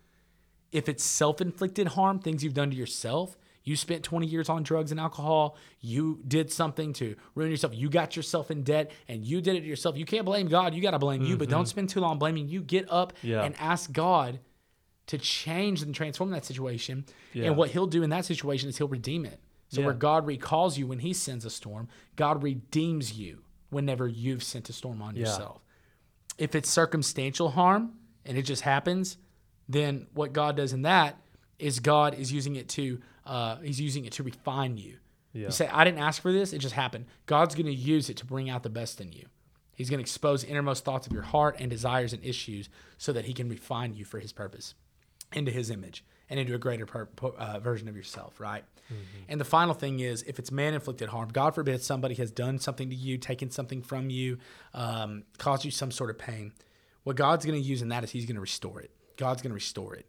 If 0.71 0.89
it's 0.89 1.03
self-inflicted 1.03 1.89
harm, 1.89 2.19
things 2.19 2.43
you've 2.43 2.53
done 2.53 2.69
to 2.69 2.75
yourself, 2.75 3.37
you 3.63 3.75
spent 3.75 4.03
20 4.03 4.27
years 4.27 4.47
on 4.49 4.63
drugs 4.63 4.91
and 4.91 4.99
alcohol, 4.99 5.57
you 5.81 6.21
did 6.27 6.51
something 6.51 6.93
to 6.93 7.15
ruin 7.35 7.51
yourself, 7.51 7.73
you 7.75 7.89
got 7.89 8.15
yourself 8.15 8.51
in 8.51 8.63
debt 8.63 8.91
and 9.07 9.25
you 9.25 9.41
did 9.41 9.55
it 9.55 9.61
to 9.61 9.65
yourself. 9.65 9.97
You 9.97 10.05
can't 10.05 10.25
blame 10.25 10.47
God, 10.47 10.73
you 10.73 10.81
got 10.81 10.91
to 10.91 10.99
blame 10.99 11.21
you, 11.23 11.35
but 11.37 11.49
don't 11.49 11.63
mm-hmm. 11.63 11.67
spend 11.67 11.89
too 11.89 11.99
long 11.99 12.17
blaming 12.17 12.47
you. 12.47 12.61
Get 12.61 12.89
up 12.91 13.13
Yeah. 13.21 13.43
and 13.43 13.55
ask 13.59 13.91
God 13.91 14.39
to 15.07 15.17
change 15.17 15.81
and 15.81 15.95
transform 15.95 16.31
that 16.31 16.45
situation. 16.45 17.05
Yeah. 17.33 17.45
And 17.45 17.57
what 17.57 17.71
he'll 17.71 17.87
do 17.87 18.03
in 18.03 18.09
that 18.09 18.25
situation 18.25 18.69
is 18.69 18.77
he'll 18.77 18.87
redeem 18.87 19.25
it. 19.25 19.39
So 19.69 19.81
Yeah. 19.81 19.87
where 19.87 19.95
God 19.95 20.25
recalls 20.25 20.77
you 20.77 20.87
when 20.87 20.99
he 20.99 21.13
sends 21.13 21.43
a 21.43 21.49
storm, 21.49 21.89
God 22.15 22.43
redeems 22.43 23.13
you 23.13 23.43
whenever 23.69 24.07
you've 24.07 24.43
sent 24.43 24.69
a 24.69 24.73
storm 24.73 25.01
on 25.01 25.15
yourself. 25.15 25.61
If 26.37 26.55
it's 26.55 26.69
circumstantial 26.69 27.49
harm 27.49 27.93
and 28.25 28.37
it 28.37 28.43
just 28.43 28.61
happens, 28.61 29.17
then 29.67 30.07
what 30.13 30.33
God 30.33 30.55
does 30.55 30.73
in 30.73 30.83
that 30.83 31.17
is 31.59 31.79
God 31.79 32.13
is 32.13 32.31
using 32.31 32.55
it 32.55 32.69
to 32.69 32.99
uh, 33.25 33.57
he's 33.57 33.81
using 33.81 34.05
it 34.05 34.13
to 34.13 34.23
refine 34.23 34.77
you. 34.77 34.97
Yeah. 35.33 35.47
You 35.47 35.51
say, 35.51 35.67
I 35.67 35.83
didn't 35.83 35.99
ask 35.99 36.21
for 36.21 36.31
this, 36.31 36.53
it 36.53 36.59
just 36.59 36.73
happened. 36.73 37.05
God's 37.25 37.55
going 37.55 37.65
to 37.65 37.73
use 37.73 38.09
it 38.09 38.17
to 38.17 38.25
bring 38.25 38.49
out 38.49 38.63
the 38.63 38.69
best 38.69 39.01
in 39.01 39.11
you. 39.11 39.25
He's 39.75 39.89
going 39.89 39.99
to 39.99 40.01
expose 40.01 40.43
innermost 40.43 40.85
thoughts 40.85 41.05
of 41.05 41.13
your 41.13 41.23
heart 41.23 41.57
and 41.59 41.69
desires 41.69 42.13
and 42.13 42.23
issues 42.23 42.69
so 42.97 43.11
that 43.13 43.25
he 43.25 43.33
can 43.33 43.49
refine 43.49 43.93
you 43.93 44.05
for 44.05 44.19
his 44.19 44.31
purpose 44.31 44.73
into 45.33 45.51
his 45.51 45.69
image 45.69 46.03
and 46.29 46.39
into 46.39 46.53
a 46.53 46.57
greater 46.57 46.85
per, 46.85 47.07
uh, 47.37 47.59
version 47.59 47.87
of 47.87 47.95
yourself, 47.95 48.39
right? 48.39 48.63
And 49.27 49.39
the 49.39 49.45
final 49.45 49.73
thing 49.73 49.99
is 49.99 50.23
if 50.23 50.39
it's 50.39 50.51
man 50.51 50.73
inflicted 50.73 51.09
harm, 51.09 51.29
God 51.29 51.53
forbid 51.55 51.81
somebody 51.83 52.15
has 52.15 52.31
done 52.31 52.57
something 52.57 52.89
to 52.89 52.95
you, 52.95 53.17
taken 53.17 53.49
something 53.51 53.81
from 53.81 54.09
you, 54.09 54.37
um, 54.73 55.23
caused 55.37 55.65
you 55.65 55.71
some 55.71 55.91
sort 55.91 56.09
of 56.09 56.17
pain. 56.17 56.53
What 57.03 57.15
God's 57.17 57.45
going 57.45 57.61
to 57.61 57.67
use 57.67 57.81
in 57.81 57.89
that 57.89 58.03
is 58.03 58.11
he's 58.11 58.25
going 58.25 58.35
to 58.35 58.41
restore 58.41 58.79
it. 58.81 58.91
God's 59.17 59.41
going 59.41 59.51
to 59.51 59.55
restore 59.55 59.95
it. 59.95 60.05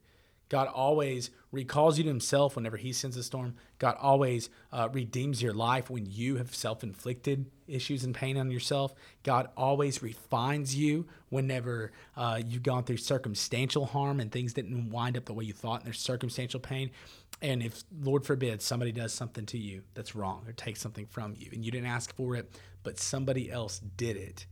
God 0.49 0.69
always 0.69 1.31
recalls 1.53 1.99
you 1.99 2.05
to 2.05 2.09
himself 2.09 2.57
whenever 2.57 2.77
he 2.77 2.93
sends 2.93 3.17
a 3.17 3.23
storm. 3.23 3.55
God 3.79 3.97
always 4.01 4.49
uh, 4.73 4.89
redeems 4.93 5.43
your 5.43 5.53
life 5.53 5.91
when 5.91 6.07
you 6.07 6.37
have 6.37 6.55
self 6.55 6.83
inflicted 6.83 7.47
issues 7.67 8.05
and 8.05 8.15
pain 8.15 8.37
on 8.39 8.51
yourself. 8.51 8.95
God 9.23 9.49
always 9.57 10.03
refines 10.03 10.75
you 10.75 11.07
whenever 11.29 11.93
uh, 12.17 12.41
you've 12.45 12.63
gone 12.63 12.85
through 12.85 12.97
circumstantial 12.97 13.87
harm 13.87 14.21
and 14.21 14.33
things 14.33 14.55
didn't 14.55 14.91
wind 14.91 15.17
up 15.17 15.27
the 15.27 15.35
way 15.35 15.45
you 15.45 15.53
thought 15.53 15.81
and 15.81 15.87
there's 15.87 16.01
circumstantial 16.01 16.61
pain. 16.61 16.91
And 17.43 17.63
if, 17.63 17.85
Lord 18.03 18.25
forbid, 18.25 18.63
somebody 18.63 18.91
does 18.91 19.13
something 19.13 19.47
to 19.47 19.59
you 19.59 19.83
that's 19.95 20.17
wrong 20.17 20.45
or 20.47 20.53
takes 20.53 20.81
something 20.81 21.07
from 21.07 21.35
you 21.39 21.51
and 21.53 21.65
you 21.65 21.71
didn't 21.71 21.89
ask 21.89 22.15
for 22.17 22.35
it, 22.35 22.51
but 22.83 22.99
somebody 22.99 23.51
else 23.51 23.81
did 23.97 24.17
it, 24.17 24.47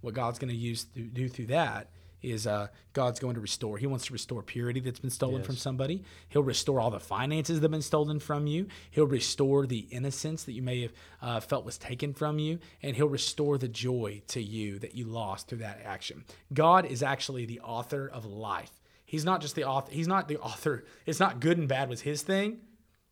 what 0.00 0.14
God's 0.14 0.38
going 0.38 0.50
to 0.50 0.56
use 0.56 0.84
to 0.94 1.00
do 1.00 1.28
through 1.28 1.46
that 1.46 1.90
is 2.22 2.46
uh, 2.46 2.68
God's 2.92 3.20
going 3.20 3.34
to 3.34 3.40
restore. 3.40 3.78
He 3.78 3.86
wants 3.86 4.06
to 4.06 4.12
restore 4.12 4.42
purity 4.42 4.80
that's 4.80 4.98
been 5.00 5.10
stolen 5.10 5.38
Yes. 5.38 5.46
from 5.46 5.56
somebody. 5.56 6.04
He'll 6.28 6.42
restore 6.42 6.80
all 6.80 6.90
the 6.90 7.00
finances 7.00 7.60
that 7.60 7.64
have 7.64 7.70
been 7.70 7.82
stolen 7.82 8.20
from 8.20 8.46
you. 8.46 8.66
He'll 8.90 9.06
restore 9.06 9.66
the 9.66 9.86
innocence 9.90 10.44
that 10.44 10.52
you 10.52 10.62
may 10.62 10.82
have 10.82 10.92
uh, 11.22 11.40
felt 11.40 11.64
was 11.64 11.78
taken 11.78 12.12
from 12.14 12.38
you, 12.38 12.58
and 12.82 12.96
He'll 12.96 13.08
restore 13.08 13.58
the 13.58 13.68
joy 13.68 14.22
to 14.28 14.42
you 14.42 14.78
that 14.80 14.94
you 14.94 15.06
lost 15.06 15.48
through 15.48 15.58
that 15.58 15.80
action. 15.84 16.24
God 16.52 16.84
is 16.86 17.02
actually 17.02 17.46
the 17.46 17.60
author 17.60 18.06
of 18.12 18.24
life. 18.26 18.72
He's 19.06 19.24
not 19.24 19.40
just 19.40 19.54
the 19.54 19.64
author. 19.64 19.90
He's 19.92 20.06
not 20.08 20.28
the 20.28 20.38
author. 20.38 20.84
It's 21.06 21.20
not 21.20 21.40
good 21.40 21.58
and 21.58 21.66
bad 21.68 21.88
was 21.88 22.02
His 22.02 22.22
thing. 22.22 22.58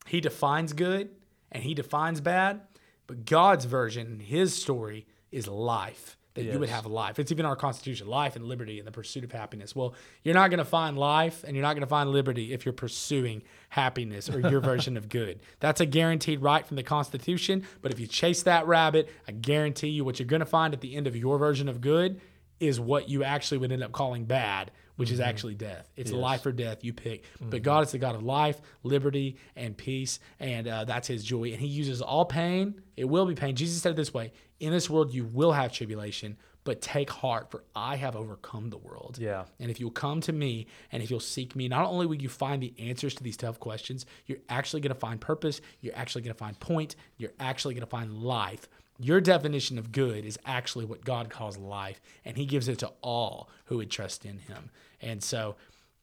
He 0.07 0.21
defines 0.21 0.73
good 0.73 1.11
and 1.51 1.63
He 1.65 1.75
defines 1.75 2.21
bad, 2.21 2.61
but 3.07 3.25
God's 3.25 3.65
version, 3.65 4.21
His 4.21 4.55
story, 4.55 5.07
is 5.33 5.49
life 5.49 6.18
that 6.39 6.53
you 6.53 6.59
would 6.59 6.69
Yes. 6.69 6.77
have 6.77 6.87
life. 6.87 7.19
It's 7.19 7.31
even 7.31 7.45
our 7.47 7.57
Constitution 7.57 8.07
life 8.09 8.37
and 8.37 8.45
liberty 8.45 8.79
and 8.79 8.87
the 8.87 8.93
pursuit 8.93 9.25
of 9.25 9.33
happiness. 9.33 9.77
Well, 9.77 9.95
you're 10.25 10.35
not 10.35 10.49
going 10.51 10.59
to 10.59 10.65
find 10.65 10.97
life 10.97 11.45
and 11.45 11.55
you're 11.57 11.63
not 11.63 11.75
going 11.75 11.83
to 11.83 11.87
find 11.89 12.11
liberty 12.11 12.53
if 12.53 12.65
you're 12.65 12.73
pursuing 12.73 13.43
happiness 13.71 14.31
or 14.31 14.41
your 14.41 14.61
version 14.61 14.97
of 14.97 15.09
good. 15.09 15.41
That's 15.61 15.81
a 15.81 15.87
guaranteed 15.87 16.41
right 16.43 16.67
from 16.67 16.77
the 16.77 16.83
Constitution. 16.83 17.65
But 17.83 17.93
if 17.93 18.01
you 18.01 18.07
chase 18.07 18.43
that 18.45 18.67
rabbit, 18.67 19.11
I 19.27 19.33
guarantee 19.33 19.89
you 19.89 20.05
what 20.05 20.19
you're 20.19 20.27
going 20.27 20.41
to 20.41 20.47
find 20.47 20.73
at 20.75 20.81
the 20.81 20.97
end 20.97 21.07
of 21.07 21.15
your 21.17 21.39
version 21.39 21.69
of 21.69 21.81
good 21.81 22.21
is 22.61 22.81
what 22.81 23.09
you 23.09 23.23
actually 23.23 23.59
would 23.59 23.71
end 23.71 23.83
up 23.85 23.93
calling 23.93 24.25
bad, 24.25 24.71
which 24.99 25.11
is 25.11 25.21
actually 25.21 25.55
death. 25.55 25.89
It's 25.97 26.11
Yes. 26.11 26.21
life 26.21 26.45
or 26.45 26.53
death 26.53 26.83
you 26.85 26.93
pick. 26.93 27.25
But 27.41 27.63
God 27.63 27.85
is 27.85 27.93
the 27.93 27.99
God 27.99 28.15
of 28.17 28.23
life, 28.23 28.61
liberty, 28.83 29.37
and 29.57 29.77
peace, 29.77 30.19
and 30.41 30.67
uh, 30.69 30.85
that's 30.85 31.07
His 31.09 31.25
joy. 31.25 31.45
And 31.53 31.61
He 31.61 31.69
uses 31.69 32.03
all 32.03 32.25
pain. 32.25 32.83
It 32.97 33.05
will 33.05 33.25
be 33.27 33.35
pain. 33.35 33.55
Jesus 33.57 33.81
said 33.81 33.93
it 33.93 33.97
this 33.97 34.13
way: 34.13 34.33
In 34.61 34.73
this 34.73 34.91
world 34.91 35.15
you 35.15 35.25
will 35.25 35.53
have 35.53 35.73
tribulation, 35.73 36.37
but 36.65 36.83
take 36.83 37.11
heart, 37.11 37.51
for 37.51 37.63
I 37.77 37.95
have 37.97 38.17
overcome 38.17 38.71
the 38.71 38.77
world. 38.77 39.19
Yeah. 39.21 39.45
And 39.61 39.71
if 39.71 39.79
you'll 39.81 39.91
come 39.93 40.21
to 40.23 40.33
me 40.33 40.67
and 40.93 41.01
if 41.03 41.11
you'll 41.11 41.21
seek 41.21 41.55
me, 41.57 41.69
not 41.69 41.87
only 41.87 42.07
will 42.07 42.17
you 42.17 42.29
find 42.29 42.61
the 42.63 42.75
answers 42.79 43.15
to 43.15 43.23
these 43.23 43.37
tough 43.37 43.59
questions, 43.61 44.05
you're 44.27 44.39
actually 44.49 44.81
going 44.81 44.93
to 44.93 44.99
find 44.99 45.21
purpose. 45.21 45.61
You're 45.81 45.97
actually 45.97 46.23
going 46.23 46.35
to 46.35 46.39
find 46.39 46.59
point. 46.61 46.97
You're 47.17 47.33
actually 47.41 47.75
going 47.75 47.87
to 47.87 47.91
find 47.91 48.13
life. 48.13 48.69
Your 48.99 49.21
definition 49.21 49.79
of 49.79 49.93
good 49.93 50.25
is 50.25 50.39
actually 50.45 50.85
what 50.85 51.05
God 51.05 51.31
calls 51.31 51.57
life, 51.57 52.01
and 52.25 52.37
He 52.37 52.47
gives 52.47 52.67
it 52.69 52.79
to 52.81 52.93
all 53.03 53.49
who 53.67 53.77
would 53.77 53.91
trust 53.91 54.25
in 54.25 54.39
Him. 54.39 54.71
And 55.01 55.23
so, 55.23 55.55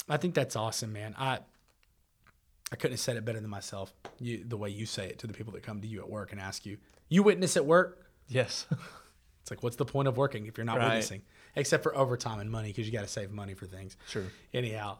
I 0.07 0.17
think 0.17 0.33
that's 0.33 0.55
awesome, 0.55 0.93
man. 0.93 1.13
I 1.17 1.39
I 2.71 2.75
couldn't 2.77 2.93
have 2.93 2.99
said 2.99 3.17
it 3.17 3.25
better 3.25 3.39
than 3.39 3.49
myself. 3.49 3.93
You, 4.19 4.43
the 4.47 4.57
way 4.57 4.69
you 4.69 4.85
say 4.85 5.07
it 5.07 5.19
to 5.19 5.27
the 5.27 5.33
people 5.33 5.53
that 5.53 5.63
come 5.63 5.81
to 5.81 5.87
you 5.87 5.99
at 5.99 6.09
work 6.09 6.31
and 6.31 6.41
ask 6.41 6.65
you, 6.65 6.77
you 7.09 7.21
witness 7.21 7.55
at 7.57 7.65
work. 7.65 8.05
Yes. 8.27 8.65
It's 9.41 9.51
like, 9.51 9.61
what's 9.61 9.75
the 9.75 9.85
point 9.85 10.07
of 10.07 10.17
working 10.17 10.47
if 10.47 10.57
you're 10.57 10.65
not 10.65 10.79
Right. 10.79 10.87
witnessing? 10.87 11.21
Except 11.55 11.83
for 11.83 11.95
overtime 11.95 12.39
and 12.39 12.49
money, 12.49 12.69
because 12.69 12.87
you 12.87 12.91
got 12.91 13.03
to 13.03 13.07
save 13.07 13.29
money 13.29 13.53
for 13.53 13.67
things. 13.67 13.95
True. 14.09 14.25
Anyhow. 14.55 14.97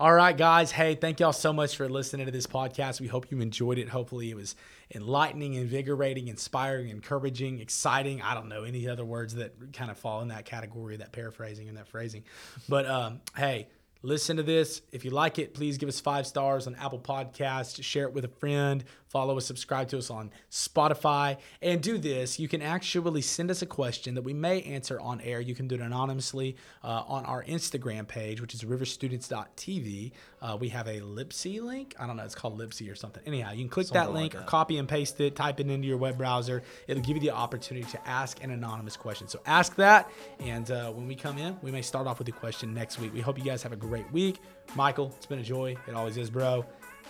All 0.00 0.14
right, 0.14 0.34
guys. 0.34 0.72
Hey, 0.72 0.94
thank 0.94 1.20
y'all 1.20 1.30
so 1.30 1.52
much 1.52 1.76
for 1.76 1.86
listening 1.86 2.24
to 2.24 2.32
this 2.32 2.46
podcast. 2.46 3.02
We 3.02 3.06
hope 3.06 3.30
you 3.30 3.38
enjoyed 3.42 3.76
it. 3.76 3.90
Hopefully, 3.90 4.30
it 4.30 4.34
was 4.34 4.56
enlightening, 4.94 5.52
invigorating, 5.52 6.28
inspiring, 6.28 6.88
encouraging, 6.88 7.60
exciting. 7.60 8.22
I 8.22 8.32
don't 8.32 8.48
know 8.48 8.64
any 8.64 8.88
other 8.88 9.04
words 9.04 9.34
that 9.34 9.74
kind 9.74 9.90
of 9.90 9.98
fall 9.98 10.22
in 10.22 10.28
that 10.28 10.46
category, 10.46 10.96
that 10.96 11.12
paraphrasing 11.12 11.68
and 11.68 11.76
that 11.76 11.86
phrasing. 11.86 12.24
But 12.66 12.86
um, 12.86 13.20
hey, 13.36 13.68
listen 14.00 14.38
to 14.38 14.42
this. 14.42 14.80
If 14.90 15.04
you 15.04 15.10
like 15.10 15.38
it, 15.38 15.52
please 15.52 15.76
give 15.76 15.90
us 15.90 16.00
five 16.00 16.26
stars 16.26 16.66
on 16.66 16.76
Apple 16.76 17.00
Podcasts. 17.00 17.84
Share 17.84 18.04
it 18.04 18.14
with 18.14 18.24
a 18.24 18.28
friend. 18.28 18.82
Follow 19.10 19.36
us, 19.36 19.44
subscribe 19.44 19.88
to 19.88 19.98
us 19.98 20.08
on 20.08 20.30
Spotify, 20.52 21.36
and 21.60 21.82
do 21.82 21.98
this. 21.98 22.38
You 22.38 22.46
can 22.46 22.62
actually 22.62 23.22
send 23.22 23.50
us 23.50 23.60
a 23.60 23.66
question 23.66 24.14
that 24.14 24.22
we 24.22 24.32
may 24.32 24.62
answer 24.62 25.00
on 25.00 25.20
air. 25.20 25.40
You 25.40 25.52
can 25.56 25.66
do 25.66 25.74
it 25.74 25.80
anonymously 25.80 26.56
uh, 26.84 27.02
on 27.08 27.24
our 27.24 27.42
Instagram 27.44 28.06
page, 28.06 28.40
which 28.40 28.54
is 28.54 28.62
riverstudents.tv. 28.62 30.12
Uh, 30.40 30.56
we 30.60 30.68
have 30.68 30.86
a 30.86 31.00
Lipsy 31.00 31.60
link. 31.60 31.94
I 31.98 32.06
don't 32.06 32.16
know, 32.16 32.22
it's 32.22 32.36
called 32.36 32.56
Lipsy 32.58 32.90
or 32.90 32.94
something. 32.94 33.22
Anyhow, 33.26 33.50
you 33.50 33.58
can 33.58 33.68
click 33.68 33.88
that 33.88 33.92
Something 34.06 34.14
like 34.14 34.20
link 34.22 34.34
or 34.36 34.38
that. 34.38 34.46
copy 34.46 34.78
and 34.78 34.88
paste 34.88 35.20
it, 35.20 35.34
type 35.36 35.58
it 35.60 35.68
into 35.68 35.88
your 35.88 35.98
web 35.98 36.16
browser. 36.16 36.62
It'll 36.86 37.02
give 37.02 37.16
you 37.16 37.20
the 37.20 37.30
opportunity 37.30 37.86
to 37.90 38.08
ask 38.08 38.42
an 38.44 38.52
anonymous 38.52 38.96
question. 38.96 39.26
So 39.26 39.40
ask 39.44 39.74
that, 39.76 40.08
and 40.38 40.70
uh, 40.70 40.92
when 40.92 41.08
we 41.08 41.16
come 41.16 41.36
in, 41.36 41.58
we 41.62 41.72
may 41.72 41.82
start 41.82 42.06
off 42.06 42.20
with 42.20 42.28
a 42.28 42.32
question 42.32 42.72
next 42.72 43.00
week. 43.00 43.12
We 43.12 43.20
hope 43.20 43.38
you 43.38 43.44
guys 43.44 43.62
have 43.64 43.72
a 43.72 43.76
great 43.76 44.10
week. 44.12 44.38
Michael, 44.76 45.12
it's 45.16 45.26
been 45.26 45.40
a 45.40 45.42
joy. 45.42 45.76
It 45.88 45.94
always 45.94 46.16
is, 46.16 46.30
bro. 46.30 46.64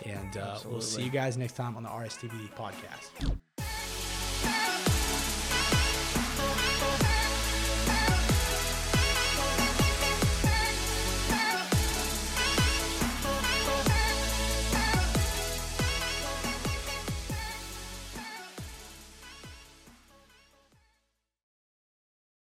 And 0.07 0.37
uh, 0.37 0.59
we'll 0.67 0.81
see 0.81 1.03
you 1.03 1.11
guys 1.11 1.37
next 1.37 1.55
time 1.55 1.77
on 1.77 1.83
the 1.83 1.89
RSTV 1.89 2.55
podcast. 2.55 3.39